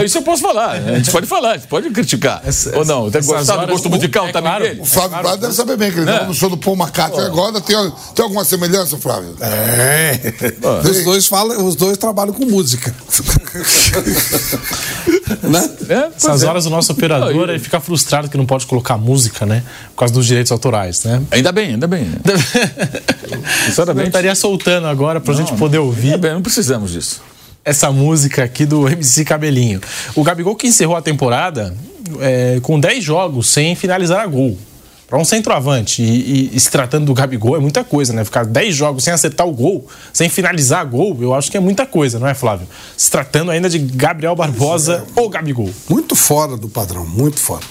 [0.05, 0.73] Isso eu posso falar.
[0.73, 2.41] A gente pode falar, a gente pode criticar.
[2.45, 3.11] Essa, Ou não?
[3.11, 4.81] Tem gostado do gosto musical é, também claro, dele?
[4.81, 5.37] O Flávio é, claro.
[5.39, 6.25] deve saber bem que ele é.
[6.25, 7.61] no show do Paul McCartney agora.
[7.61, 7.77] Tem,
[8.15, 9.35] tem alguma semelhança, Flávio?
[9.41, 10.21] É.
[10.89, 12.95] Os dois, falam, os dois trabalham com música.
[15.43, 15.71] né?
[15.89, 16.47] É, Essas é.
[16.47, 19.63] horas o nosso operador ele fica frustrado que não pode colocar música, né?
[19.91, 21.16] Por causa dos direitos autorais, né?
[21.31, 22.07] Ainda bem, ainda bem.
[23.67, 24.05] Sinceramente.
[24.05, 26.15] Eu estaria soltando agora pra não, gente poder ouvir.
[26.15, 27.23] Ainda bem, não precisamos disso.
[27.65, 29.81] Essa música aqui do MC Cabelinho.
[30.15, 31.75] O Gabigol que encerrou a temporada
[32.21, 34.57] é, com 10 jogos sem finalizar a gol.
[35.09, 38.25] Para um centroavante e, e, e, se tratando do Gabigol é muita coisa, né?
[38.25, 41.87] Ficar 10 jogos sem acertar o gol, sem finalizar gol, eu acho que é muita
[41.87, 42.67] coisa, não é, Flávio?
[42.97, 45.71] Se tratando ainda de Gabriel Barbosa é, ou Gabigol.
[45.89, 47.63] Muito fora do padrão, muito fora.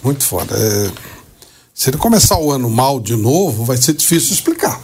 [0.00, 0.46] Muito fora.
[0.52, 0.90] É,
[1.76, 4.80] se ele começar o ano mal de novo, vai ser difícil explicar.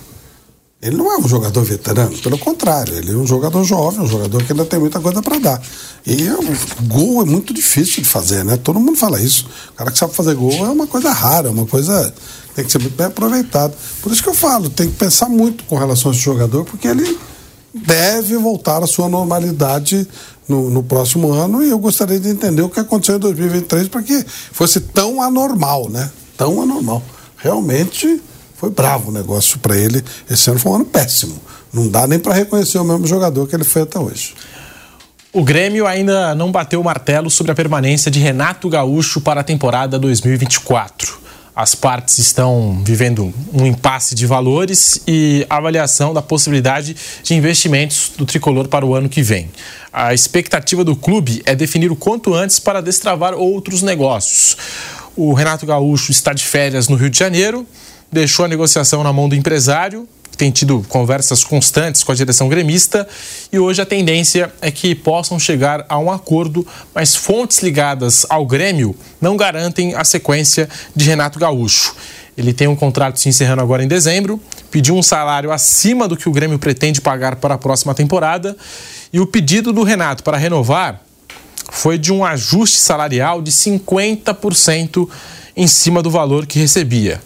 [0.80, 4.44] Ele não é um jogador veterano, pelo contrário, ele é um jogador jovem, um jogador
[4.44, 5.62] que ainda tem muita coisa para dar.
[6.04, 6.42] E o
[6.82, 8.58] gol é muito difícil de fazer, né?
[8.58, 9.48] Todo mundo fala isso.
[9.70, 12.12] O cara que sabe fazer gol é uma coisa rara, uma coisa
[12.54, 13.74] tem que ser muito bem aproveitado.
[14.02, 16.88] Por isso que eu falo, tem que pensar muito com relação a esse jogador, porque
[16.88, 17.18] ele
[17.72, 20.06] deve voltar à sua normalidade
[20.46, 24.02] no, no próximo ano e eu gostaria de entender o que aconteceu em 2023 para
[24.02, 26.10] que fosse tão anormal, né?
[26.36, 27.02] Tão anormal.
[27.36, 28.20] Realmente
[28.56, 30.04] foi bravo o negócio para ele.
[30.30, 31.34] Esse ano foi um ano péssimo.
[31.72, 34.34] Não dá nem para reconhecer o mesmo jogador que ele foi até hoje.
[35.32, 39.44] O Grêmio ainda não bateu o martelo sobre a permanência de Renato Gaúcho para a
[39.44, 41.22] temporada 2024.
[41.54, 48.24] As partes estão vivendo um impasse de valores e avaliação da possibilidade de investimentos do
[48.24, 49.50] tricolor para o ano que vem.
[49.92, 54.56] A expectativa do clube é definir o quanto antes para destravar outros negócios.
[55.16, 57.66] O Renato Gaúcho está de férias no Rio de Janeiro
[58.12, 60.06] deixou a negociação na mão do empresário,
[60.36, 63.08] tem tido conversas constantes com a direção gremista,
[63.50, 68.44] e hoje a tendência é que possam chegar a um acordo, mas fontes ligadas ao
[68.44, 71.94] Grêmio não garantem a sequência de Renato Gaúcho.
[72.36, 74.40] Ele tem um contrato se encerrando agora em dezembro,
[74.70, 78.56] pediu um salário acima do que o Grêmio pretende pagar para a próxima temporada,
[79.12, 81.00] e o pedido do Renato para renovar
[81.70, 85.08] foi de um ajuste salarial de 50%
[85.56, 87.20] em cima do valor que recebia.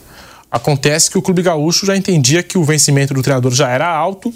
[0.51, 4.33] Acontece que o Clube Gaúcho já entendia que o vencimento do treinador já era alto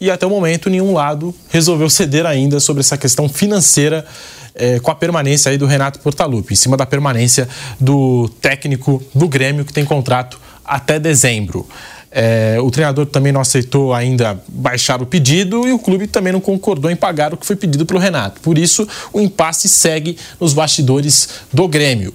[0.00, 4.06] e até o momento nenhum lado resolveu ceder ainda sobre essa questão financeira
[4.54, 7.48] eh, com a permanência aí do Renato Portaluppi, em cima da permanência
[7.78, 11.68] do técnico do Grêmio que tem contrato até dezembro.
[12.12, 16.40] Eh, o treinador também não aceitou ainda baixar o pedido e o clube também não
[16.40, 18.40] concordou em pagar o que foi pedido pelo Renato.
[18.40, 22.12] Por isso, o impasse segue nos bastidores do Grêmio.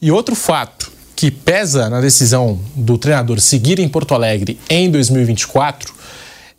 [0.00, 5.92] E outro fato que pesa na decisão do treinador seguir em Porto Alegre em 2024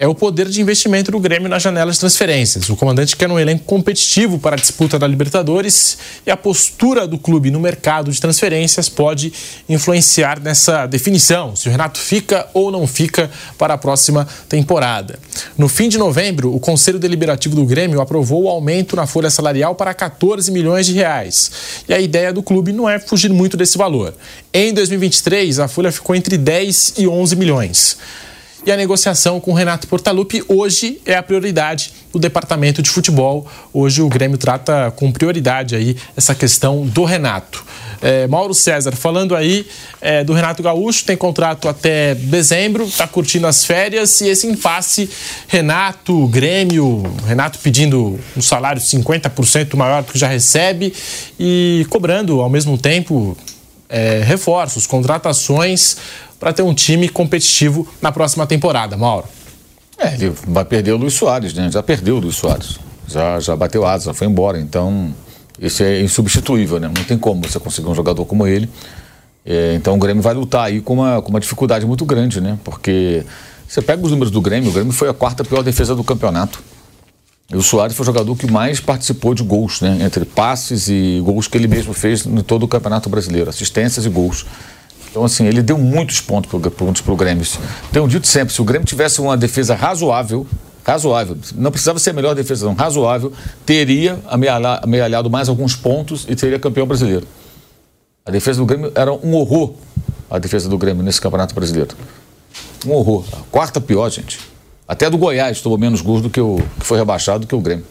[0.01, 2.67] é o poder de investimento do Grêmio na janela de transferências.
[2.69, 5.95] O comandante quer um elenco competitivo para a disputa da Libertadores
[6.25, 9.31] e a postura do clube no mercado de transferências pode
[9.69, 13.29] influenciar nessa definição, se o Renato fica ou não fica
[13.59, 15.19] para a próxima temporada.
[15.55, 19.75] No fim de novembro, o Conselho Deliberativo do Grêmio aprovou o aumento na folha salarial
[19.75, 21.51] para 14 milhões de reais.
[21.87, 24.15] E a ideia do clube não é fugir muito desse valor.
[24.51, 27.97] Em 2023, a folha ficou entre 10 e 11 milhões.
[28.65, 33.49] E a negociação com o Renato Portaluppi hoje é a prioridade do departamento de futebol.
[33.73, 37.65] Hoje o Grêmio trata com prioridade aí essa questão do Renato.
[38.01, 39.65] É, Mauro César, falando aí
[39.99, 45.09] é, do Renato Gaúcho, tem contrato até dezembro, está curtindo as férias e esse impasse,
[45.47, 50.93] Renato, Grêmio, Renato pedindo um salário 50% maior do que já recebe
[51.39, 53.37] e cobrando ao mesmo tempo
[53.89, 55.97] é, reforços, contratações
[56.41, 59.27] para ter um time competitivo na próxima temporada, Mauro.
[59.95, 61.69] É, ele vai perder o Luiz Soares, né?
[61.71, 62.79] Já perdeu o Luiz Soares.
[63.07, 64.59] Já, já bateu asa, já foi embora.
[64.59, 65.13] Então,
[65.61, 66.87] esse é insubstituível, né?
[66.87, 68.67] Não tem como você conseguir um jogador como ele.
[69.45, 72.57] É, então o Grêmio vai lutar aí com uma, com uma dificuldade muito grande, né?
[72.63, 73.23] Porque
[73.67, 76.63] você pega os números do Grêmio, o Grêmio foi a quarta pior defesa do campeonato.
[77.51, 79.99] E o Soares foi o jogador que mais participou de gols, né?
[80.01, 84.09] Entre passes e gols que ele mesmo fez em todo o Campeonato Brasileiro, assistências e
[84.09, 84.45] gols.
[85.11, 87.45] Então, assim, ele deu muitos pontos para o Grêmio.
[87.91, 90.47] Tenho dito sempre, se o Grêmio tivesse uma defesa razoável,
[90.85, 93.33] razoável, não precisava ser a melhor defesa, não, razoável,
[93.65, 94.17] teria
[94.81, 97.27] amealhado mais alguns pontos e seria campeão brasileiro.
[98.25, 99.73] A defesa do Grêmio era um horror,
[100.29, 101.95] a defesa do Grêmio nesse Campeonato Brasileiro.
[102.85, 103.25] Um horror.
[103.33, 104.39] A quarta pior, gente.
[104.87, 107.59] Até do Goiás tomou menos gols do que o que foi rebaixado do que o
[107.59, 107.85] Grêmio.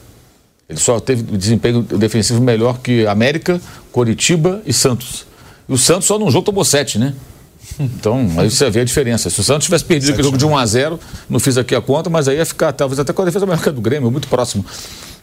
[0.68, 3.60] Ele só teve desempenho defensivo melhor que América,
[3.92, 5.26] Coritiba e Santos.
[5.70, 7.14] O Santos só num jogo tomou sete, né?
[7.78, 9.30] Então, aí você vê a diferença.
[9.30, 11.80] Se o Santos tivesse perdido aquele jogo de 1 a 0 não fiz aqui a
[11.80, 14.10] conta, mas aí ia ficar talvez até com a defesa maior que a do Grêmio,
[14.10, 14.64] muito próximo.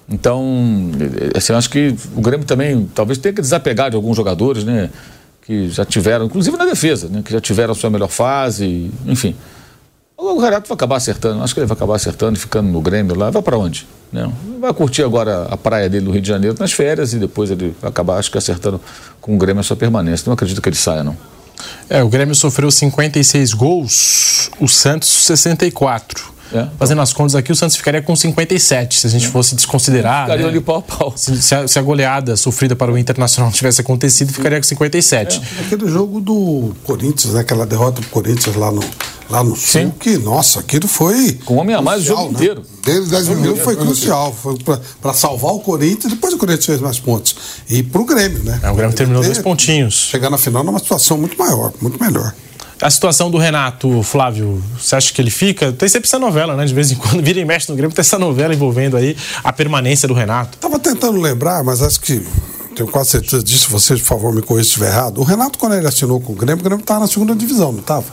[0.09, 0.89] Então,
[1.35, 4.89] assim, eu acho que o Grêmio também talvez tenha que desapegar de alguns jogadores, né?
[5.41, 7.21] Que já tiveram, inclusive na defesa, né?
[7.23, 9.35] Que já tiveram a sua melhor fase, enfim.
[10.19, 13.15] O Renato vai acabar acertando, acho que ele vai acabar acertando e ficando no Grêmio
[13.15, 13.29] lá.
[13.29, 13.87] Vai para onde?
[14.11, 14.33] Não.
[14.59, 17.75] Vai curtir agora a praia dele no Rio de Janeiro nas férias e depois ele
[17.79, 18.81] vai acabar, acho que acertando
[19.21, 20.23] com o Grêmio a sua permanência.
[20.25, 21.15] Não acredito que ele saia, não.
[21.87, 26.33] É, o Grêmio sofreu 56 gols, o Santos 64.
[26.53, 26.67] É.
[26.77, 30.25] Fazendo as contas aqui, o Santos ficaria com 57, se a gente fosse desconsiderar.
[30.25, 30.51] Ficaria né?
[30.51, 31.13] ali pau a pau.
[31.15, 35.41] Se, se, a, se, a, goleada sofrida para o Internacional tivesse acontecido, ficaria com 57.
[35.41, 35.61] É.
[35.61, 37.41] Aquele jogo do Corinthians, né?
[37.41, 38.83] aquela derrota do Corinthians lá no,
[39.29, 39.93] lá no Sul, Sim.
[39.99, 41.33] que, nossa, aquilo foi.
[41.45, 42.29] Com um homem a mais o jogo né?
[42.31, 42.61] inteiro.
[42.83, 44.33] Desde 10 minutos foi crucial.
[44.33, 44.57] Foi
[45.01, 47.35] para salvar o Corinthians, depois o Corinthians fez mais pontos.
[47.69, 48.59] E para o Grêmio, né?
[48.63, 49.93] É, o Grêmio terminou dois pontinhos.
[49.93, 52.33] Chegar na final numa situação muito maior, muito melhor.
[52.79, 55.71] A situação do Renato, Flávio, você acha que ele fica?
[55.71, 56.65] Tem sempre essa novela, né?
[56.65, 59.51] De vez em quando vira e mexe no Grêmio, tem essa novela envolvendo aí a
[59.51, 60.57] permanência do Renato.
[60.59, 62.23] Tava tentando lembrar, mas acho que
[62.75, 65.19] tenho quase certeza disso, vocês, por favor, me corrija se estiver errado.
[65.19, 67.79] O Renato, quando ele assinou com o Grêmio, o Grêmio estava na segunda divisão, não
[67.79, 68.05] estava?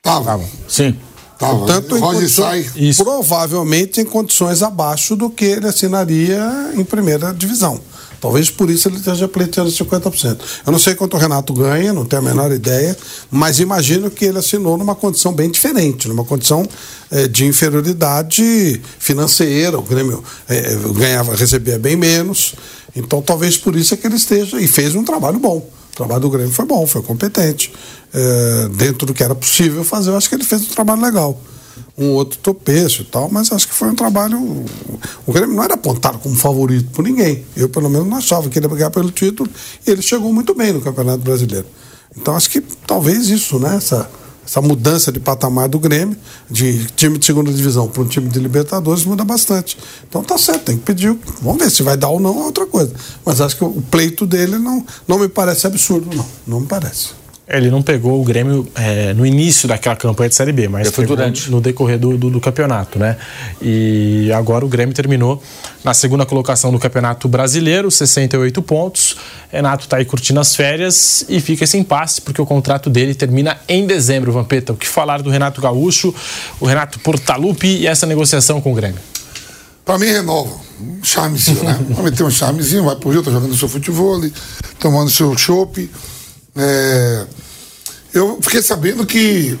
[0.00, 0.40] Tava.
[0.68, 0.96] Sim.
[1.36, 1.58] Tava.
[1.58, 3.02] Portanto, em condições, Isso.
[3.02, 7.80] provavelmente em condições abaixo do que ele assinaria em primeira divisão.
[8.24, 10.38] Talvez por isso ele esteja pleiteando 50%.
[10.64, 12.96] Eu não sei quanto o Renato ganha, não tenho a menor ideia,
[13.30, 16.66] mas imagino que ele assinou numa condição bem diferente, numa condição
[17.10, 19.78] eh, de inferioridade financeira.
[19.78, 22.54] O Grêmio eh, ganhava, recebia bem menos.
[22.96, 25.58] Então talvez por isso é que ele esteja e fez um trabalho bom.
[25.92, 27.70] O trabalho do Grêmio foi bom, foi competente.
[28.14, 31.38] Eh, dentro do que era possível fazer, eu acho que ele fez um trabalho legal
[31.96, 34.64] um outro topeço e tal, mas acho que foi um trabalho.
[35.26, 37.44] O Grêmio não era apontado como favorito por ninguém.
[37.56, 39.48] Eu, pelo menos, não achava que ele ia brigar pelo título
[39.86, 41.66] e ele chegou muito bem no Campeonato Brasileiro.
[42.16, 43.76] Então, acho que talvez isso, né?
[43.76, 44.08] Essa,
[44.46, 46.16] essa mudança de patamar do Grêmio,
[46.50, 49.76] de time de segunda divisão para um time de Libertadores, muda bastante.
[50.08, 51.16] Então tá certo, tem que pedir.
[51.42, 52.92] Vamos ver se vai dar ou não é outra coisa.
[53.24, 56.26] Mas acho que o pleito dele não, não me parece absurdo, não.
[56.46, 57.23] Não me parece.
[57.46, 61.04] Ele não pegou o Grêmio é, no início daquela campanha de Série B, mas foi
[61.04, 63.18] durante no decorrer do, do, do, campeonato, né?
[63.60, 65.42] E agora o Grêmio terminou
[65.84, 69.16] na segunda colocação do Campeonato Brasileiro, 68 pontos.
[69.52, 73.58] Renato está aí curtindo as férias e fica esse impasse porque o contrato dele termina
[73.68, 74.72] em dezembro, Vampeta.
[74.72, 76.14] O que falar do Renato Gaúcho,
[76.58, 79.00] o Renato Portaluppi e essa negociação com o Grêmio?
[79.84, 80.50] Para mim renova,
[80.80, 81.78] um charmezinho, né?
[81.90, 84.18] Vai meter um charmezinho, vai pro Rio, tá jogando seu futebol,
[84.78, 85.90] tomando seu chopp
[86.56, 87.26] é,
[88.12, 89.58] eu fiquei sabendo que.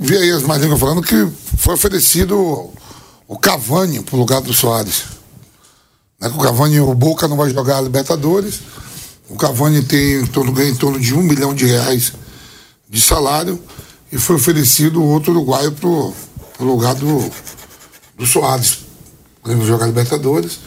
[0.00, 2.70] Vi aí as mais falando que foi oferecido
[3.28, 5.04] o Cavani pro lugar do Soares.
[6.20, 8.60] Né, o Cavani, o Boca não vai jogar a Libertadores.
[9.28, 12.12] O Cavani tem em torno, ganha em torno de um milhão de reais
[12.90, 13.62] de salário
[14.10, 16.12] e foi oferecido outro uruguaio pro,
[16.58, 17.30] pro lugar do,
[18.18, 18.80] do Soares.
[19.40, 20.58] Podemos jogar Libertadores.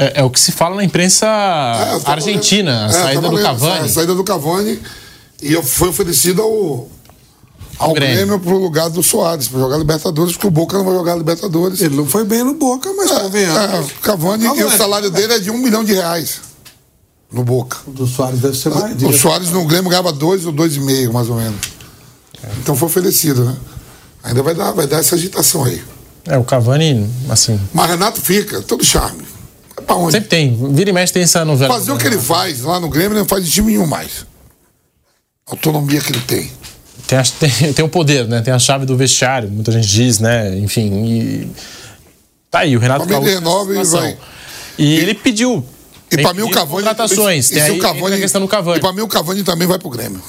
[0.00, 3.84] É, é, o que se fala na imprensa é, argentina, a é, saída do Cavani.
[3.84, 4.80] A saída do Cavani
[5.42, 6.88] e foi oferecida ao,
[7.76, 10.94] ao Grêmio, Grêmio pro lugar do Soares, para jogar Libertadores, porque o Boca não vai
[10.94, 11.80] jogar Libertadores.
[11.80, 13.74] Ele não foi bem no Boca, mas é, convenhamos.
[13.74, 16.42] É, o Cavani, e o salário dele é de um milhão de reais
[17.32, 17.78] no Boca.
[17.84, 19.02] O do Soares deve ser mais.
[19.02, 21.58] O Soares no Grêmio ganhava dois ou dois e meio, mais ou menos.
[22.60, 23.56] Então foi oferecido, né?
[24.22, 25.82] Ainda vai dar, vai dar essa agitação aí.
[26.24, 27.58] É, o Cavani, assim.
[27.74, 29.26] Mas Renato fica, todo charme.
[29.78, 30.12] É pra onde?
[30.12, 30.74] Sempre tem.
[30.74, 31.72] Vira e mexe tem essa novela.
[31.72, 34.26] Fazer o que ele faz lá no Grêmio, ele não faz de time nenhum mais.
[35.46, 36.50] A autonomia que ele tem.
[37.06, 38.42] Tem, a, tem, tem, o poder, né?
[38.42, 40.56] Tem a chave do vestiário, muita gente diz, né?
[40.58, 41.04] Enfim.
[41.06, 41.50] E...
[42.50, 43.28] Tá aí, o Renato Gaúcho.
[43.28, 44.18] renova e vai.
[44.76, 45.64] E, e ele pediu.
[46.10, 46.82] E para mim o Cavani.
[46.82, 47.50] Contratações.
[47.50, 48.78] Tem aí, o Cavani, a questão do Cavani.
[48.78, 50.20] E para mim o Cavani também vai pro Grêmio.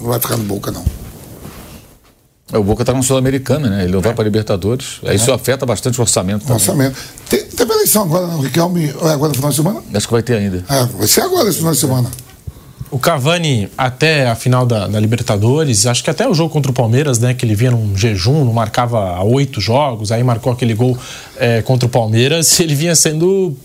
[0.00, 0.84] Não vai ficar no Boca, não.
[2.52, 3.84] É, o Boca está com Sul-Americana, né?
[3.84, 5.00] Ele não vai para Libertadores.
[5.04, 5.14] É.
[5.14, 6.48] Isso afeta bastante o orçamento.
[6.48, 6.96] O orçamento.
[7.28, 8.86] Tem, teve eleição agora, não, Riquelme?
[8.86, 9.82] É agora no final de semana?
[9.92, 10.64] Acho que vai ter ainda.
[10.68, 12.10] É, vai ser agora esse final de semana.
[12.90, 16.74] O Cavani, até a final da, da, Libertadores, acho que até o jogo contra o
[16.74, 17.32] Palmeiras, né?
[17.32, 20.96] Que ele vinha num jejum, não marcava oito jogos, aí marcou aquele gol
[21.36, 23.56] é, contra o Palmeiras, ele vinha sendo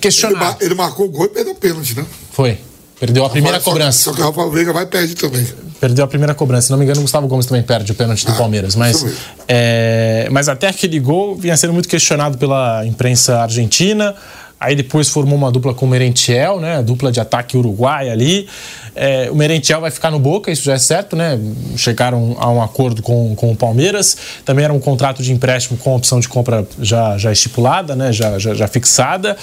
[0.00, 0.56] questionado.
[0.60, 2.04] Ele, ele marcou o gol e perdeu o pênalti, né?
[2.32, 2.58] Foi.
[3.00, 4.04] Perdeu a primeira cobrança.
[4.04, 5.46] Só que o Rafael Veiga vai perder também.
[5.80, 6.66] Perdeu a primeira cobrança.
[6.66, 8.74] Se não me engano, o Gustavo Gomes também perde o pênalti do ah, Palmeiras.
[8.74, 9.04] Mas,
[9.46, 14.14] é, mas até aquele gol vinha sendo muito questionado pela imprensa argentina.
[14.60, 16.82] Aí depois formou uma dupla com o Merentiel, né?
[16.82, 18.48] Dupla de ataque uruguai ali.
[18.94, 21.38] É, o Merentiel vai ficar no Boca, isso já é certo, né?
[21.76, 24.16] Chegaram a um acordo com, com o Palmeiras.
[24.44, 28.12] Também era um contrato de empréstimo com opção de compra já, já estipulada, né?
[28.12, 29.36] Já, já, já fixada.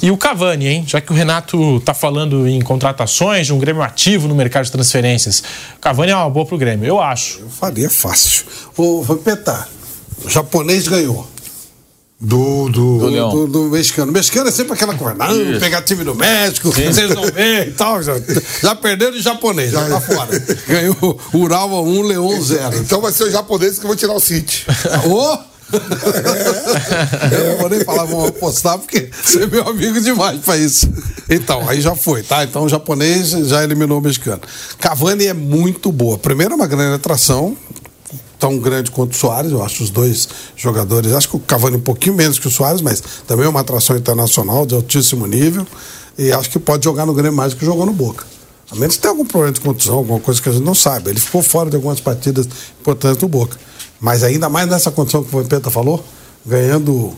[0.00, 0.84] E o Cavani, hein?
[0.86, 4.72] Já que o Renato tá falando em contratações, de um Grêmio ativo no mercado de
[4.72, 5.42] transferências.
[5.76, 7.40] O Cavani é uma boa pro Grêmio, eu acho.
[7.40, 8.46] Eu faria fácil.
[8.74, 9.68] Vou petar.
[10.24, 11.35] O japonês ganhou.
[12.18, 14.10] Do, do, do, do, do, mexicano.
[14.10, 16.86] O mexicano é sempre aquela coisa, não, pegar time do México, Sim.
[16.86, 18.02] vocês não veem e tal.
[18.02, 18.14] Já,
[18.62, 20.30] já perderam de japonês, já tá fora.
[20.66, 22.78] Ganhou Urawa 1, Leão 0.
[22.78, 24.64] Então vai ser o japonês que eu vou tirar o City.
[25.06, 25.38] Ô!
[27.30, 27.34] É.
[27.34, 30.88] Eu não vou nem falar, vou apostar, porque você é meu amigo demais pra isso.
[31.28, 32.44] Então, aí já foi, tá?
[32.44, 34.40] Então o japonês já eliminou o mexicano.
[34.78, 36.16] Cavani é muito boa.
[36.16, 37.56] Primeiro, é uma grande atração,
[38.38, 41.80] tão grande quanto o Soares, eu acho os dois jogadores, acho que o Cavani um
[41.80, 45.66] pouquinho menos que o Soares, mas também é uma atração internacional de altíssimo nível
[46.18, 48.26] e acho que pode jogar no Grêmio mais do que jogou no Boca.
[48.70, 51.10] A menos que tenha algum problema de contusão, alguma coisa que a gente não sabe.
[51.10, 52.48] Ele ficou fora de algumas partidas
[52.80, 53.56] importantes do Boca.
[54.00, 56.04] Mas ainda mais nessa condição que o Vampeta falou,
[56.44, 57.14] ganhando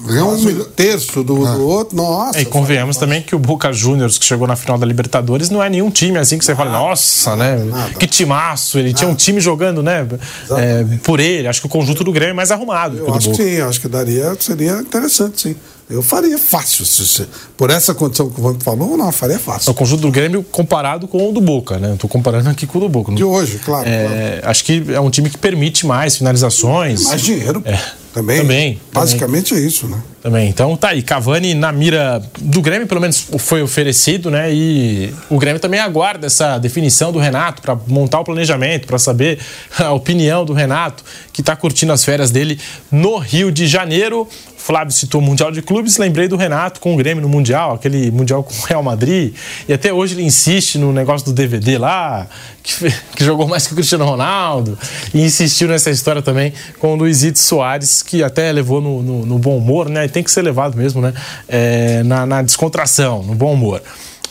[0.00, 1.52] Ganhou um terço do, ah.
[1.52, 2.40] do, outro, nossa.
[2.40, 5.70] E convenhamos também que o Boca Juniors, que chegou na final da Libertadores, não é
[5.70, 7.56] nenhum time assim que você fala, nossa, né?
[7.64, 7.94] Nada.
[7.94, 8.78] Que timaço.
[8.78, 8.98] Ele nada.
[8.98, 10.06] tinha um time jogando, né?
[10.50, 11.46] É, por ele.
[11.46, 12.98] Acho que o conjunto do Grêmio é mais arrumado.
[12.98, 15.56] Eu acho que sim, acho que daria, seria interessante, sim.
[15.88, 16.84] Eu faria fácil.
[16.84, 19.70] Se, se, por essa condição que o Vamp falou, não, faria fácil.
[19.70, 21.94] O conjunto do Grêmio comparado com o do Boca, né?
[21.94, 23.12] Estou comparando aqui com o do Boca.
[23.12, 24.50] De hoje, claro, é, claro.
[24.50, 27.04] Acho que é um time que permite mais finalizações.
[27.04, 27.62] Mais dinheiro.
[27.64, 27.78] É.
[28.14, 28.80] Também, também.
[28.92, 29.64] Basicamente também.
[29.64, 30.00] é isso, né?
[30.24, 30.48] Também.
[30.48, 31.02] Então tá aí.
[31.02, 34.50] Cavani na mira do Grêmio, pelo menos foi oferecido, né?
[34.50, 39.38] E o Grêmio também aguarda essa definição do Renato para montar o planejamento, para saber
[39.78, 42.58] a opinião do Renato, que está curtindo as férias dele
[42.90, 44.26] no Rio de Janeiro.
[44.64, 48.10] Flávio citou o Mundial de Clubes, lembrei do Renato com o Grêmio no Mundial, aquele
[48.10, 49.34] Mundial com o Real Madrid.
[49.68, 52.26] E até hoje ele insiste no negócio do DVD lá,
[52.62, 54.78] que, que jogou mais que o Cristiano Ronaldo.
[55.12, 59.38] E insistiu nessa história também com o Luizito Soares, que até levou no, no, no
[59.38, 60.08] bom humor, né?
[60.14, 61.12] Tem que ser levado mesmo, né?
[61.48, 63.82] É, na, na descontração, no bom humor.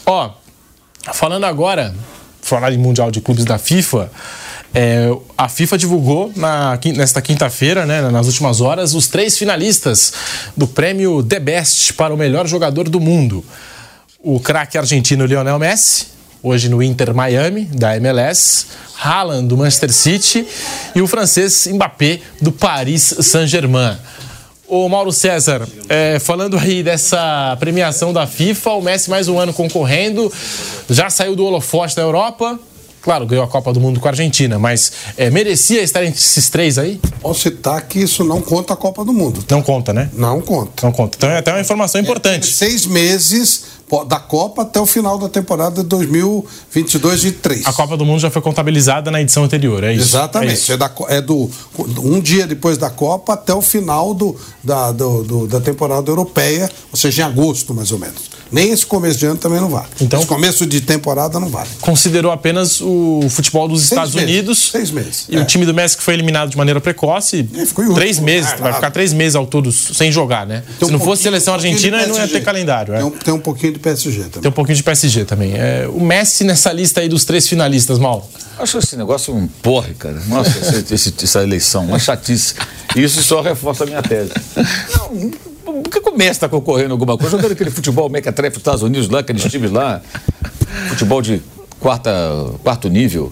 [0.06, 0.32] Ó,
[1.12, 1.94] falando agora,
[2.42, 4.10] falar em Mundial de Clubes da FIFA.
[4.74, 10.14] É, a FIFA divulgou na, nesta quinta-feira, né, nas últimas horas, os três finalistas
[10.56, 13.44] do prêmio The Best para o melhor jogador do mundo.
[14.20, 16.08] O craque argentino Lionel Messi,
[16.42, 20.48] hoje no Inter Miami, da MLS, Haaland, do Manchester City,
[20.96, 23.98] e o francês Mbappé, do Paris Saint-Germain.
[24.76, 29.54] O Mauro César, é, falando aí dessa premiação da FIFA, o Messi mais um ano
[29.54, 30.34] concorrendo,
[30.90, 32.60] já saiu do holofote da Europa,
[33.04, 36.50] Claro, ganhou a Copa do Mundo com a Argentina, mas é, merecia estar entre esses
[36.50, 37.02] três aí?
[37.20, 39.44] Posso citar que isso não conta a Copa do Mundo.
[39.52, 40.10] Não conta, né?
[40.14, 40.86] Não conta.
[40.86, 41.18] Não conta.
[41.18, 42.48] Então é até uma informação importante.
[42.48, 43.66] É, seis meses
[44.08, 47.68] da Copa até o final da temporada de 2022 e 3.
[47.68, 50.04] A Copa do Mundo já foi contabilizada na edição anterior, é isso?
[50.04, 50.52] Exatamente.
[50.52, 50.72] É, isso.
[50.72, 51.50] é, da, é do
[52.00, 56.70] um dia depois da Copa até o final do, da, do, do, da temporada europeia,
[56.92, 58.34] ou seja, em agosto mais ou menos.
[58.52, 59.88] Nem esse começo de ano também não vale.
[60.00, 61.70] Então, esse começo de temporada não vale.
[61.82, 64.30] Considerou apenas o futebol dos Seis Estados meses.
[64.30, 64.70] Unidos.
[64.72, 65.26] Seis meses.
[65.28, 65.40] E é.
[65.40, 67.50] o time do que foi eliminado de maneira precoce.
[67.56, 68.54] É, ficou três meses.
[68.60, 70.64] vai ficar três meses ao todo sem jogar, né?
[70.78, 72.94] Tem Se um não fosse seleção argentina, não ia ter calendário.
[72.94, 72.98] É.
[72.98, 74.42] Tem, um, tem um pouquinho de PSG também.
[74.42, 75.54] Tem um pouquinho de PSG também.
[75.54, 78.28] É, o Messi nessa lista aí dos três finalistas, mal.
[78.58, 80.20] Acho esse negócio um porre, cara.
[80.28, 80.50] Nossa,
[80.94, 82.56] esse, essa eleição, uma chatice.
[82.96, 84.32] Isso só reforça a minha tese.
[84.98, 85.32] Não,
[85.84, 87.38] por que o Messi está concorrendo alguma coisa?
[87.38, 90.02] Jogando aquele futebol mequetrefe dos Estados Unidos lá, aqueles times lá,
[90.90, 91.42] futebol de
[91.80, 92.12] quarta,
[92.64, 93.32] quarto nível.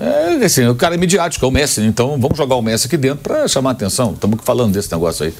[0.00, 2.96] É, assim, o cara é midiático, é o Messi, então vamos jogar o Messi aqui
[2.96, 4.12] dentro para chamar a atenção.
[4.12, 5.34] Estamos falando desse negócio aí.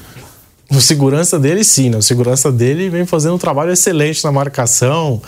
[0.71, 1.97] O segurança dele, sim, né?
[1.97, 5.21] O segurança dele vem fazendo um trabalho excelente na marcação,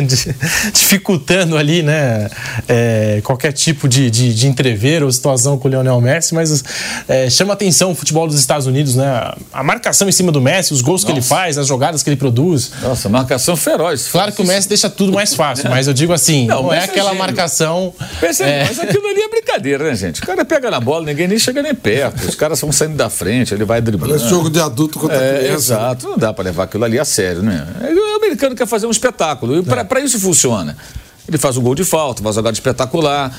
[0.72, 2.28] dificultando ali, né?
[2.68, 6.62] É, qualquer tipo de, de, de entrever ou situação com o Lionel Messi, mas
[7.08, 9.32] é, chama atenção o futebol dos Estados Unidos, né?
[9.52, 11.06] A marcação em cima do Messi, os gols Nossa.
[11.06, 12.70] que ele faz, as jogadas que ele produz.
[12.82, 14.08] Nossa, marcação feroz.
[14.08, 16.80] Claro que o Messi deixa tudo mais fácil, mas eu digo assim, não, não é,
[16.80, 17.92] é aquela é marcação.
[18.20, 18.64] Pensa, é...
[18.64, 20.22] Mas aquilo ali é brincadeira, né, gente?
[20.22, 22.28] O cara pega na bola, ninguém nem chega nem perto.
[22.28, 24.14] Os caras vão saindo da frente, ele vai driblando.
[24.14, 25.74] Esse jogo de adulto contra é, criança.
[25.74, 27.66] Exato, não dá para levar aquilo ali a sério, né?
[27.82, 30.04] O americano quer fazer um espetáculo e para é.
[30.04, 30.76] isso funciona.
[31.28, 33.30] Ele faz um gol de falta, faz uma jogada espetacular.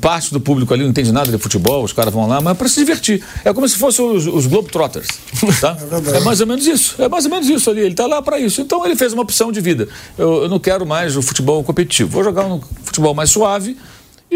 [0.00, 2.54] Parte do público ali não entende nada de futebol, os caras vão lá, mas é
[2.56, 3.22] para se divertir.
[3.44, 5.06] É como se fossem os, os Globetrotters.
[5.60, 5.76] Tá?
[5.86, 7.00] É, é, mais ou menos isso.
[7.00, 7.80] É mais ou menos isso ali.
[7.80, 8.60] Ele está lá para isso.
[8.60, 9.88] Então ele fez uma opção de vida.
[10.18, 12.10] Eu, eu, não quero mais o futebol competitivo.
[12.10, 13.76] Vou jogar um futebol mais suave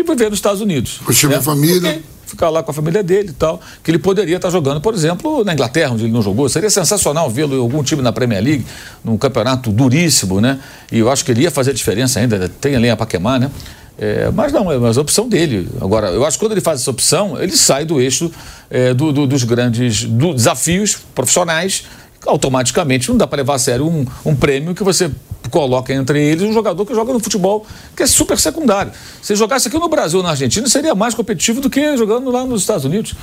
[0.00, 0.98] e viver nos Estados Unidos.
[1.04, 1.36] Curtir né?
[1.36, 1.92] a família.
[1.92, 4.94] Porque ficar lá com a família dele e tal, que ele poderia estar jogando, por
[4.94, 6.48] exemplo, na Inglaterra, onde ele não jogou.
[6.48, 8.64] Seria sensacional vê-lo em algum time na Premier League,
[9.04, 10.60] num campeonato duríssimo, né?
[10.90, 13.50] E eu acho que ele ia fazer diferença ainda, tem a Paquemar, né?
[13.98, 15.68] É, mas não, é mais a opção dele.
[15.78, 18.30] Agora, eu acho que quando ele faz essa opção, ele sai do eixo
[18.70, 21.84] é, do, do, dos grandes do, desafios profissionais
[22.26, 25.10] automaticamente não dá para levar a sério um, um prêmio que você
[25.50, 27.66] coloca entre eles um jogador que joga no futebol
[27.96, 28.92] que é super secundário.
[29.22, 32.44] Se jogasse aqui no Brasil ou na Argentina, seria mais competitivo do que jogando lá
[32.44, 33.14] nos Estados Unidos.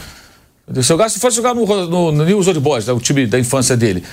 [0.74, 3.78] Se jogasse, fosse jogar no, no, no News Old Boys, né, o time da infância
[3.78, 4.04] dele,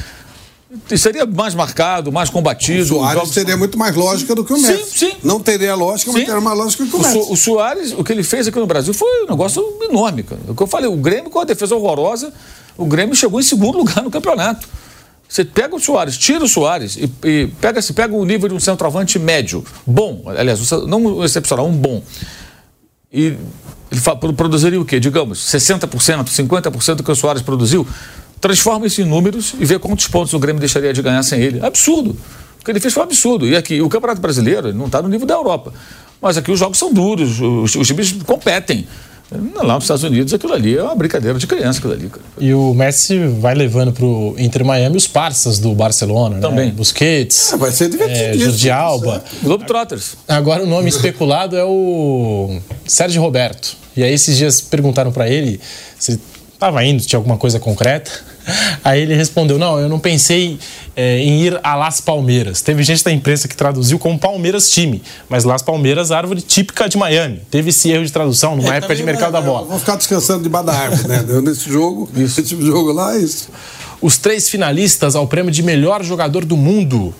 [0.96, 2.82] seria mais marcado, mais combatido.
[2.82, 3.34] O Soares jogos...
[3.34, 4.84] teria muito mais lógica do que o Messi.
[4.84, 5.16] Sim, sim.
[5.22, 6.18] Não teria lógica, sim.
[6.18, 7.18] mas teria mais lógica que o, o Messi.
[7.18, 10.40] O Soares, o que ele fez aqui no Brasil foi um negócio enorme, cara.
[10.48, 12.32] O que eu falei, o Grêmio com a defesa horrorosa,
[12.76, 14.68] o Grêmio chegou em segundo lugar no campeonato.
[15.28, 18.54] Você pega o Soares, tira o Soares e, e pega, se pega o nível de
[18.54, 22.02] um centroavante médio, bom, aliás, não excepcional, um bom.
[23.12, 23.36] E
[23.90, 24.98] ele produziria o quê?
[24.98, 27.86] Digamos, 60%, 50% do que o Soares produziu.
[28.44, 31.64] Transforma isso em números e vê quantos pontos o Grêmio deixaria de ganhar sem ele.
[31.64, 32.10] Absurdo.
[32.60, 33.46] O que ele fez foi um absurdo.
[33.46, 35.72] E aqui, o Campeonato Brasileiro não está no nível da Europa.
[36.20, 38.86] Mas aqui os jogos são duros, os, os times competem.
[39.54, 42.20] Lá nos Estados Unidos, aquilo ali é uma brincadeira de criança, aquilo ali, cara.
[42.38, 46.66] E o Messi vai levando pro Inter Miami os parças do Barcelona, Também.
[46.66, 46.72] né?
[46.72, 47.54] Busquets.
[47.54, 48.24] É, vai ser divertido.
[48.24, 49.24] É, Jordi Alba.
[49.24, 49.42] É.
[49.42, 50.16] Globetrotters.
[50.28, 53.74] Agora o nome especulado é o Sérgio Roberto.
[53.96, 55.58] E aí esses dias perguntaram para ele
[55.98, 56.20] se
[56.52, 58.33] estava indo, tinha alguma coisa concreta.
[58.84, 60.58] Aí ele respondeu: Não, eu não pensei
[60.94, 62.60] é, em ir a Las Palmeiras.
[62.60, 66.96] Teve gente da imprensa que traduziu como Palmeiras time, mas Las Palmeiras, árvore típica de
[66.96, 67.40] Miami.
[67.50, 69.66] Teve esse erro de tradução numa é, época de mercado da bola.
[69.66, 71.24] Vou ficar descansando debaixo da árvore, né?
[71.42, 72.40] Nesse jogo, isso.
[72.40, 73.48] esse jogo lá, é isso.
[74.00, 77.14] Os três finalistas ao prêmio de melhor jogador do mundo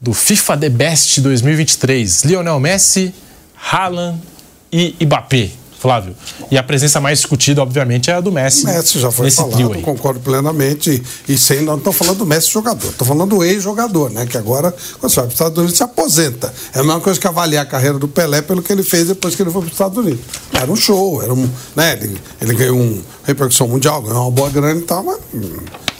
[0.00, 3.14] do FIFA The Best 2023: Lionel Messi,
[3.70, 4.18] Haaland
[4.72, 5.59] e Mbappé.
[5.80, 6.14] Flávio.
[6.50, 8.66] E a presença mais discutida, obviamente, é a do Messi.
[8.66, 9.80] Messi já foi nesse falado, trio aí.
[9.80, 11.02] concordo plenamente.
[11.26, 14.26] E, sem, não estou falando do Messi jogador, estou falando do ex-jogador, né?
[14.26, 16.52] Que agora, quando você vai para os Estados Unidos, se aposenta.
[16.74, 19.34] É a mesma coisa que avaliar a carreira do Pelé pelo que ele fez depois
[19.34, 20.20] que ele foi para os Estados Unidos.
[20.52, 21.48] Era um show, era um.
[21.74, 21.94] Né?
[21.94, 25.18] Ele, ele ganhou uma repercussão mundial, ganhou uma boa grana e tal, mas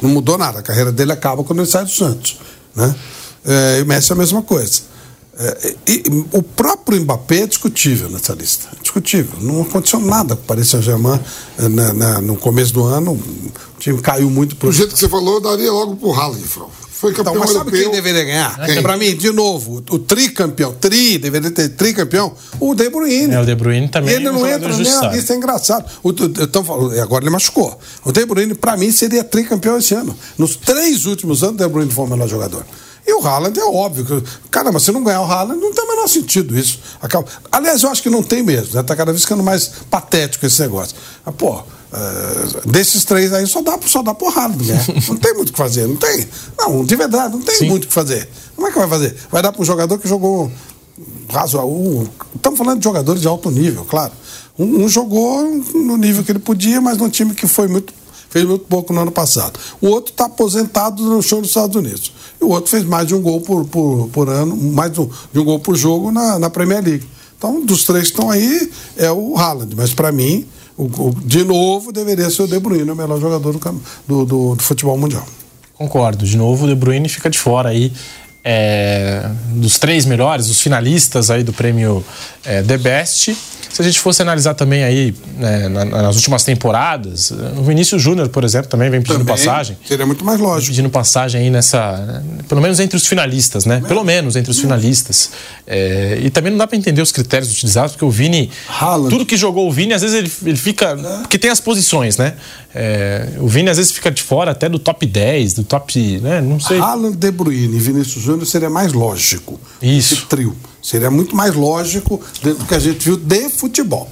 [0.02, 0.58] não mudou nada.
[0.58, 2.38] A carreira dele acaba quando ele sai do Santos.
[2.76, 2.94] Né?
[3.46, 4.82] É, e o Messi é a mesma coisa.
[5.38, 6.02] É, e,
[6.32, 8.68] o próprio Mbappé é discutível nessa lista.
[8.82, 9.38] Discutível.
[9.40, 11.20] Não aconteceu nada com o Paris Saint-Germain
[11.58, 13.12] eh, na, na, no começo do ano.
[13.12, 14.68] O time caiu muito pro.
[14.68, 17.70] Do jeito que você falou, eu daria logo pro Haaland, Foi campeão então, mas sabe
[17.70, 17.80] europeu.
[17.80, 18.66] quem deveria ganhar?
[18.66, 18.82] Quem?
[18.82, 23.32] Pra mim, de novo, o, o tricampeão, tri, deveria ter tricampeão, o De Bruyne.
[23.32, 24.14] É, o De Bruyne também.
[24.16, 25.90] Ele é não entra nem na lista, é engraçado.
[26.02, 26.62] O, então,
[27.00, 27.78] agora ele machucou.
[28.04, 30.14] O De Bruyne, pra mim, seria tricampeão esse ano.
[30.36, 32.66] Nos três últimos anos, o De Bruyne foi o melhor jogador.
[33.10, 34.04] E o Haaland é óbvio.
[34.04, 36.78] Que, caramba, se não ganhar o Haaland, não tem o menor sentido isso.
[37.02, 37.26] Acaba...
[37.50, 38.76] Aliás, eu acho que não tem mesmo.
[38.76, 38.82] Né?
[38.84, 40.96] Tá cada vez ficando mais patético esse negócio.
[41.26, 44.86] Mas, pô, uh, desses três aí só dá, só dá Haaland, né?
[45.08, 45.88] Não tem muito o que fazer.
[45.88, 46.28] Não tem.
[46.56, 47.68] Não, de verdade, não tem Sim.
[47.68, 48.28] muito o que fazer.
[48.54, 49.16] Como é que vai fazer?
[49.30, 50.50] Vai dar para um jogador que jogou
[51.28, 52.08] razoável.
[52.36, 54.12] Estamos falando de jogadores de alto nível, claro.
[54.56, 55.42] Um, um, jogou
[55.74, 57.92] no nível que ele podia, mas num time que foi muito
[58.28, 59.58] fez muito pouco no ano passado.
[59.80, 62.12] O outro está aposentado no show dos Estados Unidos.
[62.40, 65.44] E o outro fez mais de um gol por, por, por ano, mais de um,
[65.44, 67.06] gol por jogo na, na Premier League.
[67.36, 69.74] Então, dos três que estão aí, é o Haaland.
[69.76, 70.46] Mas, para mim,
[70.76, 74.54] o, o, de novo, deveria ser o De Bruyne, o melhor jogador do, do, do,
[74.56, 75.24] do futebol mundial.
[75.74, 76.26] Concordo.
[76.26, 77.92] De novo, o De Bruyne fica de fora aí.
[78.42, 82.04] É, dos três melhores, os finalistas aí do prêmio
[82.44, 83.36] é, The Best.
[83.70, 88.42] se a gente fosse analisar também aí né, nas últimas temporadas, o Vinícius Júnior, por
[88.42, 89.76] exemplo, também vem pedindo também passagem.
[89.86, 90.70] Seria muito mais lógico.
[90.70, 92.22] Pedindo passagem aí nessa.
[92.48, 93.82] Pelo menos entre os finalistas, né?
[93.86, 95.30] Pelo menos entre os finalistas.
[95.66, 98.50] É, e também não dá para entender os critérios utilizados, porque o Vini.
[98.68, 99.10] Haaland.
[99.10, 100.96] Tudo que jogou o Vini, às vezes ele, ele fica.
[100.96, 102.34] Porque tem as posições, né?
[102.74, 106.20] É, o Vini às vezes fica de fora até do top 10, do top.
[106.20, 106.40] Né?
[106.40, 106.78] Não sei.
[106.78, 109.58] Haaland, De Bruyne e Vinícius Júnior seria mais lógico.
[109.82, 110.14] Isso.
[110.14, 110.56] Esse trio.
[110.82, 114.08] Seria muito mais lógico do que a gente viu de futebol.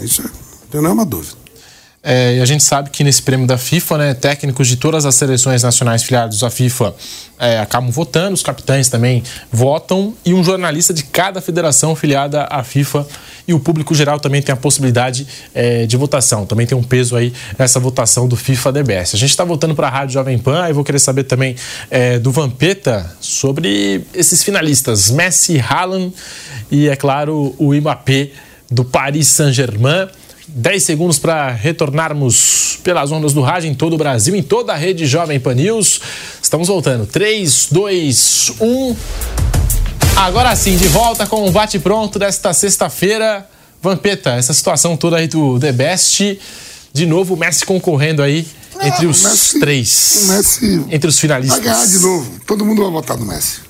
[0.00, 0.30] Isso não
[0.70, 1.39] tem nenhuma dúvida.
[2.02, 5.14] É, e a gente sabe que nesse prêmio da FIFA, né, técnicos de todas as
[5.14, 6.94] seleções nacionais filiados à FIFA
[7.38, 9.22] é, acabam votando, os capitães também
[9.52, 13.06] votam, e um jornalista de cada federação filiada à FIFA
[13.46, 16.46] e o público geral também tem a possibilidade é, de votação.
[16.46, 19.14] Também tem um peso aí essa votação do FIFA DBS.
[19.14, 21.54] A gente está voltando para a Rádio Jovem Pan, aí vou querer saber também
[21.90, 26.14] é, do Vampeta sobre esses finalistas, Messi, Haaland
[26.70, 28.30] e, é claro, o Mbappé
[28.70, 30.08] do Paris Saint-Germain.
[30.54, 34.76] 10 segundos para retornarmos pelas ondas do rádio em todo o Brasil, em toda a
[34.76, 36.00] rede Jovem Pan News.
[36.42, 37.06] Estamos voltando.
[37.06, 38.96] 3, 2, 1.
[40.16, 43.48] Agora sim, de volta com o bate-pronto desta sexta-feira.
[43.82, 46.38] Vampeta, essa situação toda aí do The Best.
[46.92, 48.46] De novo, o Messi concorrendo aí
[48.78, 50.24] ah, entre os Messi, três.
[50.26, 51.62] Messi entre os finalistas.
[51.62, 52.40] Vai ganhar de novo.
[52.46, 53.69] Todo mundo vai votar no Messi.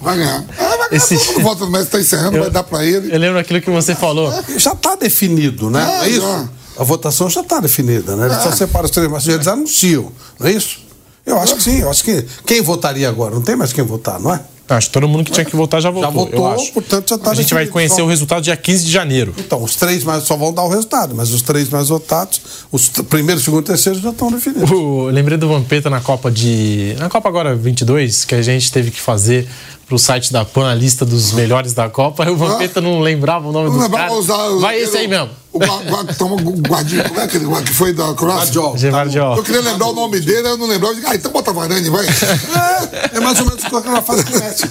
[0.00, 0.44] Vai ganhar.
[0.56, 0.92] É, vai ganhar.
[0.92, 1.16] Esse...
[1.16, 3.14] Todo mundo vota no Messi, está encerrando, eu, vai dar para ele.
[3.14, 4.32] Eu lembro aquilo que você falou.
[4.32, 6.00] É, já está definido, né?
[6.02, 6.20] É, é isso?
[6.20, 6.48] Já.
[6.78, 8.26] A votação já está definida, né?
[8.26, 8.40] Eles é.
[8.40, 10.78] só separam os três, mas eles anunciam, não é isso?
[11.26, 13.34] Eu acho que sim, eu acho que quem votaria agora?
[13.34, 14.40] Não tem mais quem votar, não é?
[14.68, 16.12] Acho que todo mundo que tinha que votar já votou.
[16.12, 18.04] Já votou, portanto já está A gente vai conhecer só.
[18.04, 19.34] o resultado dia 15 de janeiro.
[19.38, 22.40] Então, os três mais só vão dar o resultado, mas os três mais votados,
[22.70, 24.70] os primeiro, segundo e terceiro já estão definidos.
[24.70, 26.94] O, lembrei do Vampeta na Copa de.
[26.98, 29.48] Na Copa agora 22, que a gente teve que fazer
[29.88, 32.30] pro site da PAN a lista dos melhores da Copa.
[32.30, 34.12] O Vampeta ah, não lembrava o nome do cara.
[34.60, 35.30] Vai esse aí mesmo.
[35.50, 38.52] O guardinha, como é aquele que foi da Croácia?
[38.90, 39.36] Guardiol.
[39.38, 40.94] Eu queria lembrar o nome dele, eu não lembrava.
[41.06, 42.06] Ah, então bota Varane, vai.
[42.06, 44.64] É, é mais ou menos o que ela faz com o Messi.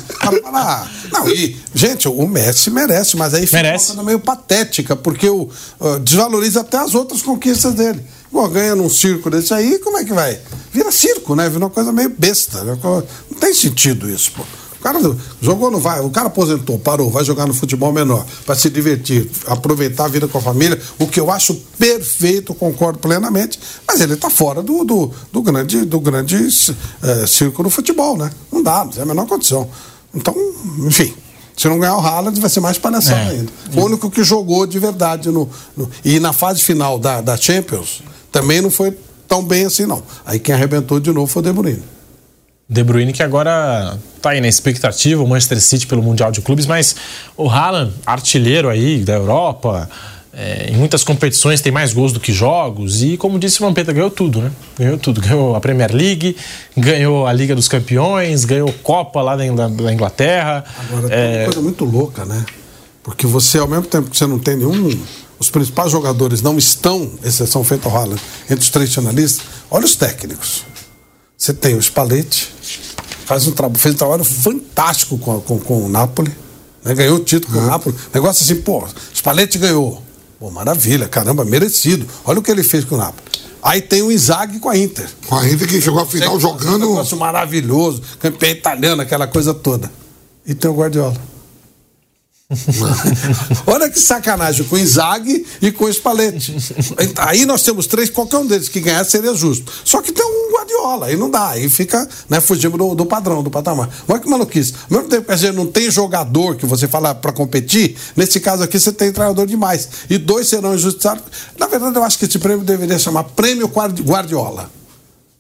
[0.54, 3.86] Ah, não, e, gente, o Messi merece, mas aí fica merece.
[3.86, 5.50] uma coisa meio patética, porque o,
[5.80, 8.02] uh, desvaloriza até as outras conquistas dele.
[8.32, 10.40] Pô, ganha num circo desse aí, como é que vai?
[10.72, 11.50] Vira circo, né?
[11.50, 12.64] Vira uma coisa meio besta.
[12.64, 12.78] Né?
[12.84, 14.44] Não tem sentido isso, pô.
[14.88, 18.56] O cara jogou no vai, o cara aposentou, parou, vai jogar no futebol menor, para
[18.56, 23.60] se divertir, aproveitar a vida com a família, o que eu acho perfeito, concordo plenamente,
[23.86, 26.38] mas ele está fora do, do, do, grande, do grande
[27.04, 28.32] é, círculo do futebol, né?
[28.50, 29.70] Não dá, não tem a menor condição.
[30.16, 30.34] Então,
[30.86, 31.14] enfim,
[31.58, 33.30] se não ganhar o Haaland, vai ser mais palhaçada é.
[33.32, 33.52] ainda.
[33.76, 38.02] O único que jogou de verdade no, no, e na fase final da, da Champions
[38.32, 38.98] também não foi
[39.28, 40.02] tão bem assim, não.
[40.26, 41.97] Aí quem arrebentou de novo foi o De Bruyne.
[42.70, 46.66] De Bruyne que agora está aí na expectativa, o Manchester City pelo Mundial de Clubes,
[46.66, 46.96] mas
[47.38, 49.90] o Haaland, artilheiro aí da Europa,
[50.34, 53.94] é, em muitas competições tem mais gols do que jogos e como disse o Vampeta,
[53.94, 54.52] ganhou tudo, né?
[54.78, 56.36] Ganhou tudo, ganhou a Premier League,
[56.76, 60.64] ganhou a Liga dos Campeões, ganhou Copa lá da Inglaterra.
[60.90, 61.28] Agora é...
[61.28, 62.46] tem uma coisa muito louca, né?
[63.02, 65.00] Porque você, ao mesmo tempo que você não tem nenhum
[65.40, 69.96] os principais jogadores não estão, exceção feita ao Haaland, entre os três finalistas, olha os
[69.96, 70.64] técnicos.
[71.38, 72.52] Você tem o Spalletti,
[73.26, 76.36] faz um fez um trabalho fantástico com, com, com o Napoli,
[76.84, 76.96] né?
[76.96, 77.96] ganhou o título com o Napoli.
[78.12, 80.02] Negócio assim, pô, Spalletti ganhou.
[80.40, 82.08] Pô, maravilha, caramba, merecido.
[82.26, 83.24] Olha o que ele fez com o Napoli.
[83.62, 85.08] Aí tem o Inzaghi com a Inter.
[85.28, 86.88] Com a Inter que chegou à final jogando.
[86.88, 89.92] Um negócio maravilhoso, campeão italiano, aquela coisa toda.
[90.46, 91.18] E tem o Guardiola.
[93.68, 96.56] Olha que sacanagem com o Inzaghi e com o Spalletti.
[97.18, 99.70] Aí nós temos três, qualquer um deles que ganhar seria justo.
[99.84, 103.44] Só que tem um Guardiola, aí não dá, aí fica, né, fugindo do, do padrão,
[103.44, 103.90] do patamar.
[104.08, 104.74] Olha que maluquice.
[104.90, 108.94] Ao mesmo tempo não tem jogador que você fala para competir, nesse caso aqui você
[108.94, 109.90] tem treinador demais.
[110.10, 111.24] E dois serão injustiçados.
[111.60, 114.72] Na verdade, eu acho que esse prêmio deveria chamar Prêmio Guardiola.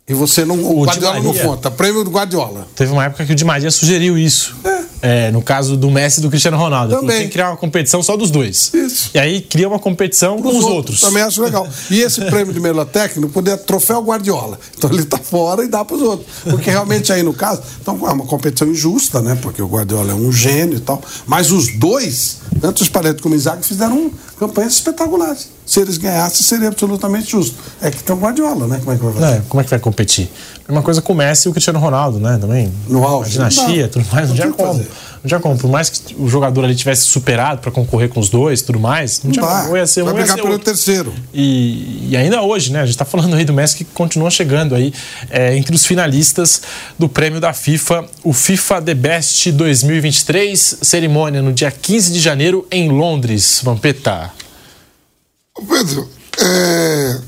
[0.09, 0.57] E você não.
[0.57, 1.71] O, o Guardiola não conta.
[1.71, 2.67] Prêmio do Guardiola.
[2.75, 4.55] Teve uma época que o Di Maria sugeriu isso.
[4.63, 4.77] É.
[5.01, 6.95] É, no caso do Messi e do Cristiano Ronaldo.
[6.95, 7.17] Também.
[7.17, 8.73] Tem que criar uma competição só dos dois.
[8.73, 9.11] Isso.
[9.13, 10.73] E aí cria uma competição com os outros.
[10.73, 11.01] outros.
[11.01, 11.67] Também acho legal.
[11.91, 14.59] E esse prêmio de melhor técnico poder troféu Guardiola.
[14.77, 16.27] Então ele tá fora e dá para os outros.
[16.43, 19.37] Porque realmente aí no caso, então é uma competição injusta, né?
[19.41, 21.01] Porque o Guardiola é um gênio e tal.
[21.25, 26.43] Mas os dois, tanto os Paredes como o Isaac, fizeram campanhas espetaculares se eles ganhassem,
[26.43, 27.57] seria absolutamente justo.
[27.81, 28.79] É que tem o Guardiola, né?
[28.79, 29.35] Como é que vai fazer?
[29.35, 30.31] É, como é que vai competir?
[30.69, 32.37] Uma coisa com o Messi e o Cristiano Ronaldo, né?
[32.39, 32.71] Também.
[32.87, 33.31] No auge.
[33.31, 34.85] A dinastia, tudo mais, não, tinha como.
[35.23, 35.57] Não tinha como.
[35.57, 39.22] Por mais que o jogador ali tivesse superado para concorrer com os dois tudo mais,
[39.23, 39.77] não tinha Vai, como.
[39.77, 40.65] Ia ser vai um, ia brigar ser pelo outro.
[40.65, 41.14] terceiro.
[41.34, 42.80] E, e ainda hoje, né?
[42.80, 44.94] A gente está falando aí do Messi que continua chegando aí
[45.30, 46.61] é, entre os finalistas
[46.98, 52.68] do prêmio da FIFA, o FIFA The Best 2023, cerimônia no dia 15 de janeiro
[52.72, 54.31] em Londres, Vampeta.
[55.68, 57.19] Pedro, é.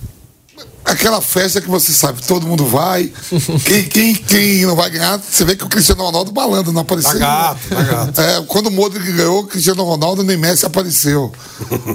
[0.90, 3.12] Aquela festa que você sabe, todo mundo vai.
[3.64, 7.14] Quem, quem, quem não vai ganhar, você vê que o Cristiano Ronaldo balando, não apareceu.
[7.14, 8.22] Tá gato, tá gato.
[8.22, 11.32] É, quando o Modric ganhou, o Cristiano Ronaldo nem Messi apareceu.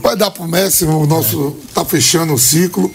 [0.01, 2.91] Vai dar pro Messi, o nosso tá fechando o ciclo.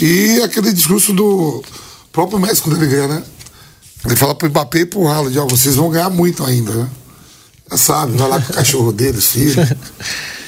[0.00, 1.62] E aquele discurso do
[2.10, 3.22] próprio Messi quando ele ganha, né?
[4.06, 6.88] Ele fala pro Mbappé e pro Haaland, ó, vocês vão ganhar muito ainda, né?
[7.70, 9.54] Já sabe, vai lá com o cachorro deles, filho.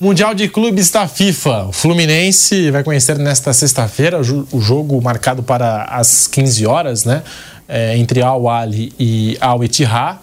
[0.00, 1.66] Mundial de Clubes da FIFA.
[1.66, 7.04] O Fluminense vai conhecer nesta sexta-feira o jo- o jogo marcado para as 15 horas,
[7.04, 7.22] né?
[7.68, 10.18] É, entre Al Ali e Al Ittihad.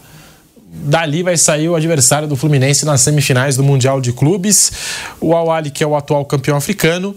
[0.78, 4.72] Dali vai sair o adversário do Fluminense nas semifinais do Mundial de Clubes.
[5.20, 7.16] O Al Ali, que é o atual campeão africano,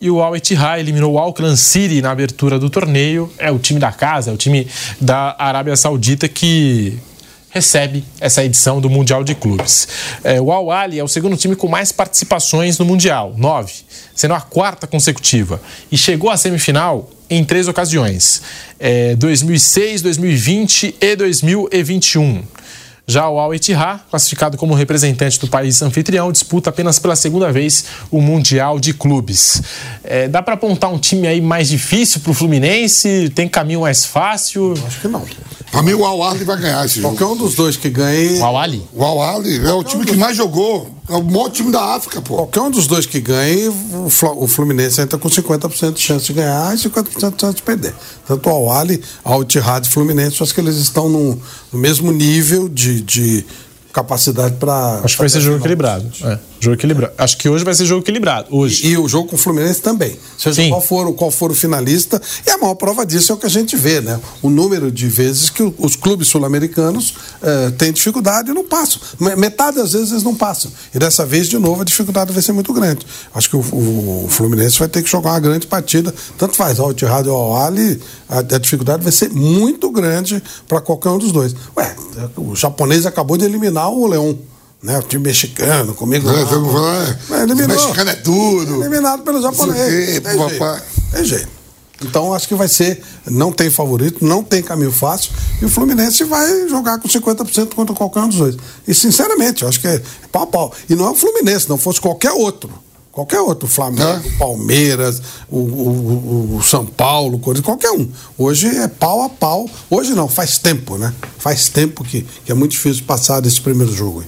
[0.00, 3.30] e o Al Ittihad eliminou o Auckland City na abertura do torneio.
[3.38, 4.66] É o time da casa, é o time
[5.00, 6.98] da Arábia Saudita que
[7.56, 9.88] recebe essa edição do Mundial de Clubes.
[10.22, 13.72] É, o Al Ahly é o segundo time com mais participações no Mundial, nove,
[14.14, 15.58] sendo a quarta consecutiva.
[15.90, 18.42] E chegou à semifinal em três ocasiões:
[18.78, 22.42] é, 2006, 2020 e 2021.
[23.08, 27.84] Já o Al Ittihad, classificado como representante do país anfitrião, disputa apenas pela segunda vez
[28.10, 29.62] o Mundial de Clubes.
[30.02, 33.30] É, dá para apontar um time aí mais difícil para o Fluminense?
[33.32, 34.74] Tem caminho mais fácil?
[34.84, 35.22] Acho que não.
[35.70, 37.14] Pra mim, o Al Ahly vai ganhar esse jogo.
[37.14, 38.40] Qualquer um dos dois que ganhe.
[38.40, 38.82] O Al Ahly?
[38.92, 40.95] O Al Ahly é o time que mais jogou.
[41.08, 42.34] É o maior time da África, pô.
[42.34, 46.74] Qualquer um dos dois que ganhe, o Fluminense entra com 50% de chance de ganhar
[46.74, 47.94] e 50% de chance de perder.
[48.26, 51.40] Tanto o Al-Ali, Al Ittihad e Fluminense, acho que eles estão no,
[51.72, 53.46] no mesmo nível de, de
[53.96, 55.00] capacidade para.
[55.02, 56.04] Acho que vai ser jogo equilibrado.
[56.22, 57.14] É, jogo equilibrado.
[57.16, 58.48] Acho que hoje vai ser jogo equilibrado.
[58.50, 58.86] Hoje.
[58.86, 60.18] E, e o jogo com o Fluminense também.
[60.36, 60.68] Seja Sim.
[60.68, 62.20] qual for, o- qual for o finalista.
[62.46, 64.20] E a maior prova disso é o que a gente vê, né?
[64.42, 69.00] O número de vezes que os clubes sul-americanos eh, têm dificuldade e não passam.
[69.18, 70.70] Me- Metade das vezes eles não passam.
[70.94, 73.06] E dessa vez, de novo, a dificuldade vai ser muito grande.
[73.34, 76.12] Acho que o, o- o Fluminense vai ter que jogar uma grande partida.
[76.36, 77.98] Tanto faz ao Ittihad ou ao Ali,
[78.28, 81.54] a, a dificuldade vai ser muito grande para qualquer um dos dois.
[81.76, 81.96] Ué,
[82.36, 84.38] o japonês acabou de eliminar o Leão.
[84.82, 86.28] Né, o time mexicano, comigo.
[86.28, 86.46] É, lá.
[86.46, 87.68] todo mundo fala, é, eliminou.
[87.68, 88.82] mexicano é tudo.
[88.82, 90.22] Eliminado pelo japonês.
[90.22, 90.82] Não o Tem jeito.
[91.12, 91.56] Tem jeito.
[92.02, 93.02] Então acho que vai ser.
[93.26, 95.32] Não tem favorito, não tem caminho fácil.
[95.60, 98.56] E o Fluminense vai jogar com 50% contra qualquer um dos dois.
[98.86, 100.00] E sinceramente, eu acho que é
[100.30, 100.72] pau a pau.
[100.88, 102.70] E não é o Fluminense, não fosse qualquer outro.
[103.16, 104.38] Qualquer outro, Flamengo, É.
[104.38, 108.06] Palmeiras, o, o- o- o São Paulo, Corinthians, qualquer um.
[108.36, 109.66] Hoje é pau a pau.
[109.88, 111.14] Hoje não, faz tempo, né?
[111.38, 114.22] Faz tempo que, que é muito difícil passar desse primeiro jogo.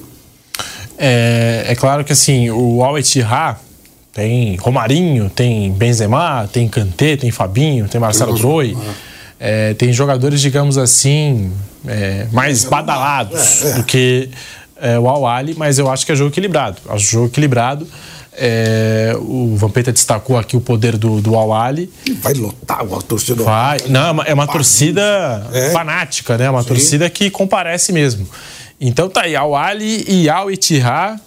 [0.96, 3.58] É, é claro que assim, o Al Ittihad
[4.10, 8.74] tem Romarinho, tem Benzema, tem Kanté, tem Fabinho, tem Marcelo Groi.
[9.38, 11.52] É, tem jogadores, digamos assim,
[11.86, 13.72] é, mais badalados É, é.
[13.74, 14.30] do que
[14.80, 16.78] é, o Al Ahly, mas eu acho que é jogo equilibrado.
[16.88, 17.86] Acho jogo equilibrado.
[18.40, 21.90] É, o Vampeta destacou aqui o poder do, do Al Ahly.
[22.06, 23.44] E vai lotar o torcedor.
[23.44, 23.78] Vai.
[23.88, 25.02] Não, é uma, é uma torcida
[25.52, 25.70] É.
[25.70, 26.48] fanática, né?
[26.48, 28.28] Uma torcida que comparece mesmo.
[28.80, 31.20] Então tá aí, Al Ali e Al Ittihad.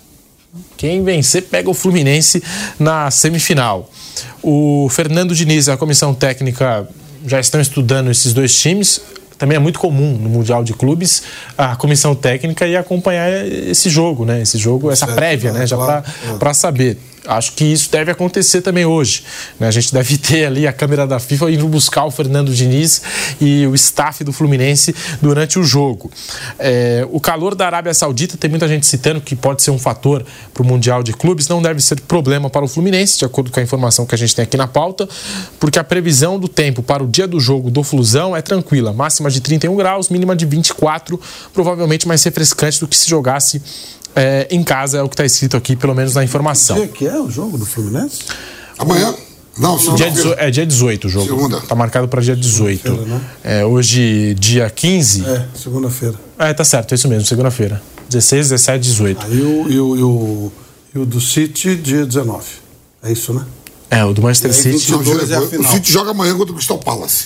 [0.78, 2.42] Quem vencer pega o Fluminense
[2.80, 3.90] na semifinal.
[4.42, 6.88] O Fernando Diniz e a comissão técnica
[7.26, 9.02] já estão estudando esses dois times.
[9.42, 11.24] Também é muito comum no Mundial de Clubes
[11.58, 14.40] a comissão técnica ir acompanhar esse jogo, né?
[14.44, 15.66] Esse jogo, essa prévia, né?
[15.66, 16.04] Já claro.
[16.38, 16.96] para saber.
[17.28, 19.24] Acho que isso deve acontecer também hoje.
[19.60, 19.68] né?
[19.68, 23.02] A gente deve ter ali a câmera da FIFA indo buscar o Fernando Diniz
[23.40, 26.12] e o staff do Fluminense durante o jogo.
[26.58, 30.26] É, o calor da Arábia Saudita, tem muita gente citando que pode ser um fator
[30.54, 33.60] para o Mundial de Clubes, não deve ser problema para o Fluminense, de acordo com
[33.60, 35.08] a informação que a gente tem aqui na pauta,
[35.60, 39.30] porque a previsão do tempo para o dia do jogo do Flusão é tranquila, máxima
[39.30, 41.20] de 31 graus, mínima de 24,
[41.54, 43.62] provavelmente mais refrescante do que se jogasse
[44.16, 46.76] é, em casa, é o que está escrito aqui, pelo menos na informação.
[46.76, 48.20] Dia que é o jogo do Fluminense?
[48.78, 49.14] Amanhã?
[49.58, 50.12] Não, Dia segunda-feira.
[50.16, 51.26] 18, é dia 18 o jogo.
[51.28, 51.62] Segunda.
[51.62, 52.82] Tá marcado para dia 18.
[52.82, 53.22] Segunda-feira, né?
[53.44, 55.26] É, hoje, dia 15.
[55.26, 56.16] É, segunda-feira.
[56.40, 57.82] É, tá certo, é isso mesmo, segunda-feira.
[58.10, 59.26] 16, 17, 18.
[59.26, 60.52] Aí o, e, o, e, o,
[60.96, 62.44] e o do City, dia 19.
[63.04, 63.46] É isso, né?
[63.90, 64.92] É, o do Manchester aí, City.
[64.92, 65.64] Não, 22 é o.
[65.68, 67.26] City joga amanhã contra o Crystal Palace.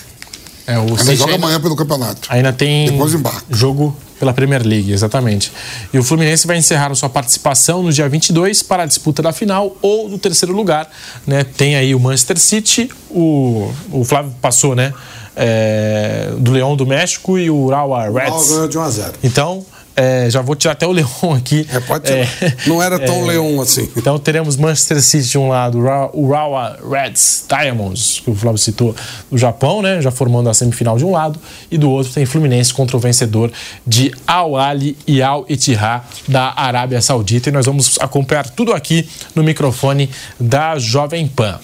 [0.66, 2.28] É, o Ainda City joga ainda, amanhã pelo campeonato.
[2.32, 3.44] ainda tem Depois embarca.
[3.52, 5.52] jogo pela Premier League, exatamente.
[5.94, 9.76] E o Fluminense vai encerrar sua participação no dia 22 para a disputa da final
[9.82, 10.90] ou do terceiro lugar.
[11.26, 11.44] Né?
[11.44, 14.94] Tem aí o Manchester City, o, o Flávio passou, né?
[15.36, 18.30] é, do Leão do México e o Urawa Reds.
[18.30, 19.14] Ural ganhou de 1 a 0.
[19.24, 21.66] Então, é, já vou tirar até o Leão aqui.
[21.72, 22.28] É, pode tirar.
[22.68, 23.90] Não era tão Leão assim.
[23.96, 25.80] Então teremos Manchester City de um lado,
[26.14, 28.96] o Urawa Reds Diamonds, que o Flávio citou,
[29.32, 30.02] do Japão, né?
[30.02, 31.40] Já formando a semifinal de um lado,
[31.72, 33.52] e do outro tem Fluminense contra o vencedor
[33.88, 37.50] de Al Ali e Al Ittihad da Arábia Saudita.
[37.50, 40.10] E nós vamos acompanhar tudo aqui no microfone
[40.40, 41.60] da Jovem Pan.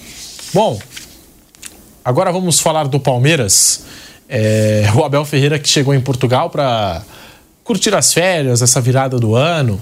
[0.54, 0.78] Bom,
[2.04, 3.84] agora vamos falar do Palmeiras.
[4.28, 7.02] É, o Abel Ferreira que chegou em Portugal para
[7.64, 9.80] curtir as férias, essa virada do ano.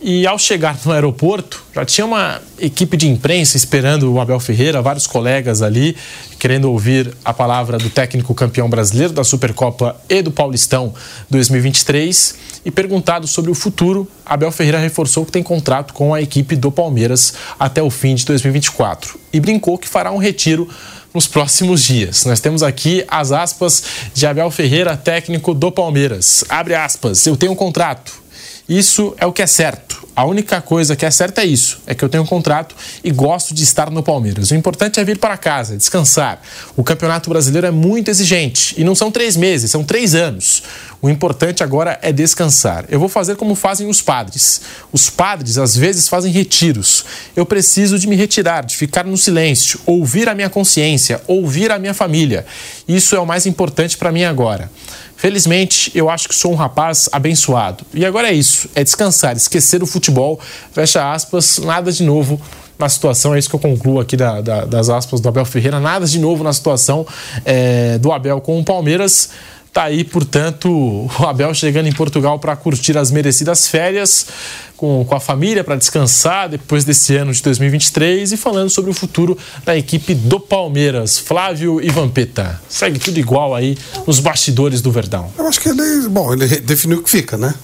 [0.00, 4.82] E ao chegar no aeroporto, já tinha uma equipe de imprensa esperando o Abel Ferreira,
[4.82, 5.96] vários colegas ali,
[6.38, 10.94] querendo ouvir a palavra do técnico campeão brasileiro da Supercopa e do Paulistão
[11.30, 12.34] 2023.
[12.64, 16.70] E perguntado sobre o futuro, Abel Ferreira reforçou que tem contrato com a equipe do
[16.70, 20.68] Palmeiras até o fim de 2024 e brincou que fará um retiro
[21.16, 22.26] nos próximos dias.
[22.26, 23.82] Nós temos aqui as aspas
[24.12, 26.44] de Abel Ferreira, técnico do Palmeiras.
[26.46, 28.25] Abre aspas, eu tenho um contrato.
[28.68, 30.06] Isso é o que é certo.
[30.16, 32.74] A única coisa que é certa é isso: é que eu tenho um contrato
[33.04, 34.50] e gosto de estar no Palmeiras.
[34.50, 36.40] O importante é vir para casa, descansar.
[36.74, 40.62] O Campeonato Brasileiro é muito exigente e não são três meses, são três anos.
[41.00, 42.86] O importante agora é descansar.
[42.88, 44.62] Eu vou fazer como fazem os padres.
[44.90, 47.04] Os padres às vezes fazem retiros.
[47.36, 51.78] Eu preciso de me retirar, de ficar no silêncio, ouvir a minha consciência, ouvir a
[51.78, 52.46] minha família.
[52.88, 54.70] Isso é o mais importante para mim agora.
[55.16, 57.84] Felizmente, eu acho que sou um rapaz abençoado.
[57.94, 60.38] E agora é isso: é descansar, esquecer o futebol.
[60.72, 62.40] Fecha aspas, nada de novo
[62.78, 65.80] na situação, é isso que eu concluo aqui da, da, das aspas do Abel Ferreira,
[65.80, 67.06] nada de novo na situação
[67.44, 69.30] é, do Abel com o Palmeiras.
[69.76, 74.26] Tá aí, portanto, o Abel chegando em Portugal para curtir as merecidas férias
[74.74, 78.94] com, com a família, para descansar depois desse ano de 2023 e falando sobre o
[78.94, 79.36] futuro
[79.66, 81.18] da equipe do Palmeiras.
[81.18, 82.58] Flávio e Vampeta.
[82.66, 83.76] Segue tudo igual aí
[84.06, 85.30] nos bastidores do Verdão.
[85.36, 87.54] Eu acho que ele, bom, ele definiu que fica, né?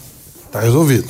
[0.50, 1.08] Tá resolvido.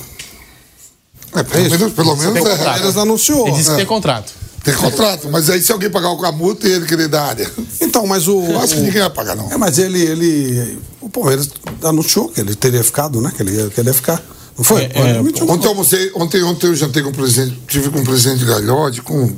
[1.35, 2.39] É, pelo menos, pelo menos é.
[2.39, 2.65] contrato.
[2.65, 3.49] Palmeiras anunciou.
[3.49, 3.77] Ele disse que né?
[3.79, 4.33] tem contrato.
[4.65, 7.51] Tem contrato, mas aí se alguém pagar com a multa e ele querer dar área.
[7.81, 8.43] Então, mas o.
[8.45, 9.51] Eu acho que o- ninguém vai pagar, não.
[9.51, 10.79] É, mas ele, ele.
[11.01, 11.49] O Palmeiras
[11.83, 13.33] anunciou que ele teria ficado, né?
[13.37, 14.23] Que ele ia, que ele ia ficar.
[14.57, 14.83] Não foi?
[14.83, 18.05] É, é, Ontem eu almocei, ontem, ontem eu jantei com o presidente, tive com o
[18.05, 19.37] presidente Galhote, com o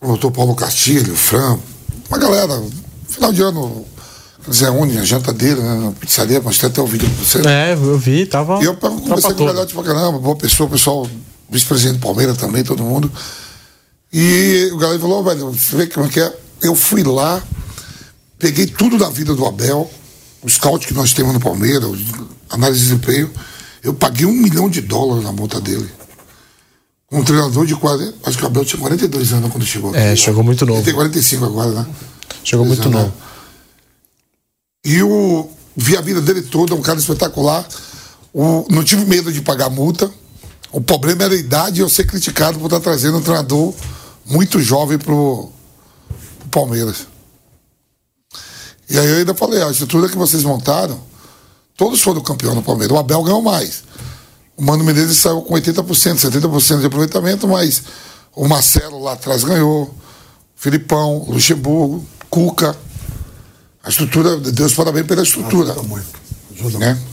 [0.00, 1.58] promotor Paulo Castilho, o Fran,
[2.08, 2.62] uma galera,
[3.08, 3.84] final de ano,
[4.50, 7.46] Zé Uni, a janta dele, né, na pizzaria, mostrei até o vídeo pra você.
[7.48, 8.62] É, eu vi, tava.
[8.62, 9.46] E eu conversei com o.
[9.46, 11.06] Galhote pra caramba, boa pessoa, pessoal,
[11.50, 13.10] vice-presidente do Palmeiras também, todo mundo.
[14.12, 16.36] E o Galhote falou, "Ô, velho, você vê como é que é?
[16.60, 17.42] Eu fui lá,
[18.38, 19.90] peguei tudo da vida do Abel,
[20.42, 21.98] o scout que nós temos no Palmeiras,
[22.50, 23.30] análise de desempenho,
[23.82, 25.88] eu paguei um milhão de dólares na multa dele.
[27.10, 28.14] Um treinador de quase.
[28.24, 29.98] Acho que o Abel tinha 42 anos quando chegou aqui.
[29.98, 30.78] É, chegou muito novo.
[30.78, 31.86] Ele tem 45 agora, né?
[32.42, 32.96] Chegou muito Exato.
[32.96, 33.12] novo.
[34.84, 37.66] E o, vi a vida dele toda, um cara espetacular.
[38.32, 40.10] O, não tive medo de pagar multa.
[40.70, 43.74] O problema era a idade e eu ser criticado por estar trazendo um treinador
[44.26, 45.50] muito jovem pro,
[46.38, 47.06] pro Palmeiras.
[48.88, 51.00] E aí eu ainda falei, a estrutura que vocês montaram,
[51.76, 52.94] todos foram campeão no Palmeiras.
[52.94, 53.84] O Abel ganhou mais.
[54.56, 55.82] O Mano Menezes saiu com 80%,
[56.30, 57.82] 70% de aproveitamento, mas
[58.34, 59.94] o Marcelo lá atrás ganhou.
[60.54, 62.76] Filipão, Luxemburgo, Cuca.
[63.82, 65.72] A estrutura, Deus parabéns pela estrutura.
[65.72, 66.20] Ajuda muito.
[66.54, 66.94] Ajuda Né?
[66.94, 67.12] muito.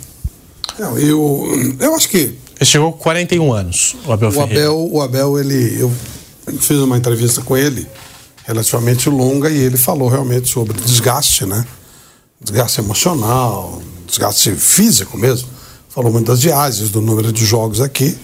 [0.79, 4.61] Não, eu, eu acho que Ele chegou com 41 anos, o Abel o Ferreira.
[4.61, 5.81] Abel, o Abel, ele.
[5.81, 5.91] Eu
[6.57, 7.87] fiz uma entrevista com ele,
[8.45, 11.65] relativamente longa, e ele falou realmente sobre desgaste, né?
[12.41, 15.47] Desgaste emocional, desgaste físico mesmo.
[15.89, 18.17] Falou muito das diárias, do número de jogos aqui.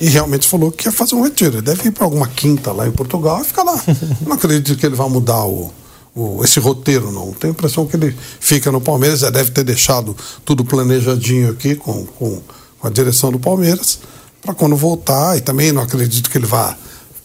[0.00, 1.56] E realmente falou que ia fazer um retiro.
[1.56, 3.80] Ele deve ir para alguma quinta lá em Portugal e ficar lá.
[3.86, 3.96] Eu
[4.26, 5.70] não acredito que ele vá mudar o,
[6.14, 7.32] o- esse roteiro, não.
[7.32, 11.74] Tenho a impressão que ele fica no Palmeiras, já deve ter deixado tudo planejadinho aqui
[11.76, 12.40] com, com,
[12.78, 14.00] com a direção do Palmeiras,
[14.42, 15.36] para quando voltar.
[15.36, 16.74] E também não acredito que ele vá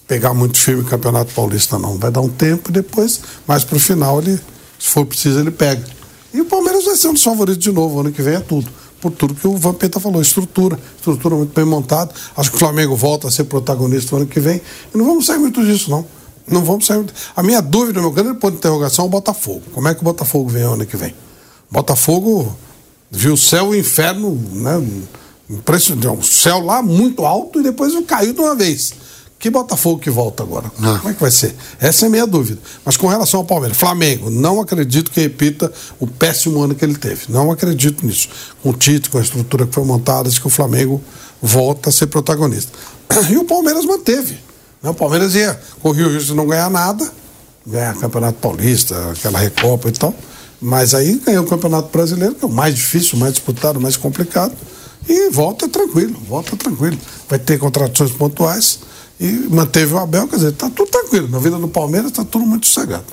[0.07, 1.97] pegar muito firme o Campeonato Paulista, não.
[1.97, 4.39] Vai dar um tempo depois, mais pro final, ele,
[4.79, 5.83] se for preciso, ele pega.
[6.33, 8.69] E o Palmeiras vai ser um dos favoritos de novo, ano que vem é tudo.
[9.01, 12.11] Por tudo que o Vampeta falou, estrutura, estrutura muito bem montada.
[12.35, 14.61] Acho que o Flamengo volta a ser protagonista no ano que vem.
[14.93, 16.05] E não vamos sair muito disso, não.
[16.47, 17.13] Não vamos sair muito.
[17.35, 19.63] A minha dúvida, meu grande ponto de interrogação é o Botafogo.
[19.73, 21.13] Como é que o Botafogo vem ano que vem?
[21.69, 22.55] Botafogo
[23.09, 24.85] viu o céu e o inferno, né?
[25.49, 26.07] Impressionante.
[26.07, 28.93] Um céu lá muito alto e depois caiu de uma vez.
[29.37, 30.71] Que Botafogo que volta agora?
[30.81, 30.97] Ah.
[30.97, 31.55] Como é que vai ser?
[31.79, 32.59] Essa é a minha dúvida.
[32.83, 36.95] Mas com relação ao Palmeiras, Flamengo, não acredito que repita o péssimo ano que ele
[36.95, 37.25] teve.
[37.29, 38.29] Não acredito nisso.
[38.63, 41.01] Com o Tite, com a estrutura que foi montada, acho que o Flamengo
[41.41, 42.71] volta a ser protagonista.
[43.29, 44.37] E o Palmeiras manteve.
[44.81, 44.89] né?
[44.89, 47.07] O Palmeiras ia correr o risco de não ganhar nada,
[47.65, 50.13] ganhar Campeonato Paulista, aquela Recopa e tal.
[50.59, 53.81] Mas aí ganhou o Campeonato Brasileiro, que é o mais difícil, o mais disputado, o
[53.81, 54.53] mais complicado.
[55.07, 56.97] E volta tranquilo, volta tranquilo.
[57.29, 58.79] Vai ter contratações pontuais
[59.19, 61.29] e manteve o Abel, quer dizer, tá tudo tranquilo.
[61.29, 63.05] Na vida do Palmeiras tá tudo muito sossegado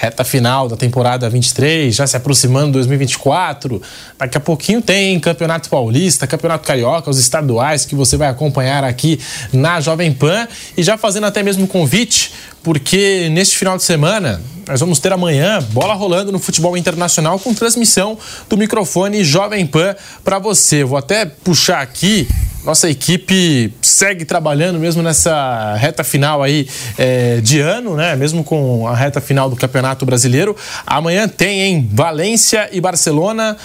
[0.00, 3.82] reta final da temporada 23, já se aproximando 2024.
[4.18, 9.20] Daqui a pouquinho tem Campeonato Paulista, Campeonato Carioca, os estaduais que você vai acompanhar aqui
[9.52, 12.32] na Jovem Pan e já fazendo até mesmo convite,
[12.62, 17.52] porque neste final de semana nós vamos ter amanhã bola rolando no futebol internacional com
[17.52, 18.16] transmissão
[18.48, 20.84] do microfone Jovem Pan para você.
[20.84, 22.28] Vou até puxar aqui
[22.64, 26.68] nossa equipe segue trabalhando mesmo nessa reta final aí
[26.98, 28.14] é, de ano, né?
[28.16, 30.54] Mesmo com a reta final do Campeonato Brasileiro.
[30.86, 33.56] Amanhã tem em Valência e Barcelona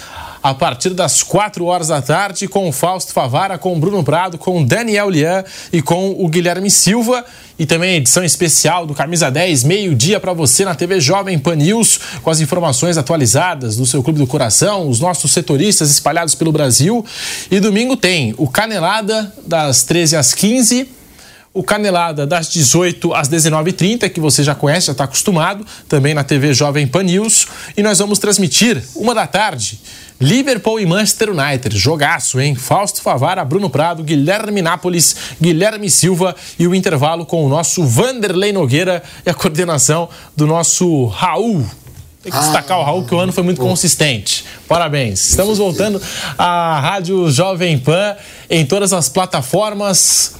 [0.48, 4.38] a partir das 4 horas da tarde com o Fausto Favara, com o Bruno Prado,
[4.38, 5.42] com o Daniel Lian
[5.72, 7.24] e com o Guilherme Silva.
[7.58, 11.98] E também edição especial do Camisa 10, meio-dia para você na TV Jovem Pan News,
[12.22, 17.04] com as informações atualizadas do seu Clube do Coração, os nossos setoristas espalhados pelo Brasil.
[17.50, 20.96] E domingo tem o Canelada, das 13 às 15
[21.56, 26.22] o Canelada das 18 às 19h30, que você já conhece, já está acostumado, também na
[26.22, 27.46] TV Jovem Pan News.
[27.74, 29.80] E nós vamos transmitir uma da tarde.
[30.20, 32.54] Liverpool e Manchester United, jogaço, hein?
[32.54, 38.52] Fausto Favara, Bruno Prado, Guilherme Nápoles, Guilherme Silva e o intervalo com o nosso Vanderlei
[38.52, 41.66] Nogueira e a coordenação do nosso Raul.
[42.22, 44.44] Tem que destacar o Raul que o ano foi muito consistente.
[44.66, 45.28] Parabéns.
[45.28, 46.02] Estamos voltando
[46.36, 48.16] à Rádio Jovem Pan
[48.50, 50.34] em todas as plataformas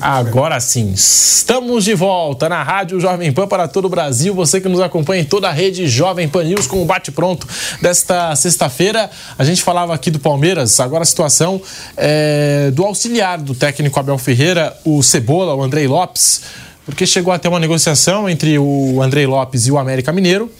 [0.00, 4.34] Agora sim, estamos de volta na Rádio Jovem Pan para todo o Brasil.
[4.34, 7.46] Você que nos acompanha em toda a rede Jovem Pan News com o bate-pronto
[7.80, 9.10] desta sexta-feira.
[9.38, 11.60] A gente falava aqui do Palmeiras, agora a situação
[11.96, 16.42] é, do auxiliar do técnico Abel Ferreira, o Cebola, o Andrei Lopes,
[16.84, 20.50] porque chegou a ter uma negociação entre o Andrei Lopes e o América Mineiro.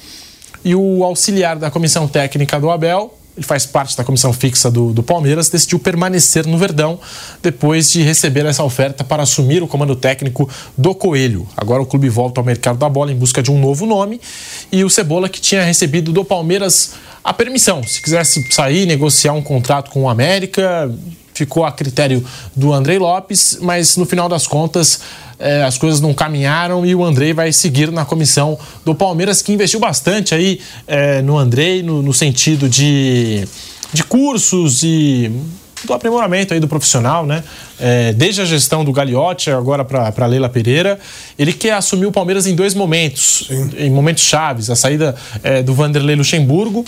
[0.65, 4.93] E o auxiliar da comissão técnica do Abel, ele faz parte da comissão fixa do,
[4.93, 6.99] do, Palmeiras, decidiu permanecer no Verdão
[7.41, 11.47] depois de receber essa oferta para assumir o comando técnico do Coelho.
[11.57, 14.21] Agora o clube volta ao mercado da bola em busca de um novo nome
[14.73, 19.43] e o Cebola, que tinha recebido do Palmeiras a permissão, se quisesse sair, negociar um
[19.43, 20.91] contrato com o América,
[21.39, 22.25] ficou a critério
[22.55, 25.01] do Andrei Lopes, mas no final das contas
[25.39, 29.53] é, as coisas não caminharam e o Andrei vai seguir na comissão do Palmeiras, que
[29.53, 33.47] investiu bastante aí é, no Andrei, no, no, sentido de,
[33.93, 35.31] de cursos e
[35.85, 37.45] do aprimoramento aí do profissional, né?
[37.79, 40.99] É, desde a gestão do Gagliotti, agora para Leila Pereira,
[41.39, 43.71] ele quer assumir o Palmeiras em dois momentos, Sim.
[43.79, 46.85] em momentos chaves, a saída é, do Vanderlei Luxemburgo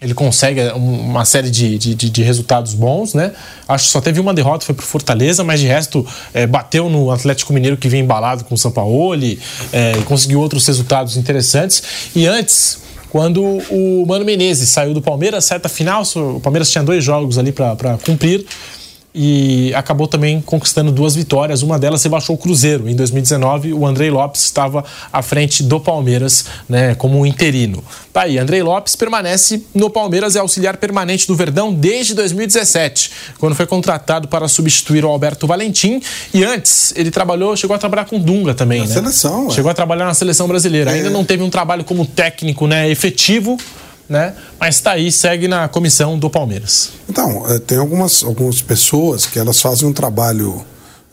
[0.00, 3.32] ele consegue uma série de, de, de, resultados bons, né?
[3.66, 7.10] Acho que só teve uma derrota, foi pro Fortaleza, mas de resto é, bateu no
[7.10, 9.38] Atlético Mineiro que vem embalado com o Sampaoli,
[9.72, 11.82] é, conseguiu outros resultados interessantes.
[12.14, 17.02] E antes, quando o Mano Menezes saiu do Palmeiras, certa final, o Palmeiras tinha dois
[17.02, 18.44] jogos ali para cumprir
[19.18, 21.62] e acabou também conquistando duas vitórias.
[21.62, 22.86] Uma delas rebaixou o Cruzeiro.
[22.86, 27.82] Em 2019, o Andrei Lopes estava à frente do Palmeiras, né, como um interino.
[28.12, 33.54] Tá aí, Andrei Lopes permanece no Palmeiras é auxiliar permanente do Verdão desde 2017, quando
[33.54, 36.02] foi contratado para substituir o Alberto Valentim.
[36.34, 38.92] E antes, ele trabalhou, chegou a trabalhar com Dunga também, na né?
[38.92, 40.90] Seleção, Chegou a trabalhar na seleção brasileira.
[40.90, 40.94] É.
[40.94, 43.56] Ainda não teve um trabalho como técnico, né, efetivo,
[44.08, 44.34] né?
[44.58, 46.90] Mas está aí, segue na comissão do Palmeiras.
[47.08, 50.64] Então, é, tem algumas, algumas pessoas que elas fazem um trabalho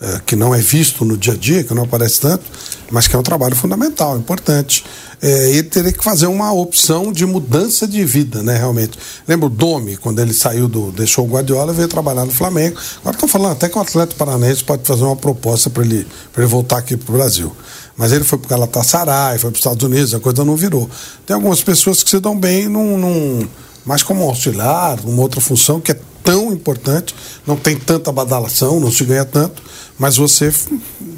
[0.04, 2.44] é, que não é visto no dia a dia, que não aparece tanto,
[2.92, 4.84] mas que é um trabalho fundamental, importante.
[5.22, 9.00] É, ele teria que fazer uma opção de mudança de vida, né, realmente.
[9.26, 10.92] Lembra o Domi, quando ele saiu do.
[10.92, 12.78] deixou o Guardiola veio trabalhar no Flamengo.
[13.00, 16.06] Agora estão falando até que o atleta paranaense pode fazer uma proposta para ele,
[16.38, 17.56] ele voltar aqui para o Brasil.
[17.96, 20.90] Mas ele foi para o Galatasaray, foi para os Estados Unidos, a coisa não virou.
[21.26, 23.48] Tem algumas pessoas que se dão bem num, num,
[23.86, 27.14] mais como auxiliar, numa outra função que é tão importante,
[27.46, 29.62] não tem tanta badalação, não se ganha tanto,
[30.00, 30.52] mas você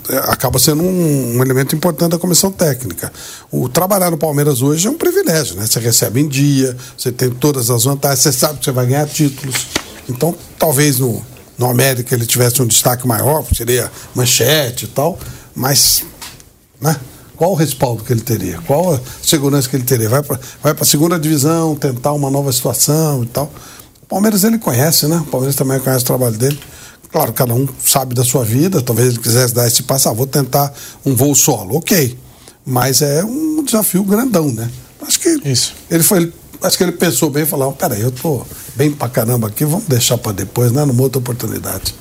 [0.09, 3.13] é, acaba sendo um, um, elemento importante da comissão técnica.
[3.51, 5.65] O trabalhar no Palmeiras hoje é um privilégio, né?
[5.65, 9.07] Você recebe em dia, você tem todas as vantagens, você sabe que você vai ganhar
[9.07, 9.67] títulos.
[10.09, 11.23] Então, talvez no,
[11.57, 15.19] no América ele tivesse um destaque maior, seria manchete e tal,
[15.55, 16.03] mas
[16.81, 16.95] né?
[17.35, 18.59] Qual o respaldo que ele teria?
[18.65, 20.07] Qual a segurança que ele teria?
[20.07, 23.51] Vai para vai a segunda divisão, tentar uma nova situação e tal.
[24.03, 25.17] O Palmeiras ele conhece, né?
[25.17, 26.57] O Palmeiras também conhece o trabalho dele.
[27.11, 28.81] Claro, cada um sabe da sua vida.
[28.81, 30.73] Talvez ele quisesse dar esse passo, ah, vou tentar
[31.05, 31.77] um voo solo.
[31.77, 32.17] Ok.
[32.65, 34.69] Mas é um desafio grandão, né?
[35.01, 35.73] Acho que Isso.
[35.89, 36.33] ele foi.
[36.61, 38.45] Acho que ele pensou bem e falou: peraí, eu tô
[38.75, 40.83] bem pra caramba aqui, vamos deixar para depois, né?
[40.83, 41.93] Numa outra oportunidade.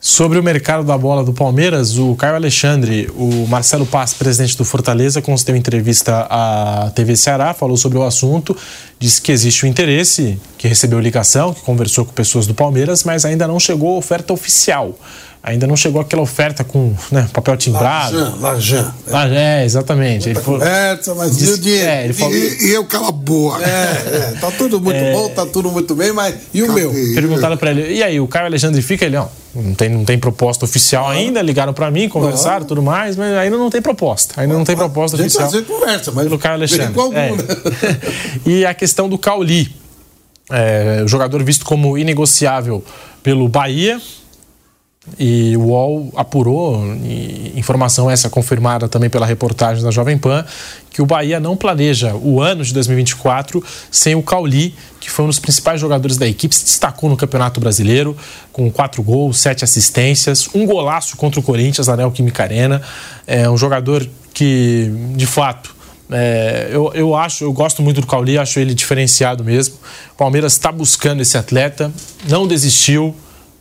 [0.00, 4.64] Sobre o mercado da bola do Palmeiras, o Caio Alexandre, o Marcelo Paz, presidente do
[4.64, 8.56] Fortaleza, concedeu entrevista à TV Ceará, falou sobre o assunto,
[8.96, 13.02] disse que existe o um interesse, que recebeu ligação, que conversou com pessoas do Palmeiras,
[13.02, 14.96] mas ainda não chegou a oferta oficial.
[15.40, 18.36] Ainda não chegou aquela oferta com né, papel timbrado.
[18.40, 19.34] Lajan, Lajan.
[19.34, 20.28] É, exatamente.
[20.28, 21.88] Ele falou, conversa, mas disse, e o dinheiro?
[21.88, 23.62] É, ele falou, e, e eu cala a boa.
[23.62, 26.80] É, é, tá tudo muito é, bom, tá tudo muito bem, mas e o Cadê?
[26.80, 26.92] meu?
[27.14, 29.04] Perguntaram para ele, e aí, o Caio Alexandre fica?
[29.06, 31.12] Ele, ó, não tem, não tem proposta oficial ah.
[31.12, 34.40] ainda, ligaram para mim, conversaram tudo mais, mas ainda não tem proposta.
[34.40, 35.50] Ainda não tem proposta a oficial.
[35.50, 37.00] Gente, conversa, mas pelo Caio Alexandre.
[37.00, 37.30] Algum, é.
[37.30, 37.36] né?
[38.44, 39.72] e a questão do Cauli,
[40.50, 42.84] é, o jogador visto como inegociável
[43.22, 44.00] pelo Bahia,
[45.18, 46.82] e o UOL apurou,
[47.54, 50.44] informação essa confirmada também pela reportagem da Jovem Pan,
[50.90, 55.28] que o Bahia não planeja o ano de 2024 sem o Cauli, que foi um
[55.28, 58.16] dos principais jogadores da equipe, se destacou no Campeonato Brasileiro,
[58.52, 62.82] com quatro gols, sete assistências, um golaço contra o Corinthians na Neoquímica Arena.
[63.26, 65.74] É um jogador que, de fato,
[66.10, 69.76] é, eu, eu acho, eu gosto muito do Cauli, acho ele diferenciado mesmo.
[70.12, 71.92] O Palmeiras está buscando esse atleta,
[72.28, 73.14] não desistiu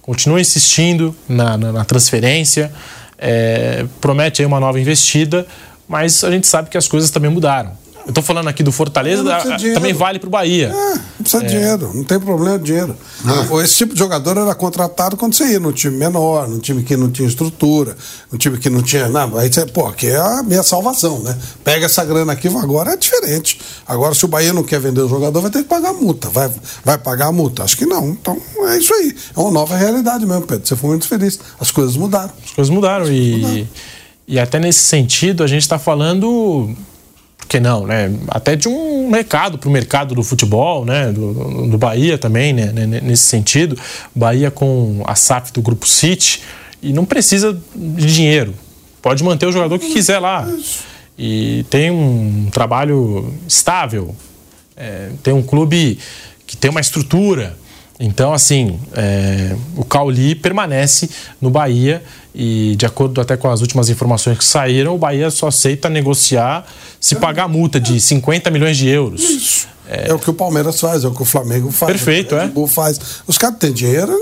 [0.07, 2.71] continua insistindo na, na, na transferência,
[3.17, 5.45] é, promete aí uma nova investida,
[5.85, 7.77] mas a gente sabe que as coisas também mudaram.
[8.07, 9.21] Eu estou falando aqui do Fortaleza,
[9.73, 10.69] também vale para o Bahia.
[10.69, 11.59] É, não precisa de é.
[11.59, 12.95] dinheiro, não tem problema de dinheiro.
[13.25, 13.61] Ah.
[13.61, 16.95] Esse tipo de jogador era contratado quando você ia num time menor, num time que
[16.95, 17.97] não tinha estrutura,
[18.31, 19.09] num time que não tinha.
[19.09, 21.37] Não, aí você, pô, aqui é a minha salvação, né?
[21.65, 23.59] Pega essa grana aqui, agora é diferente.
[23.85, 26.29] Agora, se o Bahia não quer vender o jogador, vai ter que pagar a multa.
[26.29, 26.49] Vai,
[26.85, 27.65] vai pagar a multa?
[27.65, 28.07] Acho que não.
[28.07, 29.13] Então é isso aí.
[29.35, 30.65] É uma nova realidade mesmo, Pedro.
[30.65, 31.37] Você foi muito feliz.
[31.59, 32.31] As coisas mudaram.
[32.45, 33.03] As coisas mudaram.
[33.03, 33.67] As coisas e, mudaram.
[34.29, 36.73] e até nesse sentido, a gente está falando
[37.47, 38.11] que não, né?
[38.27, 41.11] Até de um mercado para o mercado do futebol, né?
[41.11, 42.71] Do, do Bahia também, né?
[43.01, 43.77] Nesse sentido,
[44.13, 46.41] Bahia com a SAF do Grupo City
[46.81, 48.53] e não precisa de dinheiro,
[49.01, 50.47] pode manter o jogador que quiser lá
[51.17, 54.15] e tem um trabalho estável,
[54.75, 55.97] é, tem um clube
[56.45, 57.57] que tem uma estrutura.
[57.99, 61.09] Então, assim, é, o Cauli permanece
[61.41, 62.03] no Bahia
[62.33, 66.65] e, de acordo até com as últimas informações que saíram, o Bahia só aceita negociar
[66.99, 69.21] se pagar a multa de 50 milhões de euros.
[69.21, 69.67] Isso.
[69.89, 70.09] É...
[70.09, 71.91] é o que o Palmeiras faz, é o que o Flamengo faz.
[71.91, 72.67] Perfeito, o é.
[72.67, 72.99] faz.
[73.25, 74.13] Os caras têm dinheiro.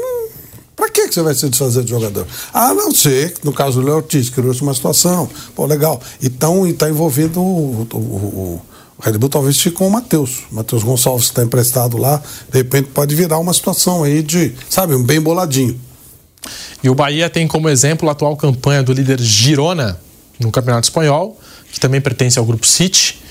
[0.76, 2.28] Pra que você vai se desfazer de jogador?
[2.54, 5.30] A não ser, no caso do Léo Ortiz, criou-se uma situação.
[5.56, 6.02] Pô, legal.
[6.22, 8.62] Então, está envolvido o, o, o,
[8.98, 10.44] o Red Bull talvez fique com o Matheus.
[10.52, 12.22] Matheus Gonçalves está emprestado lá.
[12.52, 15.80] De repente pode virar uma situação aí de, sabe, um bem boladinho.
[16.84, 20.00] E o Bahia tem como exemplo a atual campanha do líder Girona
[20.40, 21.38] no Campeonato Espanhol
[21.76, 23.22] que também pertence ao grupo City.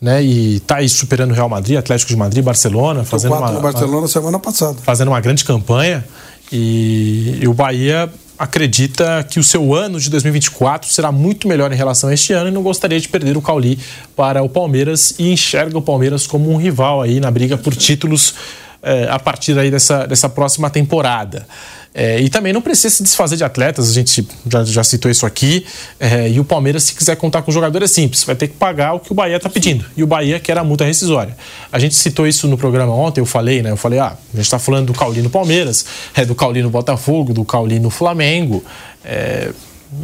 [0.00, 3.98] Né, e está aí superando o Real Madrid, Atlético de Madrid, Barcelona, fazendo uma, Barcelona
[3.98, 4.78] uma, semana passada.
[4.82, 6.02] Fazendo uma grande campanha
[6.50, 8.10] e, e, o Bahia
[8.40, 12.48] acredita que o seu ano de 2024 será muito melhor em relação a este ano
[12.48, 13.78] e não gostaria de perder o Cauli
[14.16, 18.34] para o Palmeiras e enxerga o Palmeiras como um rival aí na briga por títulos
[18.82, 21.46] é, a partir aí dessa, dessa próxima temporada.
[21.92, 25.26] É, e também não precisa se desfazer de atletas, a gente já, já citou isso
[25.26, 25.66] aqui.
[25.98, 28.54] É, e o Palmeiras, se quiser contar com o jogador, é simples: vai ter que
[28.54, 29.84] pagar o que o Bahia está pedindo.
[29.96, 31.36] E o Bahia quer a multa rescisória.
[31.72, 33.72] A gente citou isso no programa ontem, eu falei, né?
[33.72, 35.84] Eu falei, ah, a gente está falando do Caulino Palmeiras,
[36.14, 38.64] é, do Caulino Botafogo, do Caulino Flamengo.
[39.04, 39.50] É,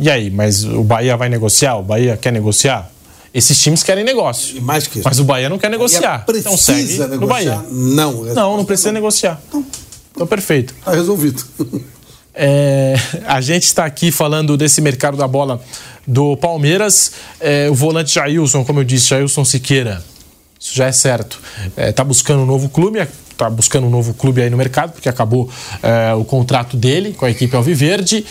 [0.01, 1.77] e aí, mas o Bahia vai negociar?
[1.77, 2.91] O Bahia quer negociar?
[3.33, 4.57] Esses times querem negócio.
[4.57, 5.09] E mais que isso.
[5.09, 6.25] Mas o Bahia não quer negociar.
[6.29, 7.19] Então segue negociar.
[7.19, 7.61] no Bahia.
[7.71, 8.13] Não.
[8.25, 9.41] Não, não precisa negociar.
[9.53, 9.65] Não.
[10.17, 10.75] Então, perfeito.
[10.79, 11.45] Está resolvido.
[12.39, 12.95] É,
[13.27, 15.59] a gente está aqui falando desse mercado da bola
[16.07, 17.13] do Palmeiras.
[17.41, 20.05] É, o volante Jailson, como eu disse, Jailson Siqueira,
[20.61, 21.41] isso já é certo.
[21.69, 22.99] Está é, tá buscando um novo clube,
[23.31, 25.49] está buscando um novo clube aí no mercado, porque acabou
[25.83, 28.27] é, o contrato dele com a equipe Alviverde.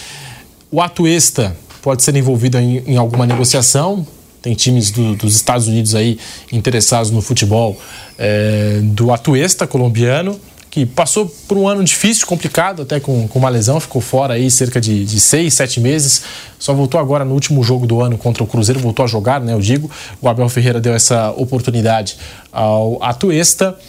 [0.69, 4.05] O Atuesta pode ser envolvido em, em alguma negociação,
[4.39, 6.19] tem times do, dos Estados Unidos aí
[6.51, 7.75] interessados no futebol
[8.19, 10.39] é, do Atuesta colombiano,
[10.75, 14.51] que passou por um ano difícil, complicado, até com, com uma lesão, ficou fora aí
[14.51, 16.23] cerca de, de seis, sete meses.
[16.59, 19.53] Só voltou agora no último jogo do ano contra o Cruzeiro, voltou a jogar, né?
[19.53, 19.89] Eu digo.
[20.21, 22.17] O Abel Ferreira deu essa oportunidade
[22.51, 23.79] ao Atuesta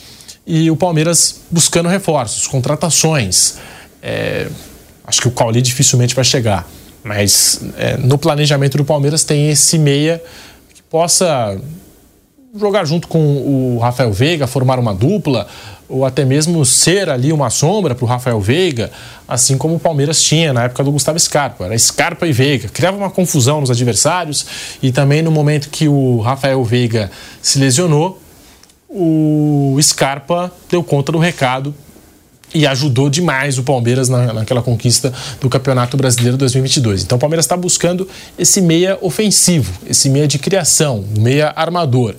[0.46, 3.56] e o Palmeiras buscando reforços, contratações.
[4.00, 4.46] É,
[5.04, 6.68] acho que o Cauli dificilmente vai chegar.
[7.02, 10.22] Mas é, no planejamento do Palmeiras tem esse meia
[10.72, 11.60] que possa
[12.58, 15.46] jogar junto com o Rafael Veiga, formar uma dupla,
[15.88, 18.90] ou até mesmo ser ali uma sombra para o Rafael Veiga,
[19.26, 21.64] assim como o Palmeiras tinha na época do Gustavo Scarpa.
[21.64, 22.68] Era Scarpa e Veiga.
[22.68, 24.46] Criava uma confusão nos adversários
[24.82, 27.10] e também no momento que o Rafael Veiga
[27.40, 28.20] se lesionou,
[28.88, 31.74] o Scarpa deu conta do recado
[32.55, 37.02] e ajudou demais o Palmeiras na, naquela conquista do Campeonato Brasileiro 2022.
[37.02, 38.09] Então o Palmeiras está buscando
[38.39, 42.14] esse meia ofensivo, esse meia de criação, meia armador.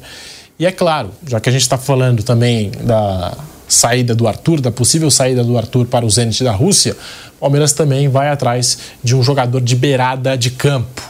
[0.60, 3.36] E é claro, já que a gente está falando também da
[3.68, 6.95] saída do Arthur, da possível saída do Arthur para o Zenit da Rússia,
[7.38, 11.02] o Palmeiras também vai atrás de um jogador de beirada de campo.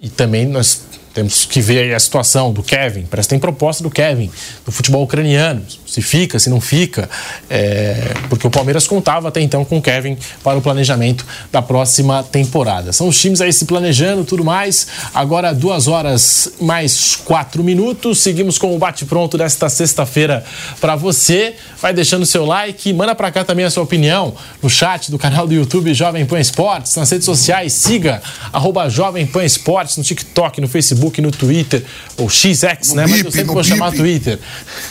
[0.00, 0.82] E também nós
[1.18, 3.04] temos que ver a situação do Kevin.
[3.10, 4.30] Parece que tem proposta do Kevin,
[4.64, 5.62] do futebol ucraniano.
[5.84, 7.10] Se fica, se não fica.
[7.50, 12.22] É, porque o Palmeiras contava até então com o Kevin para o planejamento da próxima
[12.22, 12.92] temporada.
[12.92, 14.86] São os times aí se planejando tudo mais.
[15.12, 18.18] Agora, duas horas mais quatro minutos.
[18.18, 20.44] Seguimos com o bate-pronto desta sexta-feira
[20.80, 21.56] para você.
[21.80, 25.46] Vai deixando seu like, manda para cá também a sua opinião no chat do canal
[25.46, 28.22] do YouTube Jovem Pan Esportes, nas redes sociais, siga
[28.52, 31.82] arroba Jovem Pan Esportes no TikTok, no Facebook Facebook, no Twitter,
[32.16, 33.04] ou XX, no né?
[33.04, 33.68] Bip, Mas eu sempre vou bip.
[33.68, 34.38] chamar Twitter.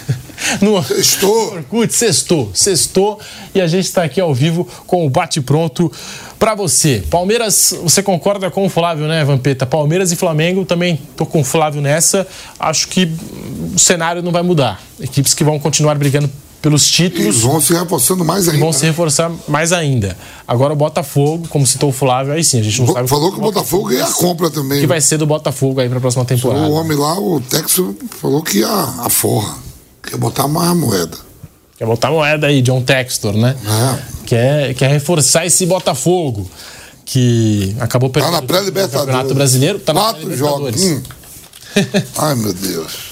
[0.61, 1.53] no sextou.
[1.53, 3.19] Orkut, sextou, sextou.
[3.53, 5.91] E a gente está aqui ao vivo com o bate-pronto
[6.38, 7.03] para você.
[7.10, 9.65] Palmeiras, você concorda com o Flávio, né, Vampeta?
[9.65, 12.27] Palmeiras e Flamengo, também tô com o Flávio nessa.
[12.60, 13.11] Acho que
[13.73, 14.81] o cenário não vai mudar.
[14.99, 16.30] Equipes que vão continuar brigando
[16.68, 17.38] pelos títulos.
[17.38, 18.60] E vão se reforçando mais ainda.
[18.60, 20.18] Vão se reforçar mais ainda.
[20.45, 23.07] Agora o Botafogo, como citou o Flávio, aí sim, a gente não sabe.
[23.07, 24.80] Falou que o Botafogo ia a compra também.
[24.80, 24.88] Que né?
[24.88, 26.68] vai ser do Botafogo aí para a próxima temporada.
[26.68, 29.56] O homem lá, o Texo, falou que ia a forra.
[30.03, 31.18] Quer botar mais moeda.
[31.77, 33.56] Quer botar moeda aí, John Textor, né?
[33.65, 33.99] É.
[34.26, 36.49] Quer, quer reforçar esse Botafogo.
[37.06, 39.06] Que acabou perdendo tá na pré-libertadores.
[39.06, 39.80] Campeonato Brasileiro.
[39.80, 40.84] Tá Quatro jogos.
[40.84, 41.02] Hum.
[42.18, 43.07] Ai, meu Deus.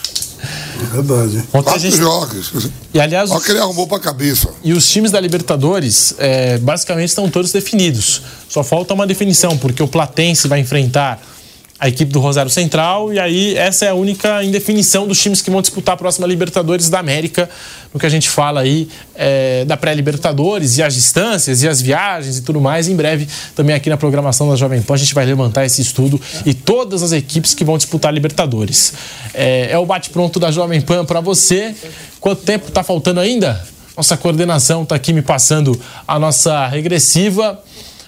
[0.92, 1.38] Verdade.
[1.38, 1.98] Ontem Quatro gente...
[1.98, 2.70] jogos.
[2.94, 3.32] E aliás.
[3.32, 4.50] Olha que ele arrumou pra cabeça.
[4.64, 8.22] E os times da Libertadores, é, basicamente, estão todos definidos.
[8.50, 11.22] Só falta uma definição, porque o Platense vai enfrentar
[11.78, 15.52] a equipe do Rosário Central, e aí essa é a única indefinição dos times que
[15.52, 17.50] vão disputar a próxima Libertadores da América,
[17.94, 22.38] no que a gente fala aí é, da pré-Libertadores e as distâncias e as viagens
[22.38, 22.88] e tudo mais.
[22.88, 26.20] Em breve, também aqui na programação da Jovem Pan, a gente vai levantar esse estudo
[26.46, 28.94] e todas as equipes que vão disputar a Libertadores.
[29.34, 31.76] É, é o bate-pronto da Jovem Pan para você.
[32.22, 33.62] Quanto tempo está faltando ainda?
[33.98, 35.78] Nossa coordenação está aqui me passando
[36.08, 37.62] a nossa regressiva.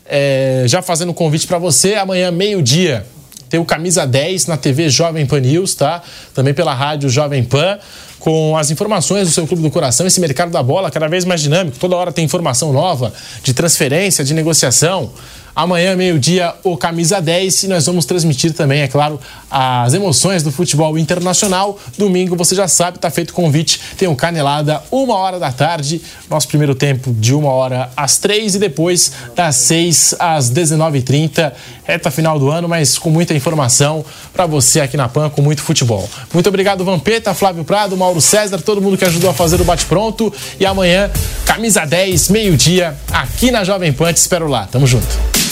[0.05, 3.05] É, já fazendo um convite para você, amanhã, meio-dia,
[3.49, 6.01] tem o Camisa 10 na TV Jovem Pan News, tá?
[6.33, 7.77] Também pela rádio Jovem Pan,
[8.19, 11.41] com as informações do seu clube do coração, esse mercado da bola cada vez mais
[11.41, 13.13] dinâmico, toda hora tem informação nova
[13.43, 15.11] de transferência, de negociação.
[15.57, 19.19] Amanhã, meio-dia, o Camisa 10 e nós vamos transmitir também, é claro,
[19.49, 21.79] as emoções do futebol internacional.
[21.97, 23.81] Domingo, você já sabe, está feito o convite.
[23.97, 25.99] Tem um Canelada, uma hora da tarde.
[26.29, 31.51] Nosso primeiro tempo de uma hora às três e depois das seis às 19h30.
[31.85, 35.63] Reta final do ano, mas com muita informação para você aqui na PAN, com muito
[35.63, 36.07] futebol.
[36.31, 40.31] Muito obrigado, Vampeta, Flávio Prado, Mauro César, todo mundo que ajudou a fazer o bate-pronto.
[40.59, 41.09] E amanhã,
[41.47, 44.13] Camisa 10, meio-dia, aqui na Jovem Pan.
[44.13, 44.67] Te espero lá.
[44.67, 45.46] Tamo junto.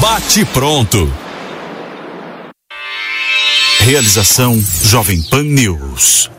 [0.00, 1.12] Bate pronto.
[3.80, 6.30] Realização Jovem Pan News.